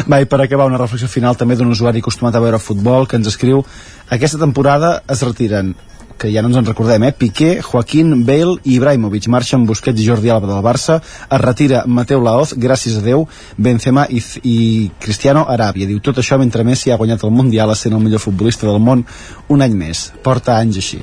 [0.06, 3.18] Va, i per acabar, una reflexió final també d'un usuari acostumat a veure futbol que
[3.18, 3.66] ens escriu
[4.14, 5.74] aquesta temporada es retiren
[6.20, 7.14] que ja no ens en recordem, eh?
[7.16, 9.30] Piqué, Joaquín, Bale i Ibrahimovic.
[9.32, 11.00] Marxen Busquets i Jordi Alba del Barça.
[11.02, 13.26] Es retira Mateu Laoz, gràcies a Déu,
[13.58, 14.58] Benzema i, i
[15.00, 15.88] Cristiano Aràbia.
[15.90, 19.06] Diu tot això mentre Messi ha guanyat el Mundial sent el millor futbolista del món
[19.48, 20.10] un any més.
[20.26, 21.02] Porta anys així.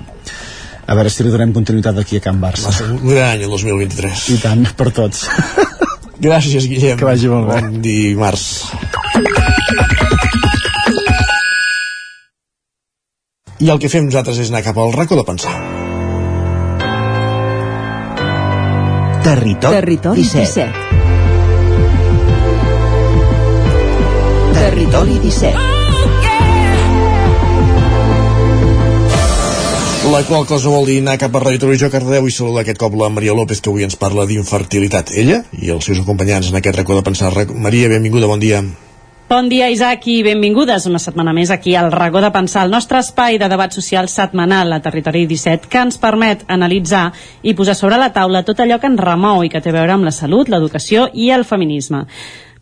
[0.87, 2.69] A veure si li donem continuïtat aquí a Can Barça.
[2.69, 4.29] Va ser un gran any el 2023.
[4.37, 5.27] I tant, per tots.
[6.23, 6.97] Gràcies, Guillem.
[7.01, 7.61] Que vagi molt bé.
[7.61, 8.47] Bon dimarts.
[13.59, 15.55] I el que fem nosaltres és anar cap al racó de pensar.
[19.25, 20.45] Territori, Territori 17.
[20.45, 20.87] 17.
[24.61, 25.77] Territori 17.
[30.13, 32.95] La qual cosa vol dir anar cap a Ràdio Televisió Cardedeu i saludar aquest cop
[32.95, 35.11] la Maria López que avui ens parla d'infertilitat.
[35.17, 37.33] Ella i els seus acompanyants en aquest racó de pensar.
[37.57, 38.63] Maria, benvinguda, bon dia.
[39.29, 43.01] Bon dia, Isaac, i benvingudes una setmana més aquí al Racó de Pensar, el nostre
[43.03, 47.09] espai de debat social setmanal a Territori 17, que ens permet analitzar
[47.43, 49.97] i posar sobre la taula tot allò que ens remou i que té a veure
[49.97, 52.05] amb la salut, l'educació i el feminisme.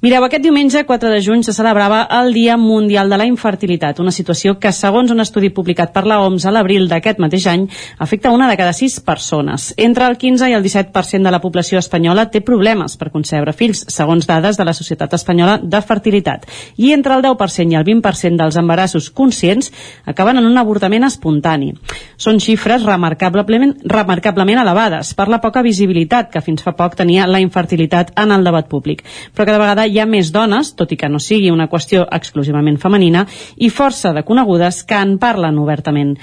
[0.05, 4.13] Mireu, aquest diumenge, 4 de juny, se celebrava el Dia Mundial de la Infertilitat, una
[4.13, 7.63] situació que, segons un estudi publicat per la OMS a l'abril d'aquest mateix any,
[8.05, 9.71] afecta una de cada sis persones.
[9.79, 13.81] Entre el 15 i el 17% de la població espanyola té problemes per concebre fills,
[13.89, 16.45] segons dades de la Societat Espanyola de Fertilitat.
[16.77, 19.73] I entre el 10% i el 20% dels embarassos conscients
[20.05, 21.71] acaben en un avortament espontani.
[22.19, 27.41] Són xifres remarcablement, remarcablement elevades per la poca visibilitat que fins fa poc tenia la
[27.41, 29.01] infertilitat en el debat públic.
[29.33, 32.81] Però cada vegada hi ha més dones, tot i que no sigui una qüestió exclusivament
[32.83, 33.25] femenina,
[33.57, 36.17] i força de conegudes que en parlen obertament.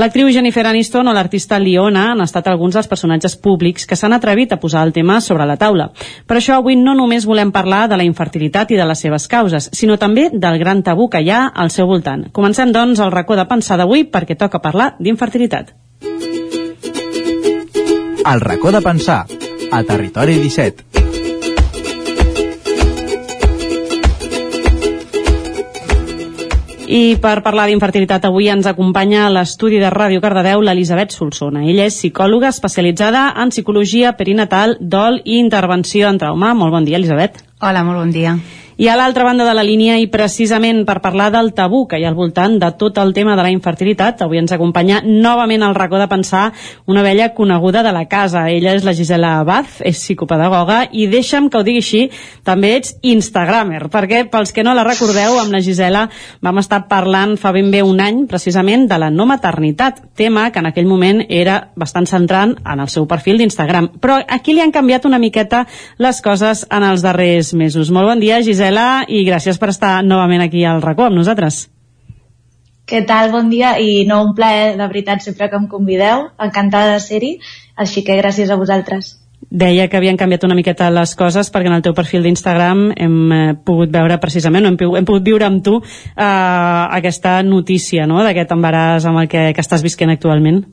[0.00, 4.54] L'actriu Jennifer Aniston o l'artista Liona han estat alguns dels personatges públics que s'han atrevit
[4.54, 5.90] a posar el tema sobre la taula.
[6.26, 9.68] Per això avui no només volem parlar de la infertilitat i de les seves causes,
[9.72, 12.30] sinó també del gran tabú que hi ha al seu voltant.
[12.32, 15.74] Comencem, doncs, el racó de pensar d'avui perquè toca parlar d'infertilitat.
[18.28, 19.26] El racó de pensar,
[19.70, 20.87] a Territori 17.
[26.88, 31.66] I per parlar d'infertilitat avui ens acompanya a l'estudi de Ràdio Cardedeu l'Elisabet Solsona.
[31.68, 36.54] Ella és psicòloga especialitzada en psicologia perinatal, dol i intervenció en trauma.
[36.56, 37.44] Molt bon dia, Elisabet.
[37.60, 38.38] Hola, molt bon dia.
[38.78, 42.04] I a l'altra banda de la línia, i precisament per parlar del tabú que hi
[42.06, 45.74] ha al voltant de tot el tema de la infertilitat, avui ens acompanya novament al
[45.74, 46.52] racó de pensar
[46.86, 48.44] una vella coneguda de la casa.
[48.46, 52.04] Ella és la Gisela Abad, és psicopedagoga, i deixa'm que ho digui així,
[52.46, 56.04] també ets instagramer, perquè pels que no la recordeu, amb la Gisela
[56.38, 60.62] vam estar parlant fa ben bé un any, precisament, de la no maternitat, tema que
[60.62, 63.90] en aquell moment era bastant centrant en el seu perfil d'Instagram.
[63.98, 65.66] Però aquí li han canviat una miqueta
[65.98, 67.90] les coses en els darrers mesos.
[67.90, 71.68] Molt bon dia, Gisela Gisela, i gràcies per estar novament aquí al racó amb nosaltres.
[72.88, 73.30] Què tal?
[73.32, 76.28] Bon dia i no un plaer, de veritat, sempre que em convideu.
[76.38, 77.38] Encantada de ser-hi,
[77.76, 79.16] així que gràcies a vosaltres.
[79.48, 83.32] Deia que havien canviat una miqueta les coses perquè en el teu perfil d'Instagram hem
[83.32, 88.18] eh, pogut veure precisament, hem, hem pogut viure amb tu eh, aquesta notícia no?
[88.24, 90.64] d'aquest embaràs amb el que, que estàs visquent actualment.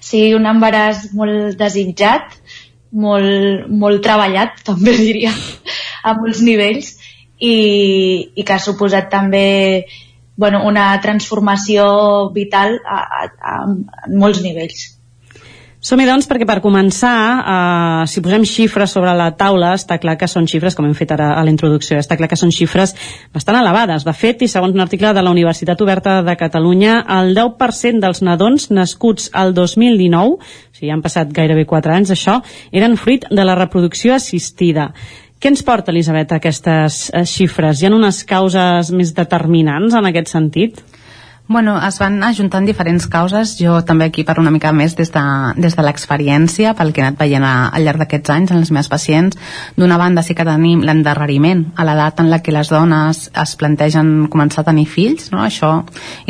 [0.00, 2.38] Sí, un embaràs molt desitjat,
[2.94, 5.34] molt, molt treballat, també diria,
[6.04, 6.94] a molts nivells,
[7.40, 7.54] i,
[8.36, 9.46] i que ha suposat també
[10.36, 11.86] bueno, una transformació
[12.34, 14.90] vital a, a, a, a molts nivells.
[15.84, 20.24] Som-hi, doncs, perquè per començar, eh, si posem xifres sobre la taula, està clar que
[20.24, 22.94] són xifres, com hem fet ara a la introducció, està clar que són xifres
[23.34, 24.06] bastant elevades.
[24.08, 28.22] De fet, i segons un article de la Universitat Oberta de Catalunya, el 10% dels
[28.24, 32.38] nadons nascuts al 2019, o sigui, han passat gairebé 4 anys, això,
[32.72, 34.94] eren fruit de la reproducció assistida.
[35.44, 37.82] Què ens porta, Elisabet, aquestes eh, xifres?
[37.82, 40.78] Hi ha unes causes més determinants en aquest sentit?
[41.46, 43.50] Bueno, es van ajuntant diferents causes.
[43.60, 45.24] Jo també aquí parlo una mica més des de,
[45.60, 48.70] des de l'experiència, pel que he anat veient a, al llarg d'aquests anys en les
[48.72, 49.36] meves pacients.
[49.76, 54.30] D'una banda sí que tenim l'endarreriment a l'edat en la que les dones es plantegen
[54.32, 55.28] començar a tenir fills.
[55.36, 55.44] No?
[55.44, 55.74] Això,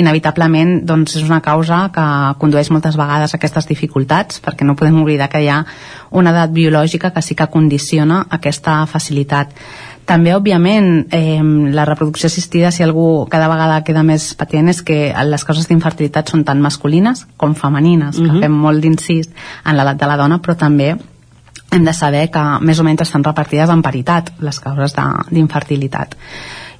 [0.02, 2.08] inevitablement, doncs, és una causa que
[2.42, 5.62] condueix moltes vegades a aquestes dificultats, perquè no podem oblidar que hi ha
[6.10, 9.54] una edat biològica que sí que condiciona aquesta facilitat
[10.04, 11.40] també, òbviament, eh,
[11.72, 16.28] la reproducció assistida, si algú cada vegada queda més patent, és que les causes d'infertilitat
[16.28, 18.32] són tant masculines com femenines, uh -huh.
[18.32, 19.30] que fem molt d'incís
[19.64, 20.96] en l'edat de la dona, però també
[21.70, 24.94] hem de saber que més o menys estan repartides en paritat les causes
[25.30, 26.14] d'infertilitat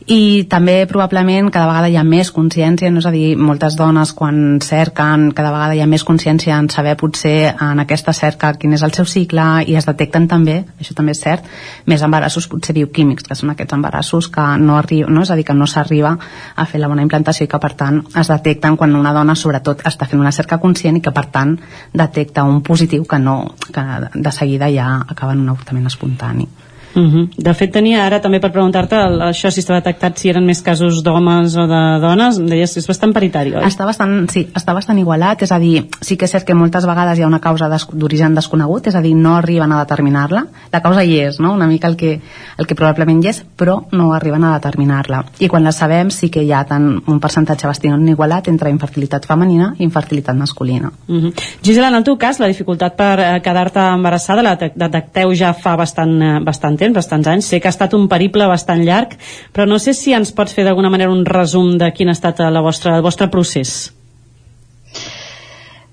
[0.07, 4.13] i també probablement cada vegada hi ha més consciència, no és a dir, moltes dones
[4.13, 8.77] quan cerquen, cada vegada hi ha més consciència en saber potser en aquesta cerca quin
[8.77, 11.49] és el seu cicle i es detecten també, això també és cert,
[11.89, 15.25] més embarassos potser bioquímics, que són aquests embarassos que no arriba, no?
[15.25, 16.13] és a dir, que no s'arriba
[16.55, 19.87] a fer la bona implantació i que per tant es detecten quan una dona sobretot
[19.89, 21.57] està fent una cerca conscient i que per tant
[21.95, 23.39] detecta un positiu que no,
[23.73, 26.49] que de seguida ja acaba en un avortament espontani.
[26.95, 27.29] Uh -huh.
[27.37, 31.03] De fet, tenia ara també per preguntar-te això si estava detectat si eren més casos
[31.03, 33.65] d'homes o de dones, em deies que és bastant paritari, oi?
[33.65, 36.87] Està bastant, sí, està bastant igualat, és a dir, sí que és cert que moltes
[36.87, 40.47] vegades hi ha una causa des- d'origen desconegut, és a dir, no arriben a determinar-la.
[40.73, 42.21] La causa hi és, no?, una mica el que,
[42.59, 45.25] el que probablement hi és, però no arriben a determinar-la.
[45.41, 49.27] I quan la sabem sí que hi ha tant un percentatge bastant igualat entre infertilitat
[49.27, 50.93] femenina i infertilitat masculina.
[51.09, 51.33] Uh -huh.
[51.62, 55.53] Gisela, en el teu cas, la dificultat per eh, quedar-te embarassada la de- detecteu ja
[55.55, 57.48] fa bastant, eh, bastant temps, bastants anys.
[57.48, 59.16] Sé que ha estat un periple bastant llarg,
[59.52, 62.44] però no sé si ens pots fer d'alguna manera un resum de quin ha estat
[62.44, 63.94] la vostra, el vostre procés.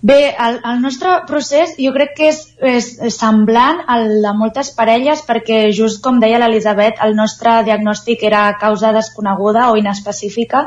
[0.02, 5.22] Bé, el, el nostre procés jo crec que és, és semblant al de moltes parelles
[5.28, 10.64] perquè just com deia l'Elisabet, el nostre diagnòstic era causa desconeguda o inespecífica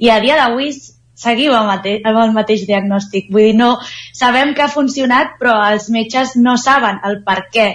[0.00, 3.28] i a dia d'avui seguim amb, mate amb el mateix diagnòstic.
[3.34, 3.74] Vull dir, no
[4.16, 7.68] sabem que ha funcionat però els metges no saben el per què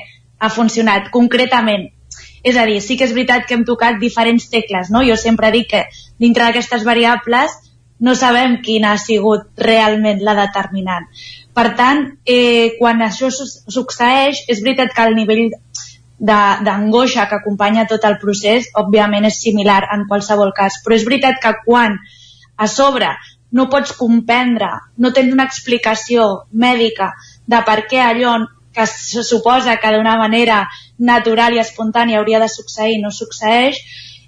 [0.44, 1.88] ha funcionat concretament.
[2.44, 5.04] És a dir, sí que és veritat que hem tocat diferents tecles, no?
[5.08, 5.86] Jo sempre dic que
[6.20, 7.56] dintre d'aquestes variables
[8.04, 11.06] no sabem quina ha sigut realment la determinant.
[11.56, 15.54] Per tant, eh, quan això su- succeeix, és veritat que el nivell
[16.20, 21.40] d'angoixa que acompanya tot el procés, òbviament és similar en qualsevol cas, però és veritat
[21.42, 21.98] que quan
[22.58, 23.10] a sobre
[23.52, 27.14] no pots comprendre, no tens una explicació mèdica
[27.48, 28.38] de per què allò
[28.74, 30.64] que se suposa que d'una manera
[30.98, 33.80] natural i espontània hauria de succeir no succeeix,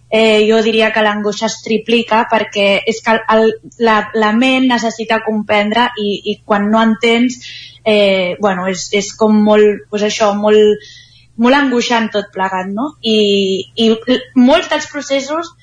[0.09, 3.49] eh, jo diria que l'angoixa es triplica perquè és que el,
[3.79, 7.39] la, la ment necessita comprendre i, i quan no entens
[7.83, 10.89] eh, bueno, és, és com molt, pues això, molt,
[11.37, 12.93] molt angoixant tot plegat, no?
[13.01, 13.17] I,
[13.75, 13.91] i
[14.39, 15.53] molts dels processos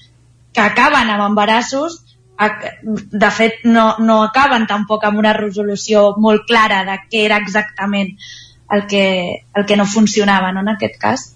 [0.52, 2.02] que acaben amb embarassos
[2.82, 8.16] de fet no, no acaben tampoc amb una resolució molt clara de què era exactament
[8.72, 11.26] el que, el que no funcionava no, en aquest cas.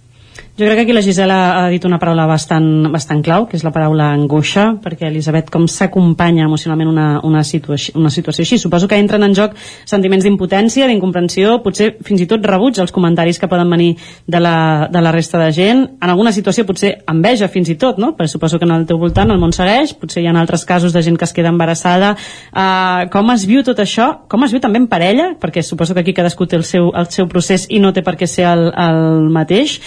[0.59, 3.65] Jo crec que aquí la Gisela ha dit una paraula bastant, bastant clau, que és
[3.67, 8.57] la paraula angoixa, perquè Elisabet, com s'acompanya emocionalment una, una, situació, una situació així?
[8.57, 9.53] Suposo que entren en joc
[9.85, 13.91] sentiments d'impotència, d'incomprensió, potser fins i tot rebuig als comentaris que poden venir
[14.25, 18.01] de la, de la resta de gent, en alguna situació potser enveja fins i tot,
[18.01, 18.15] no?
[18.17, 20.97] Perquè suposo que en el teu voltant el món segueix, potser hi ha altres casos
[20.97, 22.15] de gent que es queda embarassada.
[22.49, 24.09] Uh, com es viu tot això?
[24.33, 25.35] Com es viu també en parella?
[25.37, 28.17] Perquè suposo que aquí cadascú té el seu, el seu procés i no té per
[28.17, 29.83] què ser el, el mateix.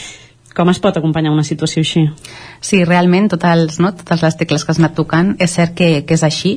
[0.56, 2.02] Com es pot acompanyar una situació així?
[2.66, 6.16] Sí, realment, totes, no, totes les tecles que has anat tocant, és cert que, que
[6.18, 6.56] és així.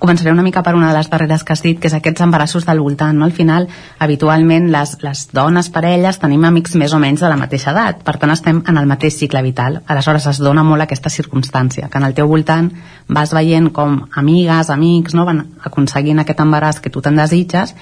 [0.00, 2.64] Començaré una mica per una de les darreres que has dit, que és aquests embarassos
[2.64, 3.18] del voltant.
[3.20, 3.28] No?
[3.28, 3.68] Al final,
[4.00, 8.00] habitualment, les, les dones, parelles, tenim amics més o menys de la mateixa edat.
[8.06, 9.82] Per tant, estem en el mateix cicle vital.
[9.92, 12.72] Aleshores, es dona molt aquesta circumstància, que en el teu voltant
[13.12, 15.28] vas veient com amigues, amics, no?
[15.28, 17.76] van aconseguint aquest embaràs que tu te'n desitges,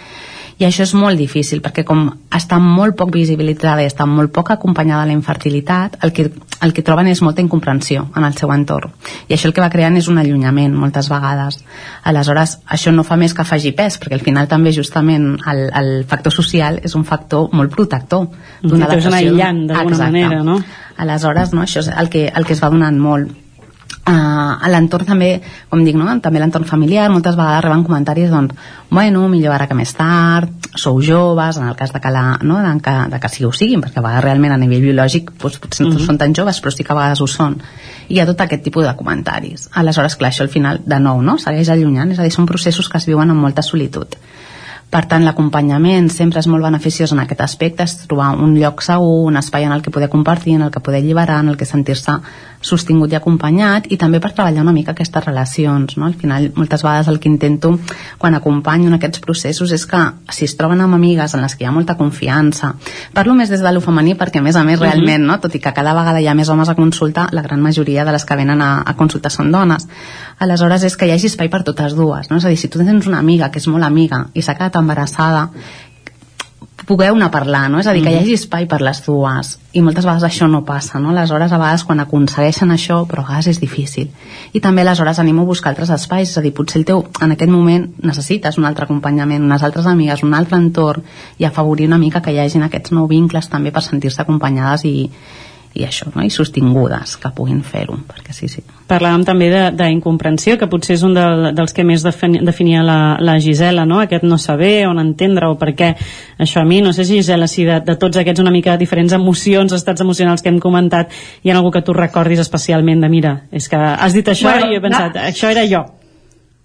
[0.62, 4.52] i això és molt difícil perquè com està molt poc visibilitzada i està molt poc
[4.55, 6.28] acompanyada la infertilitat el que,
[6.62, 8.93] el que troben és molta incomprensió en el seu entorn
[9.26, 11.59] i això el que va creant és un allunyament moltes vegades
[12.09, 15.93] aleshores això no fa més que afegir pes perquè al final també justament el, el
[16.09, 18.28] factor social és un factor molt protector
[18.62, 19.16] d'una adaptació.
[19.18, 20.60] aïllant d'alguna manera, no?
[21.02, 23.41] aleshores no, això és el que, el que es va donant molt
[24.02, 25.28] Uh, a l'entorn també,
[25.70, 26.08] com dic, no?
[26.18, 28.56] també l'entorn familiar, moltes vegades reben comentaris doncs,
[28.90, 32.56] bueno, millor ara que més tard, sou joves, en el cas de que, la, no?
[32.64, 35.60] de que, de que sí ho siguin, perquè a vegades realment a nivell biològic doncs,
[35.62, 36.06] potser no Mhm.
[36.06, 37.60] són tan joves, però sí que a vegades ho són.
[38.08, 39.68] I hi ha tot aquest tipus de comentaris.
[39.72, 41.38] Aleshores, clar, això al final, de nou, no?
[41.38, 44.16] segueix allunyant, és a dir, són processos que es viuen amb molta solitud.
[44.93, 49.23] Per tant, l'acompanyament sempre és molt beneficiós en aquest aspecte, és trobar un lloc segur,
[49.31, 51.64] un espai en el que poder compartir, en el que poder alliberar, en el que
[51.64, 52.19] sentir-se
[52.62, 55.97] sostingut i acompanyat, i també per treballar una mica aquestes relacions.
[55.97, 56.06] No?
[56.06, 57.73] Al final, moltes vegades el que intento
[58.19, 61.64] quan acompanyo en aquests processos és que si es troben amb amigues en les que
[61.64, 62.74] hi ha molta confiança,
[63.16, 64.85] parlo més des de lo femení perquè a més a més Mhm.
[64.85, 65.40] realment, no?
[65.40, 68.12] tot i que cada vegada hi ha més homes a consulta, la gran majoria de
[68.12, 69.89] les que venen a, a consulta són dones.
[70.39, 72.36] Aleshores és que hi hagi espai per totes dues, no?
[72.36, 74.77] És a dir, si tu tens una amiga que és molt amiga i s'ha quedat
[74.82, 75.48] embarassada,
[76.82, 77.78] pugueu-ne parlar, no?
[77.78, 78.22] És a dir, que hi Mhm.
[78.22, 79.59] hagi espai per les dues.
[79.72, 81.10] I moltes vegades això no passa, no?
[81.10, 84.10] Aleshores, a vegades, quan aconsegueixen això, però a vegades és difícil.
[84.52, 86.30] I també, aleshores, animo a buscar altres espais.
[86.30, 89.86] És a dir, potser el teu, en aquest moment, necessites un altre acompanyament, unes altres
[89.86, 91.02] amigues, un altre entorn,
[91.38, 95.10] i afavorir una mica que hi hagin aquests nous vincles també per sentir-se acompanyades i,
[95.74, 96.23] i això, no?
[96.24, 98.62] i sostingudes que puguin fer-ho, perquè sí, sí.
[98.90, 103.39] Parlàvem també d'incomprensió, que potser és un del, dels que més defini, definia la, la
[103.40, 104.03] Gisela, no?
[104.03, 105.93] aquest no saber on entendre o per què
[106.43, 109.16] això a mi, no sé si Gisela, si de, de tots aquests una mica diferents
[109.16, 111.12] emocions, estats emocionals que hem comentat,
[111.43, 114.73] hi ha algú que tu recordis especialment de mira, és que has dit això bueno,
[114.73, 115.27] i he pensat, no.
[115.32, 115.86] això era jo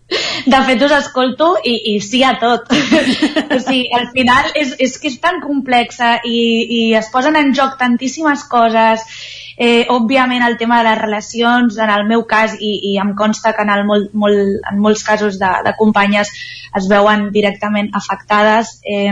[0.07, 2.69] de fet us escolto i, i sí a tot
[3.55, 6.37] o sigui, al final és, és que és tan complexa i,
[6.77, 9.03] i es posen en joc tantíssimes coses
[9.57, 13.51] eh, òbviament el tema de les relacions en el meu cas i, i em consta
[13.57, 16.31] que en, el molt, molt, en molts casos de, de companyes
[16.77, 19.11] es veuen directament afectades eh,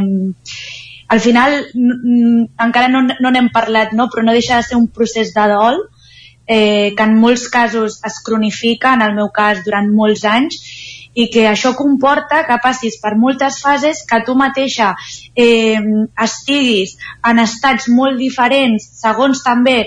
[1.11, 4.07] al final encara no n'hem no parlat no?
[4.07, 5.83] però no deixa de ser un procés de dol
[6.47, 10.59] eh, que en molts casos es cronifica, en el meu cas durant molts anys,
[11.15, 14.91] i que això comporta que passis per moltes fases que tu mateixa
[15.35, 15.79] eh,
[16.27, 16.97] estiguis
[17.31, 19.79] en estats molt diferents segons també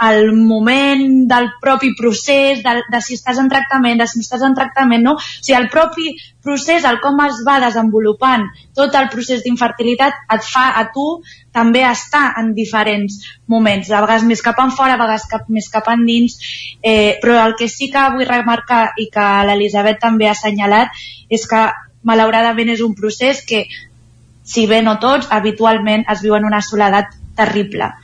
[0.00, 4.42] el moment del propi procés, de, de si estàs en tractament, de si no estàs
[4.42, 5.14] en tractament, no?
[5.14, 6.10] O sigui, el propi
[6.42, 11.06] procés, el com es va desenvolupant tot el procés d'infertilitat et fa a tu
[11.54, 15.70] també estar en diferents moments, a vegades més cap en fora, a vegades cap, més
[15.70, 16.36] cap endins,
[16.82, 20.90] eh, però el que sí que vull remarcar i que l'Elisabet també ha assenyalat
[21.30, 21.68] és que
[22.02, 23.64] malauradament és un procés que,
[24.44, 27.94] si bé no tots, habitualment es viu en una soledat terrible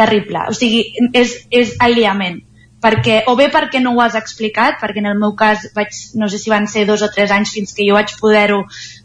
[0.00, 0.46] terrible.
[0.48, 0.84] O sigui,
[1.16, 2.40] és, és aïllament.
[2.80, 6.30] Perquè, o bé perquè no ho has explicat, perquè en el meu cas vaig, no
[6.32, 8.62] sé si van ser dos o tres anys fins que jo vaig poder-ho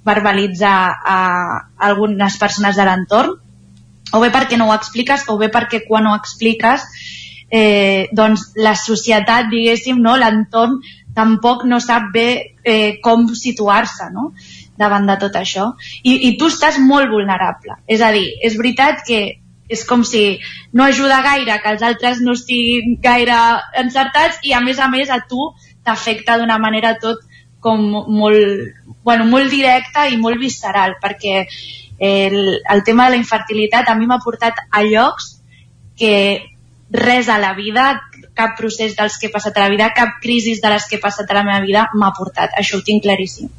[0.08, 1.18] verbalitzar a
[1.90, 3.36] algunes persones de l'entorn,
[4.16, 6.88] o bé perquè no ho expliques, o bé perquè quan ho expliques
[7.52, 10.80] eh, doncs la societat, diguéssim, no, l'entorn
[11.16, 12.30] tampoc no sap bé
[12.64, 14.32] eh, com situar-se no?
[14.80, 15.74] davant de tot això.
[16.04, 17.76] I, I tu estàs molt vulnerable.
[17.88, 19.22] És a dir, és veritat que
[19.70, 20.40] és com si
[20.74, 23.38] no ajuda gaire que els altres no estiguin gaire
[23.82, 25.50] encertats i a més a més a tu
[25.86, 27.24] t'afecta d'una manera tot
[27.66, 31.48] com molt, bueno, molt directa i molt visceral perquè
[31.98, 35.32] el, el tema de la infertilitat a mi m'ha portat a llocs
[35.98, 36.14] que
[36.92, 38.02] res a la vida,
[38.36, 41.02] cap procés dels que he passat a la vida, cap crisi de les que he
[41.02, 42.54] passat a la meva vida m'ha portat.
[42.60, 43.50] Això ho tinc claríssim.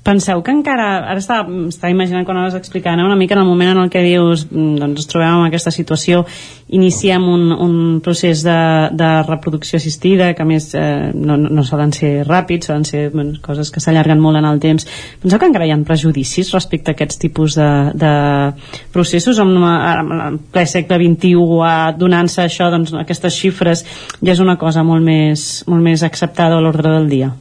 [0.00, 3.48] Penseu que encara, ara estava, estava imaginant quan anaves explicant, eh, una mica en el
[3.48, 6.22] moment en el que dius mm, doncs ens trobem en aquesta situació,
[6.72, 8.56] iniciem un, un procés de,
[8.96, 13.36] de reproducció assistida, que a més eh, no, no solen ser ràpids, solen ser bueno,
[13.44, 14.88] coses que s'allarguen molt en el temps.
[15.20, 17.68] Penseu que encara hi ha prejudicis respecte a aquests tipus de,
[18.00, 18.14] de
[18.96, 19.42] processos?
[19.44, 21.36] En, en ple segle XXI,
[22.00, 23.84] donant-se això, doncs, aquestes xifres,
[24.24, 27.32] ja és una cosa molt més, molt més acceptada a l'ordre del dia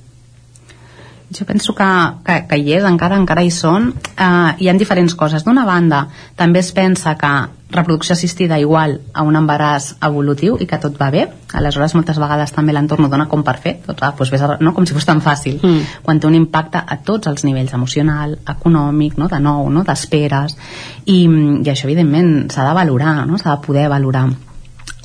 [1.38, 1.90] jo penso que,
[2.26, 6.08] que, que hi és, encara encara hi són eh, hi ha diferents coses d'una banda
[6.38, 7.32] també es pensa que
[7.70, 12.54] reproducció assistida igual a un embaràs evolutiu i que tot va bé aleshores moltes vegades
[12.56, 14.74] també l'entorn ho dona com per fer tot va, doncs ves a, no?
[14.74, 16.02] com si fos tan fàcil mm.
[16.06, 19.30] quan té un impacte a tots els nivells emocional, econòmic, no?
[19.30, 19.86] de nou no?
[19.86, 20.58] d'esperes
[21.06, 23.38] i, i això evidentment s'ha de valorar no?
[23.38, 24.28] s'ha de poder valorar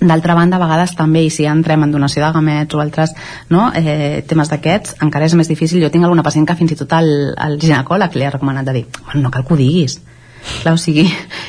[0.05, 3.15] D'altra banda, a vegades també, i si entrem en donació de gamets o altres
[3.51, 5.81] no, eh, temes d'aquests, encara és més difícil.
[5.81, 8.77] Jo tinc alguna pacient que fins i tot el, el ginecòleg li ha recomanat de
[8.81, 10.01] dir, bueno, no cal que ho diguis,
[10.45, 11.05] Clar, o sigui,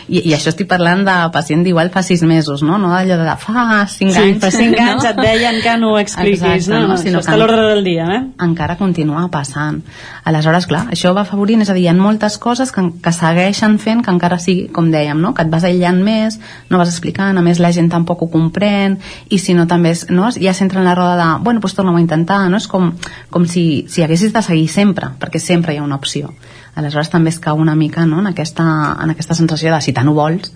[0.08, 2.78] i, i això estic parlant de pacient d'igual fa sis mesos, no?
[2.80, 4.40] No allò de fa cinc sí, anys.
[4.44, 5.10] fa cinc anys no?
[5.10, 6.94] et deien que no ho expliquis, Exacte, no?
[6.94, 6.98] no?
[7.02, 8.22] Sinó això està a l'ordre del dia, eh?
[8.46, 9.82] Encara continua passant.
[10.26, 13.78] Aleshores, clar, això va afavorint, és a dir, hi ha moltes coses que, que segueixen
[13.84, 15.34] fent que encara sigui, com dèiem, no?
[15.36, 16.40] que et vas aïllant més,
[16.72, 18.98] no vas explicant, a més la gent tampoc ho comprèn,
[19.30, 20.32] i si no també és, no?
[20.32, 22.62] ja s'entra en la roda de, bueno, doncs torna-ho a intentar, no?
[22.62, 22.94] És com,
[23.32, 26.34] com si, si haguessis de seguir sempre, perquè sempre hi ha una opció
[26.76, 28.20] aleshores també es cau una mica no?
[28.20, 28.64] en, aquesta,
[29.04, 30.52] en aquesta sensació de si tant ho vols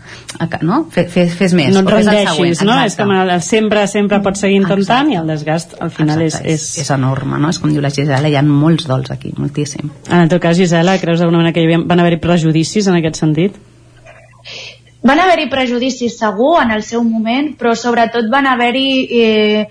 [0.61, 0.81] no?
[0.93, 2.75] Fes, fes, fes més no et rendeixis, no?
[2.83, 5.15] és com el, sempre sempre pots seguir intentant Exacte.
[5.15, 6.49] i el desgast al final és, és...
[6.55, 6.67] és...
[6.85, 7.53] és enorme, no?
[7.53, 10.59] és com diu la Gisela hi ha molts dols aquí, moltíssim en el teu cas
[10.59, 13.59] Gisela, creus d'alguna manera que hi havia, van haver-hi prejudicis en aquest sentit?
[15.05, 19.61] Van haver-hi prejudicis segur en el seu moment, però sobretot van haver-hi eh,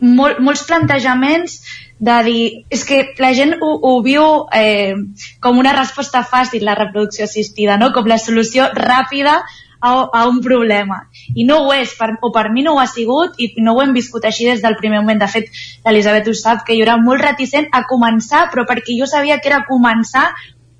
[0.00, 1.58] mol, molts plantejaments
[1.98, 4.94] de dir, és que la gent ho, ho viu eh,
[5.42, 7.90] com una resposta fàcil, la reproducció assistida, no?
[7.92, 9.40] com la solució ràpida
[9.80, 11.00] a, a un problema.
[11.34, 13.82] I no ho és, per, o per mi no ho ha sigut i no ho
[13.82, 15.18] hem viscut així des del primer moment.
[15.18, 15.50] De fet,
[15.86, 19.50] l'Elisabet ho sap, que jo era molt reticent a començar, però perquè jo sabia que
[19.50, 20.30] era començar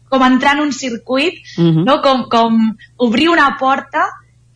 [0.09, 1.77] com entrar en un circuit, uh mhm.
[1.77, 1.85] -huh.
[1.85, 2.01] no?
[2.03, 4.07] com, com obrir una porta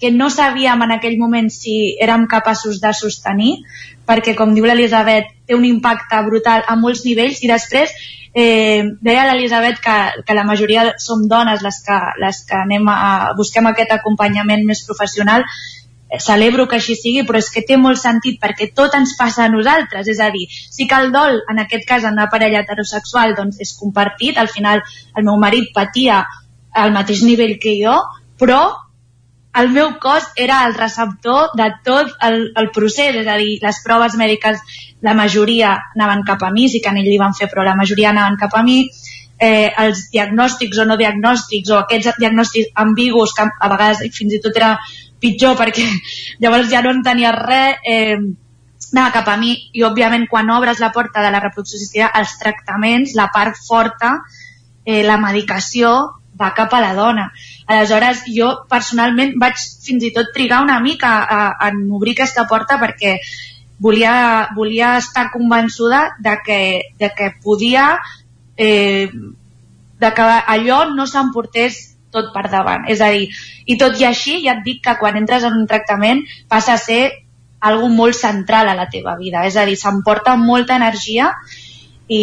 [0.02, 3.58] que no sabíem en aquell moment si érem capaços de sostenir,
[4.12, 7.92] perquè, com diu l'Elisabet, té un impacte brutal a molts nivells i després
[8.34, 13.32] eh, deia l'Elisabet que, que la majoria som dones les que, les que anem a,
[13.36, 15.44] busquem aquest acompanyament més professional.
[16.20, 19.52] Celebro que així sigui, però és que té molt sentit perquè tot ens passa a
[19.52, 23.32] nosaltres, és a dir, sí que el dol, en aquest cas en una parella heterosexual,
[23.38, 24.84] doncs és compartit, al final
[25.16, 26.20] el meu marit patia
[26.76, 27.96] al mateix nivell que jo,
[28.40, 28.60] però
[29.60, 33.80] el meu cos era el receptor de tot el, el procés, és a dir, les
[33.84, 34.60] proves mèdiques,
[35.04, 37.76] la majoria anaven cap a mi, sí que en ell li van fer, però la
[37.76, 38.86] majoria anaven cap a mi,
[39.42, 44.40] eh, els diagnòstics o no diagnòstics o aquests diagnòstics ambigus que a vegades fins i
[44.44, 44.76] tot era
[45.22, 45.88] pitjor perquè
[46.42, 48.16] llavors ja no en tenia res eh,
[48.92, 52.36] anava cap a mi i òbviament quan obres la porta de la reproducció assistida els
[52.38, 54.18] tractaments, la part forta
[54.84, 55.92] eh, la medicació
[56.38, 57.30] va cap a la dona
[57.72, 62.46] aleshores jo personalment vaig fins i tot trigar una mica a, a, a obrir aquesta
[62.50, 63.16] porta perquè
[63.82, 66.60] volia, volia estar convençuda de que,
[66.98, 67.96] de que podia
[68.56, 69.08] eh,
[70.02, 71.80] de que allò no s'emportés
[72.12, 72.86] tot per davant.
[72.92, 73.28] És a dir,
[73.66, 76.80] i tot i així, ja et dic que quan entres en un tractament passa a
[76.80, 77.02] ser
[77.62, 79.46] algo molt central a la teva vida.
[79.46, 81.30] És a dir, s'emporta molta energia
[82.08, 82.22] i,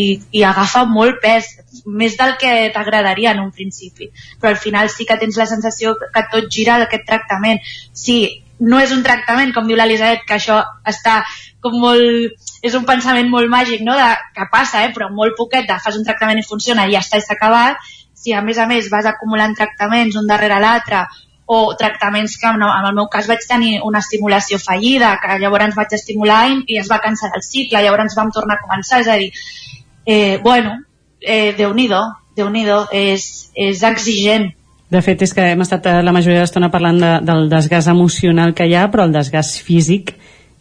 [0.00, 0.02] i,
[0.40, 1.48] i agafa molt pes,
[1.86, 4.10] més del que t'agradaria en un principi.
[4.40, 7.60] Però al final sí que tens la sensació que tot gira d'aquest tractament.
[7.92, 8.20] Sí,
[8.60, 11.22] no és un tractament, com diu l'Elisabet, que això està
[11.60, 12.50] com molt...
[12.64, 14.92] És un pensament molt màgic, no?, de, que passa, eh?
[14.92, 17.80] però molt poquet, de fas un tractament i funciona i ja està, s'ha acabat,
[18.20, 21.06] si a més a més vas acumulant tractaments un darrere l'altre
[21.50, 25.96] o tractaments que en el meu cas vaig tenir una estimulació fallida, que llavors vaig
[25.96, 29.32] estimular i es va cancel el cicle, llavors vam tornar a començar, és a dir,
[30.06, 30.76] eh, bueno,
[31.20, 32.00] eh, Déu-n'hi-do,
[32.36, 34.46] déu nhi déu és, és exigent.
[34.90, 37.90] De fet, és que hem estat eh, la majoria de l'estona parlant de, del desgast
[37.90, 40.14] emocional que hi ha, però el desgast físic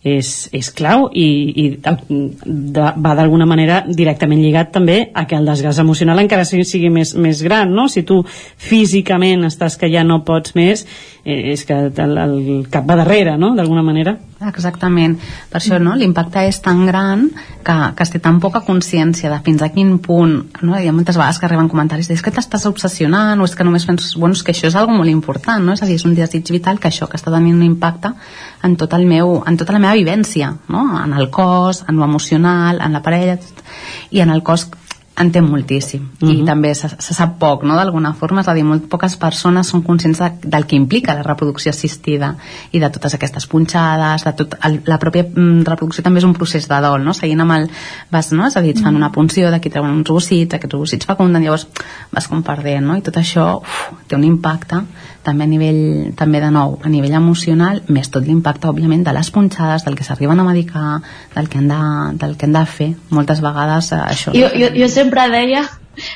[0.04, 1.28] és, és clau i,
[1.60, 6.64] i de, va d'alguna manera directament lligat també a que el desgast emocional encara sigui,
[6.64, 7.90] sigui més, més gran, no?
[7.92, 10.86] Si tu físicament estàs que ja no pots més,
[11.26, 12.40] eh, és que el, el
[12.72, 14.16] cap va darrere, no?, d'alguna manera.
[14.48, 15.18] Exactament.
[15.52, 15.98] Per això no?
[16.00, 17.26] l'impacte és tan gran
[17.66, 20.78] que, que es té tan poca consciència de fins a quin punt, no?
[20.80, 23.68] hi ha moltes vegades que arriben comentaris de, és que t'estàs obsessionant o és que
[23.68, 25.76] només penses, bueno, és que això és algo molt important, no?
[25.76, 28.14] és a dir, és un desig vital que això que està tenint un impacte
[28.64, 30.86] en tot el meu, en tota la meva vivència, no?
[31.04, 33.36] en el cos, en l'emocional, en la parella,
[34.16, 34.70] i en el cos
[35.20, 36.32] en té moltíssim uh -huh.
[36.32, 36.46] i mhm.
[36.46, 37.76] també se, se sap poc no?
[37.76, 41.24] d'alguna forma, és a dir, molt poques persones són conscients de, del que implica la
[41.24, 42.36] reproducció assistida
[42.72, 46.34] i de totes aquestes punxades de tot, el, la pròpia mm, reproducció també és un
[46.34, 47.14] procés de dol, no?
[47.14, 47.70] seguint amb el
[48.12, 48.48] vas, no?
[48.48, 48.96] és a dir, fan mhm.
[48.96, 51.68] una punció d'aquí treuen uns ovocits, aquests ovocits fecunden llavors
[52.12, 52.98] vas com perdent, no?
[52.98, 54.84] i tot això uf, té un impacte
[55.24, 55.82] també a nivell,
[56.20, 60.08] també de nou, a nivell emocional, més tot l'impacte, òbviament, de les punxades, del que
[60.08, 61.02] s'arriben a medicar,
[61.36, 61.82] del que han de,
[62.22, 62.90] del que han de fer.
[63.16, 64.34] Moltes vegades eh, això...
[64.38, 65.68] Jo, jo, jo sempre deia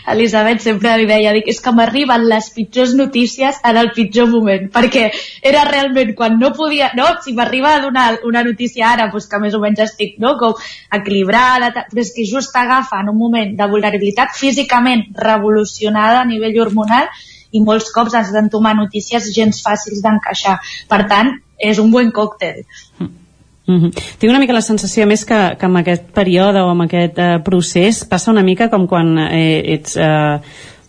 [0.08, 4.70] Elisabet sempre li deia, dic, és que m'arriben les pitjors notícies en el pitjor moment,
[4.74, 5.10] perquè
[5.52, 9.42] era realment quan no podia, no, si m'arriba a donar una notícia ara, doncs que
[9.44, 10.56] més o menys estic, no, com
[11.00, 16.62] equilibrada, però és que just agafa en un moment de vulnerabilitat físicament revolucionada a nivell
[16.68, 17.12] hormonal
[17.54, 20.58] i molts cops has d'entomar notícies gens fàcils d'encaixar.
[20.90, 22.64] Per tant, és un bon còctel.
[23.00, 23.92] Mm -hmm.
[24.20, 27.40] Tinc una mica la sensació més que, que amb aquest període o amb aquest eh,
[27.44, 30.40] procés passa una mica com quan eh, ets eh,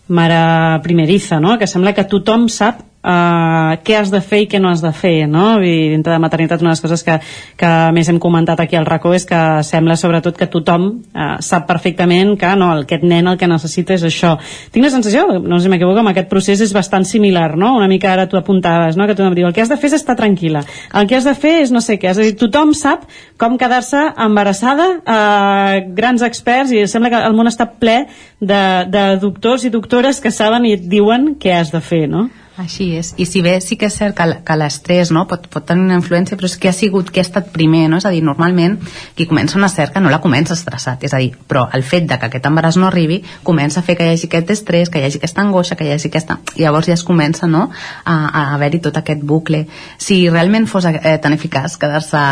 [0.07, 1.57] mare primeriza, no?
[1.57, 4.91] que sembla que tothom sap uh, què has de fer i què no has de
[4.95, 5.59] fer, no?
[5.61, 7.19] I dintre de maternitat una de les coses que,
[7.59, 11.67] que més hem comentat aquí al racó és que sembla sobretot que tothom uh, sap
[11.69, 14.35] perfectament que no, aquest nen el que necessita és això.
[14.73, 17.75] Tinc la sensació, no sé si m'equivoco, amb aquest procés és bastant similar, no?
[17.77, 19.07] Una mica ara tu apuntaves, no?
[19.07, 20.65] Que tothom diu, el que has de fer és estar tranquil·la,
[20.99, 23.05] el que has de fer és no sé què, és a dir, tothom sap
[23.41, 28.05] com quedar-se embarassada, uh, grans experts, i sembla que el món està ple
[28.39, 32.29] de, de doctors i doctores que saben i et diuen què has de fer, no?
[32.55, 35.65] Així és, i si bé sí que és cert que, que l'estrès no, pot, pot
[35.67, 37.97] tenir una influència, però és que ha sigut que ha estat primer, no?
[37.99, 38.77] és a dir, normalment
[39.17, 42.15] qui comença una cerca no la comença estressat, és a dir, però el fet de
[42.15, 45.07] que aquest embaràs no arribi comença a fer que hi hagi aquest estrès, que hi
[45.09, 46.37] hagi aquesta angoixa, que hi hagi aquesta...
[46.55, 47.65] I llavors ja es comença no,
[48.05, 49.65] a, a haver-hi tot aquest bucle.
[49.99, 52.23] Si realment fos eh, tan eficaç quedar-se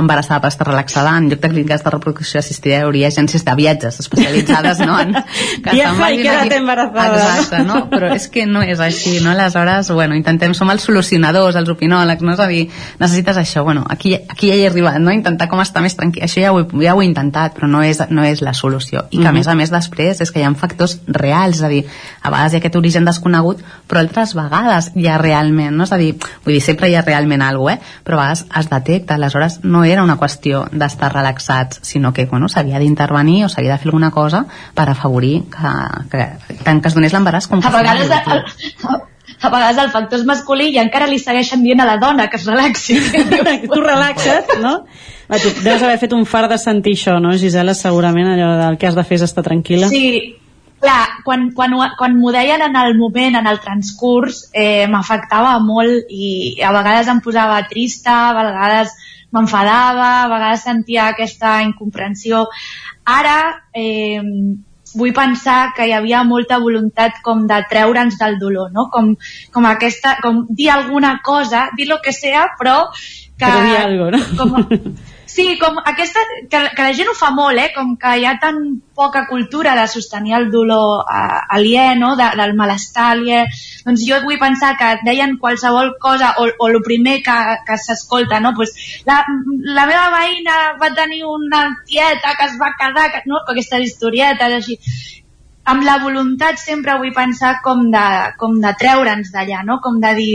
[0.00, 3.58] embarassada per estar relaxada, en lloc de clíniques de reproducció assistida hi hauria agències de
[3.60, 5.12] viatges especialitzades no, en...
[5.66, 7.20] Que Viaja i queda't embarazada.
[7.20, 7.84] Exacte, no?
[7.92, 9.34] però és que no és així, no?
[9.36, 12.34] Aleshores aleshores, bueno, intentem, som els solucionadors, els opinòlegs, no?
[12.34, 12.68] És a dir,
[13.00, 15.12] necessites això, bueno, aquí, aquí ja hi he arribat, no?
[15.12, 16.24] Intentar com estar més tranquil.
[16.24, 19.06] Això ja ho, he, ja ho he intentat, però no és, no és la solució.
[19.10, 19.28] I que, mm -hmm.
[19.28, 21.84] a més a més, després, és que hi ha factors reals, és a dir,
[22.22, 25.84] a vegades hi ha aquest origen desconegut, però altres vegades hi ha realment, no?
[25.84, 28.02] És a dir, vull dir, sempre hi ha realment alguna cosa, eh?
[28.04, 32.48] Però a vegades es detecta, aleshores no era una qüestió d'estar relaxats, sinó que, bueno,
[32.48, 35.72] s'havia d'intervenir o s'havia de fer alguna cosa per afavorir que,
[36.10, 36.28] que,
[36.64, 40.70] que, que es donés l'embaràs com que a vegades, a vegades el factor és masculí
[40.72, 42.96] i encara li segueixen dient a la dona que es relaxi.
[43.74, 44.78] tu relaxa't, no?
[45.26, 47.74] Va, tu deus haver fet un far de sentir això, no, Gisela?
[47.74, 49.90] Segurament allò del que has de fer és estar tranquil·la.
[49.90, 50.36] Sí,
[50.80, 56.10] clar, quan, quan, quan m'ho deien en el moment, en el transcurs, eh, m'afectava molt
[56.10, 58.94] i a vegades em posava trista, a vegades
[59.34, 62.46] m'enfadava, a vegades sentia aquesta incomprensió.
[63.04, 63.38] Ara
[63.74, 64.22] eh,
[64.96, 68.88] vull pensar que hi havia molta voluntat com de treure'ns del dolor, no?
[68.92, 69.14] Com,
[69.52, 73.44] com aquesta, com dir alguna cosa, dir lo que sea, però que...
[73.44, 74.22] Però dir algo, no?
[74.38, 74.96] Com,
[75.36, 77.68] Sí, com aquesta, que, que la gent ho fa molt, eh?
[77.74, 78.60] com que hi ha tan
[78.96, 82.14] poca cultura de sostenir el dolor eh, aliè, no?
[82.16, 83.42] de, del malestar aliè,
[83.84, 87.34] doncs jo vull pensar que et deien qualsevol cosa o, o el primer que,
[87.68, 88.54] que s'escolta, no?
[88.56, 88.72] pues,
[89.04, 89.18] la,
[89.76, 93.42] la meva veïna va tenir una tieta que es va quedar, que, no?
[93.44, 94.78] aquestes historietes així
[95.68, 98.06] amb la voluntat sempre vull pensar com de,
[98.40, 99.82] com de treure'ns d'allà, no?
[99.84, 100.32] com de dir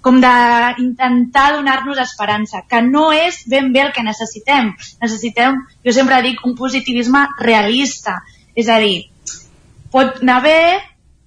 [0.00, 4.72] com d'intentar donar-nos esperança, que no és ben bé el que necessitem.
[5.02, 8.20] Necessitem, jo sempre dic, un positivisme realista.
[8.56, 9.10] És a dir,
[9.92, 10.60] pot anar bé,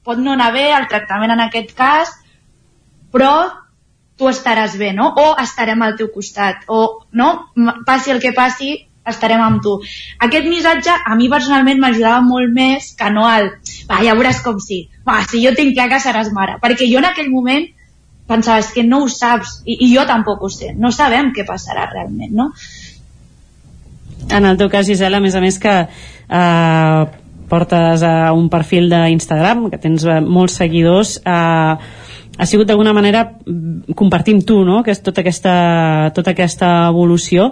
[0.04, 2.16] pot no anar bé el tractament en aquest cas,
[3.14, 3.34] però
[4.18, 5.12] tu estaràs bé, no?
[5.18, 7.30] O estarem al teu costat, o, no?
[7.86, 8.76] Passi el que passi,
[9.06, 9.78] estarem amb tu.
[10.24, 13.50] Aquest missatge a mi personalment m'ajudava molt més que no el
[13.90, 17.02] va, ja veuràs com sí, va, si jo tinc clar que seràs mare, perquè jo
[17.02, 17.68] en aquell moment
[18.28, 21.45] pensava, és que no ho saps, i, i jo tampoc ho sé, no sabem què
[21.48, 22.52] passarà realment, no?
[24.32, 27.04] En el teu cas, Gisela, a més a més que eh,
[27.52, 31.76] portes a un perfil d'Instagram, que tens eh, molts seguidors, eh,
[32.34, 34.82] ha sigut d'alguna manera mm, compartir amb tu no?
[34.84, 35.56] que és tota aquesta,
[36.16, 37.52] tota aquesta evolució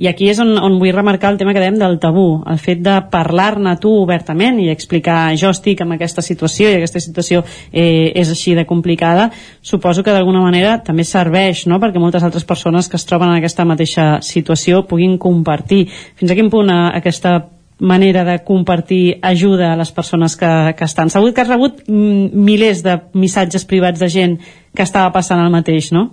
[0.00, 2.80] i aquí és on, on vull remarcar el tema que dèiem del tabú, el fet
[2.80, 8.08] de parlar-ne tu obertament i explicar jo estic en aquesta situació i aquesta situació eh,
[8.16, 9.28] és així de complicada,
[9.60, 11.76] suposo que d'alguna manera també serveix no?
[11.82, 15.84] perquè moltes altres persones que es troben en aquesta mateixa situació puguin compartir.
[16.16, 17.36] Fins a quin punt eh, aquesta
[17.80, 21.12] manera de compartir ajuda a les persones que, que estan.
[21.12, 24.40] Segur que has rebut mm, milers de missatges privats de gent
[24.76, 26.08] que estava passant el mateix, no?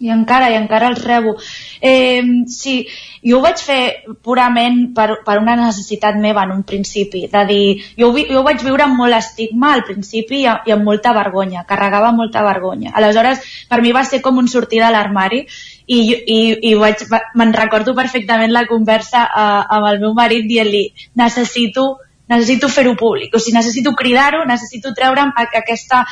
[0.00, 1.36] I encara, i encara els rebo.
[1.80, 2.86] Eh, sí,
[3.24, 3.78] jo ho vaig fer
[4.22, 7.66] purament per, per una necessitat meva en un principi, de dir,
[7.98, 11.14] jo, ho jo ho vaig viure amb molt estigma al principi i, i amb molta
[11.16, 12.92] vergonya, carregava molta vergonya.
[12.94, 15.44] Aleshores, per mi va ser com un sortir de l'armari
[15.86, 16.40] i, i,
[16.70, 21.94] i va- me'n recordo perfectament la conversa eh, amb el meu marit dient-li, necessito
[22.28, 26.04] necessito fer-ho públic, o sigui, necessito cridar-ho, necessito treure'm aquesta,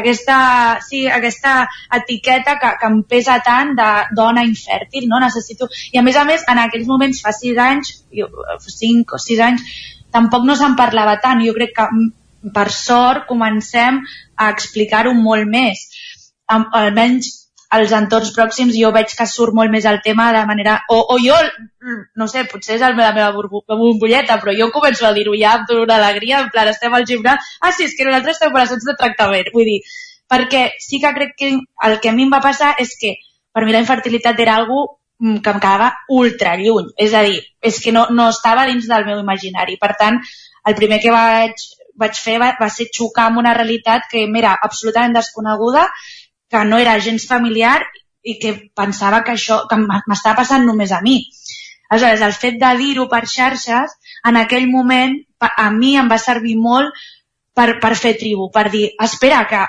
[0.00, 0.36] aquesta,
[0.82, 1.54] sí, aquesta
[2.00, 5.20] etiqueta que, que em pesa tant de dona infèrtil, no?
[5.22, 5.70] Necessito...
[5.92, 8.28] I a més a més, en aquells moments, fa sis anys, jo,
[8.66, 9.66] cinc o sis anys,
[10.10, 11.42] tampoc no se'n parlava tant.
[11.46, 14.02] Jo crec que, mm, per sort, comencem
[14.36, 15.86] a explicar-ho molt més.
[16.50, 17.39] Almenys
[17.70, 20.80] als entorns pròxims jo veig que surt molt més el tema de manera...
[20.90, 21.36] O, o jo,
[22.18, 26.00] no sé, potser és la meva, bombolleta, però jo començo a dir-ho ja amb una
[26.00, 29.52] alegria, en plan, estem al gimnàs, ah, sí, és que nosaltres estem embarassats de tractament.
[29.54, 29.78] Vull dir,
[30.30, 31.52] perquè sí que crec que
[31.86, 33.14] el que a mi em va passar és que
[33.54, 34.82] per mi la infertilitat era algo
[35.22, 36.90] mm, que em quedava ultra lluny.
[36.98, 39.78] És a dir, és que no, no estava dins del meu imaginari.
[39.78, 40.18] Per tant,
[40.66, 41.66] el primer que vaig,
[42.02, 45.86] vaig fer va, va ser xocar amb una realitat que m'era absolutament desconeguda,
[46.50, 47.78] que no era gens familiar
[48.22, 51.20] i que pensava que això que m'estava passant només a mi.
[51.90, 53.96] Aleshores, el fet de dir-ho per xarxes,
[54.28, 55.16] en aquell moment,
[55.48, 56.92] a mi em va servir molt
[57.56, 59.62] per, per fer tribu, per dir, espera, que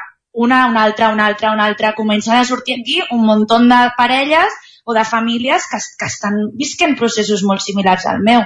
[0.45, 4.53] una, una altra, una altra, una altra, comencen a sortir aquí un munt de parelles
[4.83, 8.45] o de famílies que, que estan visquent processos molt similars al meu.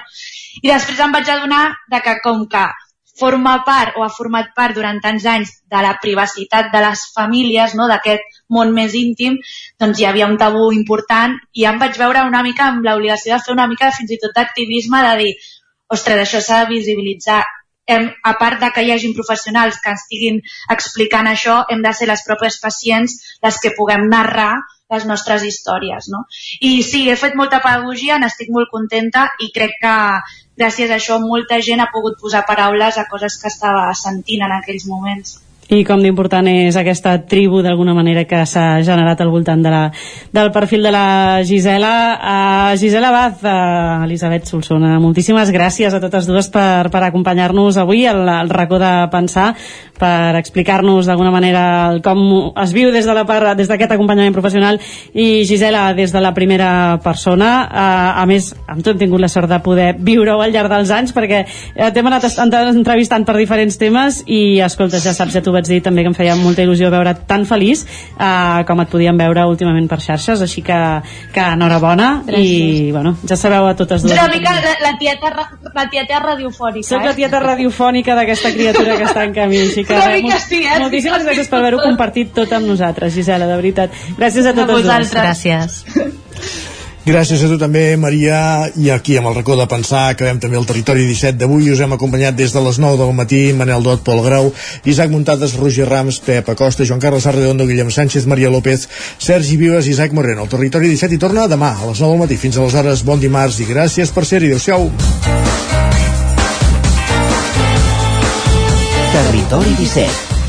[0.64, 2.66] I després em vaig adonar de que com que
[3.20, 7.76] forma part o ha format part durant tants anys de la privacitat de les famílies,
[7.80, 7.88] no?
[7.92, 9.38] d'aquest món més íntim,
[9.80, 13.36] doncs hi havia un tabú important i ja em vaig veure una mica amb l'obligació
[13.36, 15.34] de fer una mica fins i tot d'activisme de dir,
[15.96, 17.44] ostres, això s'ha de visibilitzar.
[17.88, 20.40] Hem, a part de que hi hagin professionals que estiguin
[20.74, 24.56] explicant això, hem de ser les pròpies pacients les que puguem narrar
[24.94, 26.10] les nostres històries.
[26.14, 26.24] No?
[26.62, 29.95] I sí, he fet molta pedagogia, n'estic molt contenta i crec que
[30.60, 34.56] gràcies a això molta gent ha pogut posar paraules a coses que estava sentint en
[34.60, 35.40] aquells moments.
[35.66, 39.80] I com d'important és aquesta tribu d'alguna manera que s'ha generat al voltant de la,
[40.30, 41.94] del perfil de la Gisela.
[42.22, 48.06] Uh, Gisela Baz, uh, Elisabet Solsona, moltíssimes gràcies a totes dues per, per acompanyar-nos avui
[48.06, 49.56] al, al racó de pensar,
[49.98, 51.64] per explicar-nos d'alguna manera
[52.04, 54.78] com es viu des de la des d'aquest acompanyament professional
[55.14, 59.32] i Gisela des de la primera persona uh, a més amb tu hem tingut la
[59.32, 61.46] sort de poder viure-ho al llarg dels anys perquè
[61.96, 62.28] t'hem anat
[62.76, 66.18] entrevistant per diferents temes i escolta, ja saps, ja t'ho vaig dir també que em
[66.18, 70.61] feia molta il·lusió veure tan feliç eh, com et podíem veure últimament per xarxes, així
[70.65, 70.80] que,
[71.34, 74.14] que enhorabona i bueno, ja sabeu a totes dues.
[74.14, 75.32] Una mica la, la, tieta,
[75.73, 76.88] la tieta radiofònica.
[76.90, 80.61] Soc la tieta radiofònica d'aquesta criatura que està en camí, així que Una mica sí,
[80.65, 80.77] eh?
[80.84, 83.99] moltíssimes gràcies per haver-ho compartit tot amb nosaltres, Gisela, de veritat.
[84.19, 84.86] Gràcies a A totes dues.
[84.86, 85.14] vosaltres.
[85.15, 86.72] Gràcies.
[87.06, 90.65] Gràcies a tu també, Maria, i aquí amb el racó de pensar acabem també el
[90.65, 91.68] territori 17 d'avui.
[91.69, 94.49] Us hem acompanyat des de les 9 del matí, Manel Dot, Pol Grau,
[94.90, 98.88] Isaac Muntades, Roger Rams, Pep Acosta, Joan Carles Arredondo, Guillem Sánchez, Maria López,
[99.19, 100.48] Sergi Vives i Isaac Moreno.
[100.48, 102.41] El territori 17 hi torna demà a les 9 del matí.
[102.41, 104.56] Fins aleshores, bon dimarts i gràcies per ser-hi.
[104.56, 104.90] Adéu-siau.
[109.14, 110.35] Territori 17,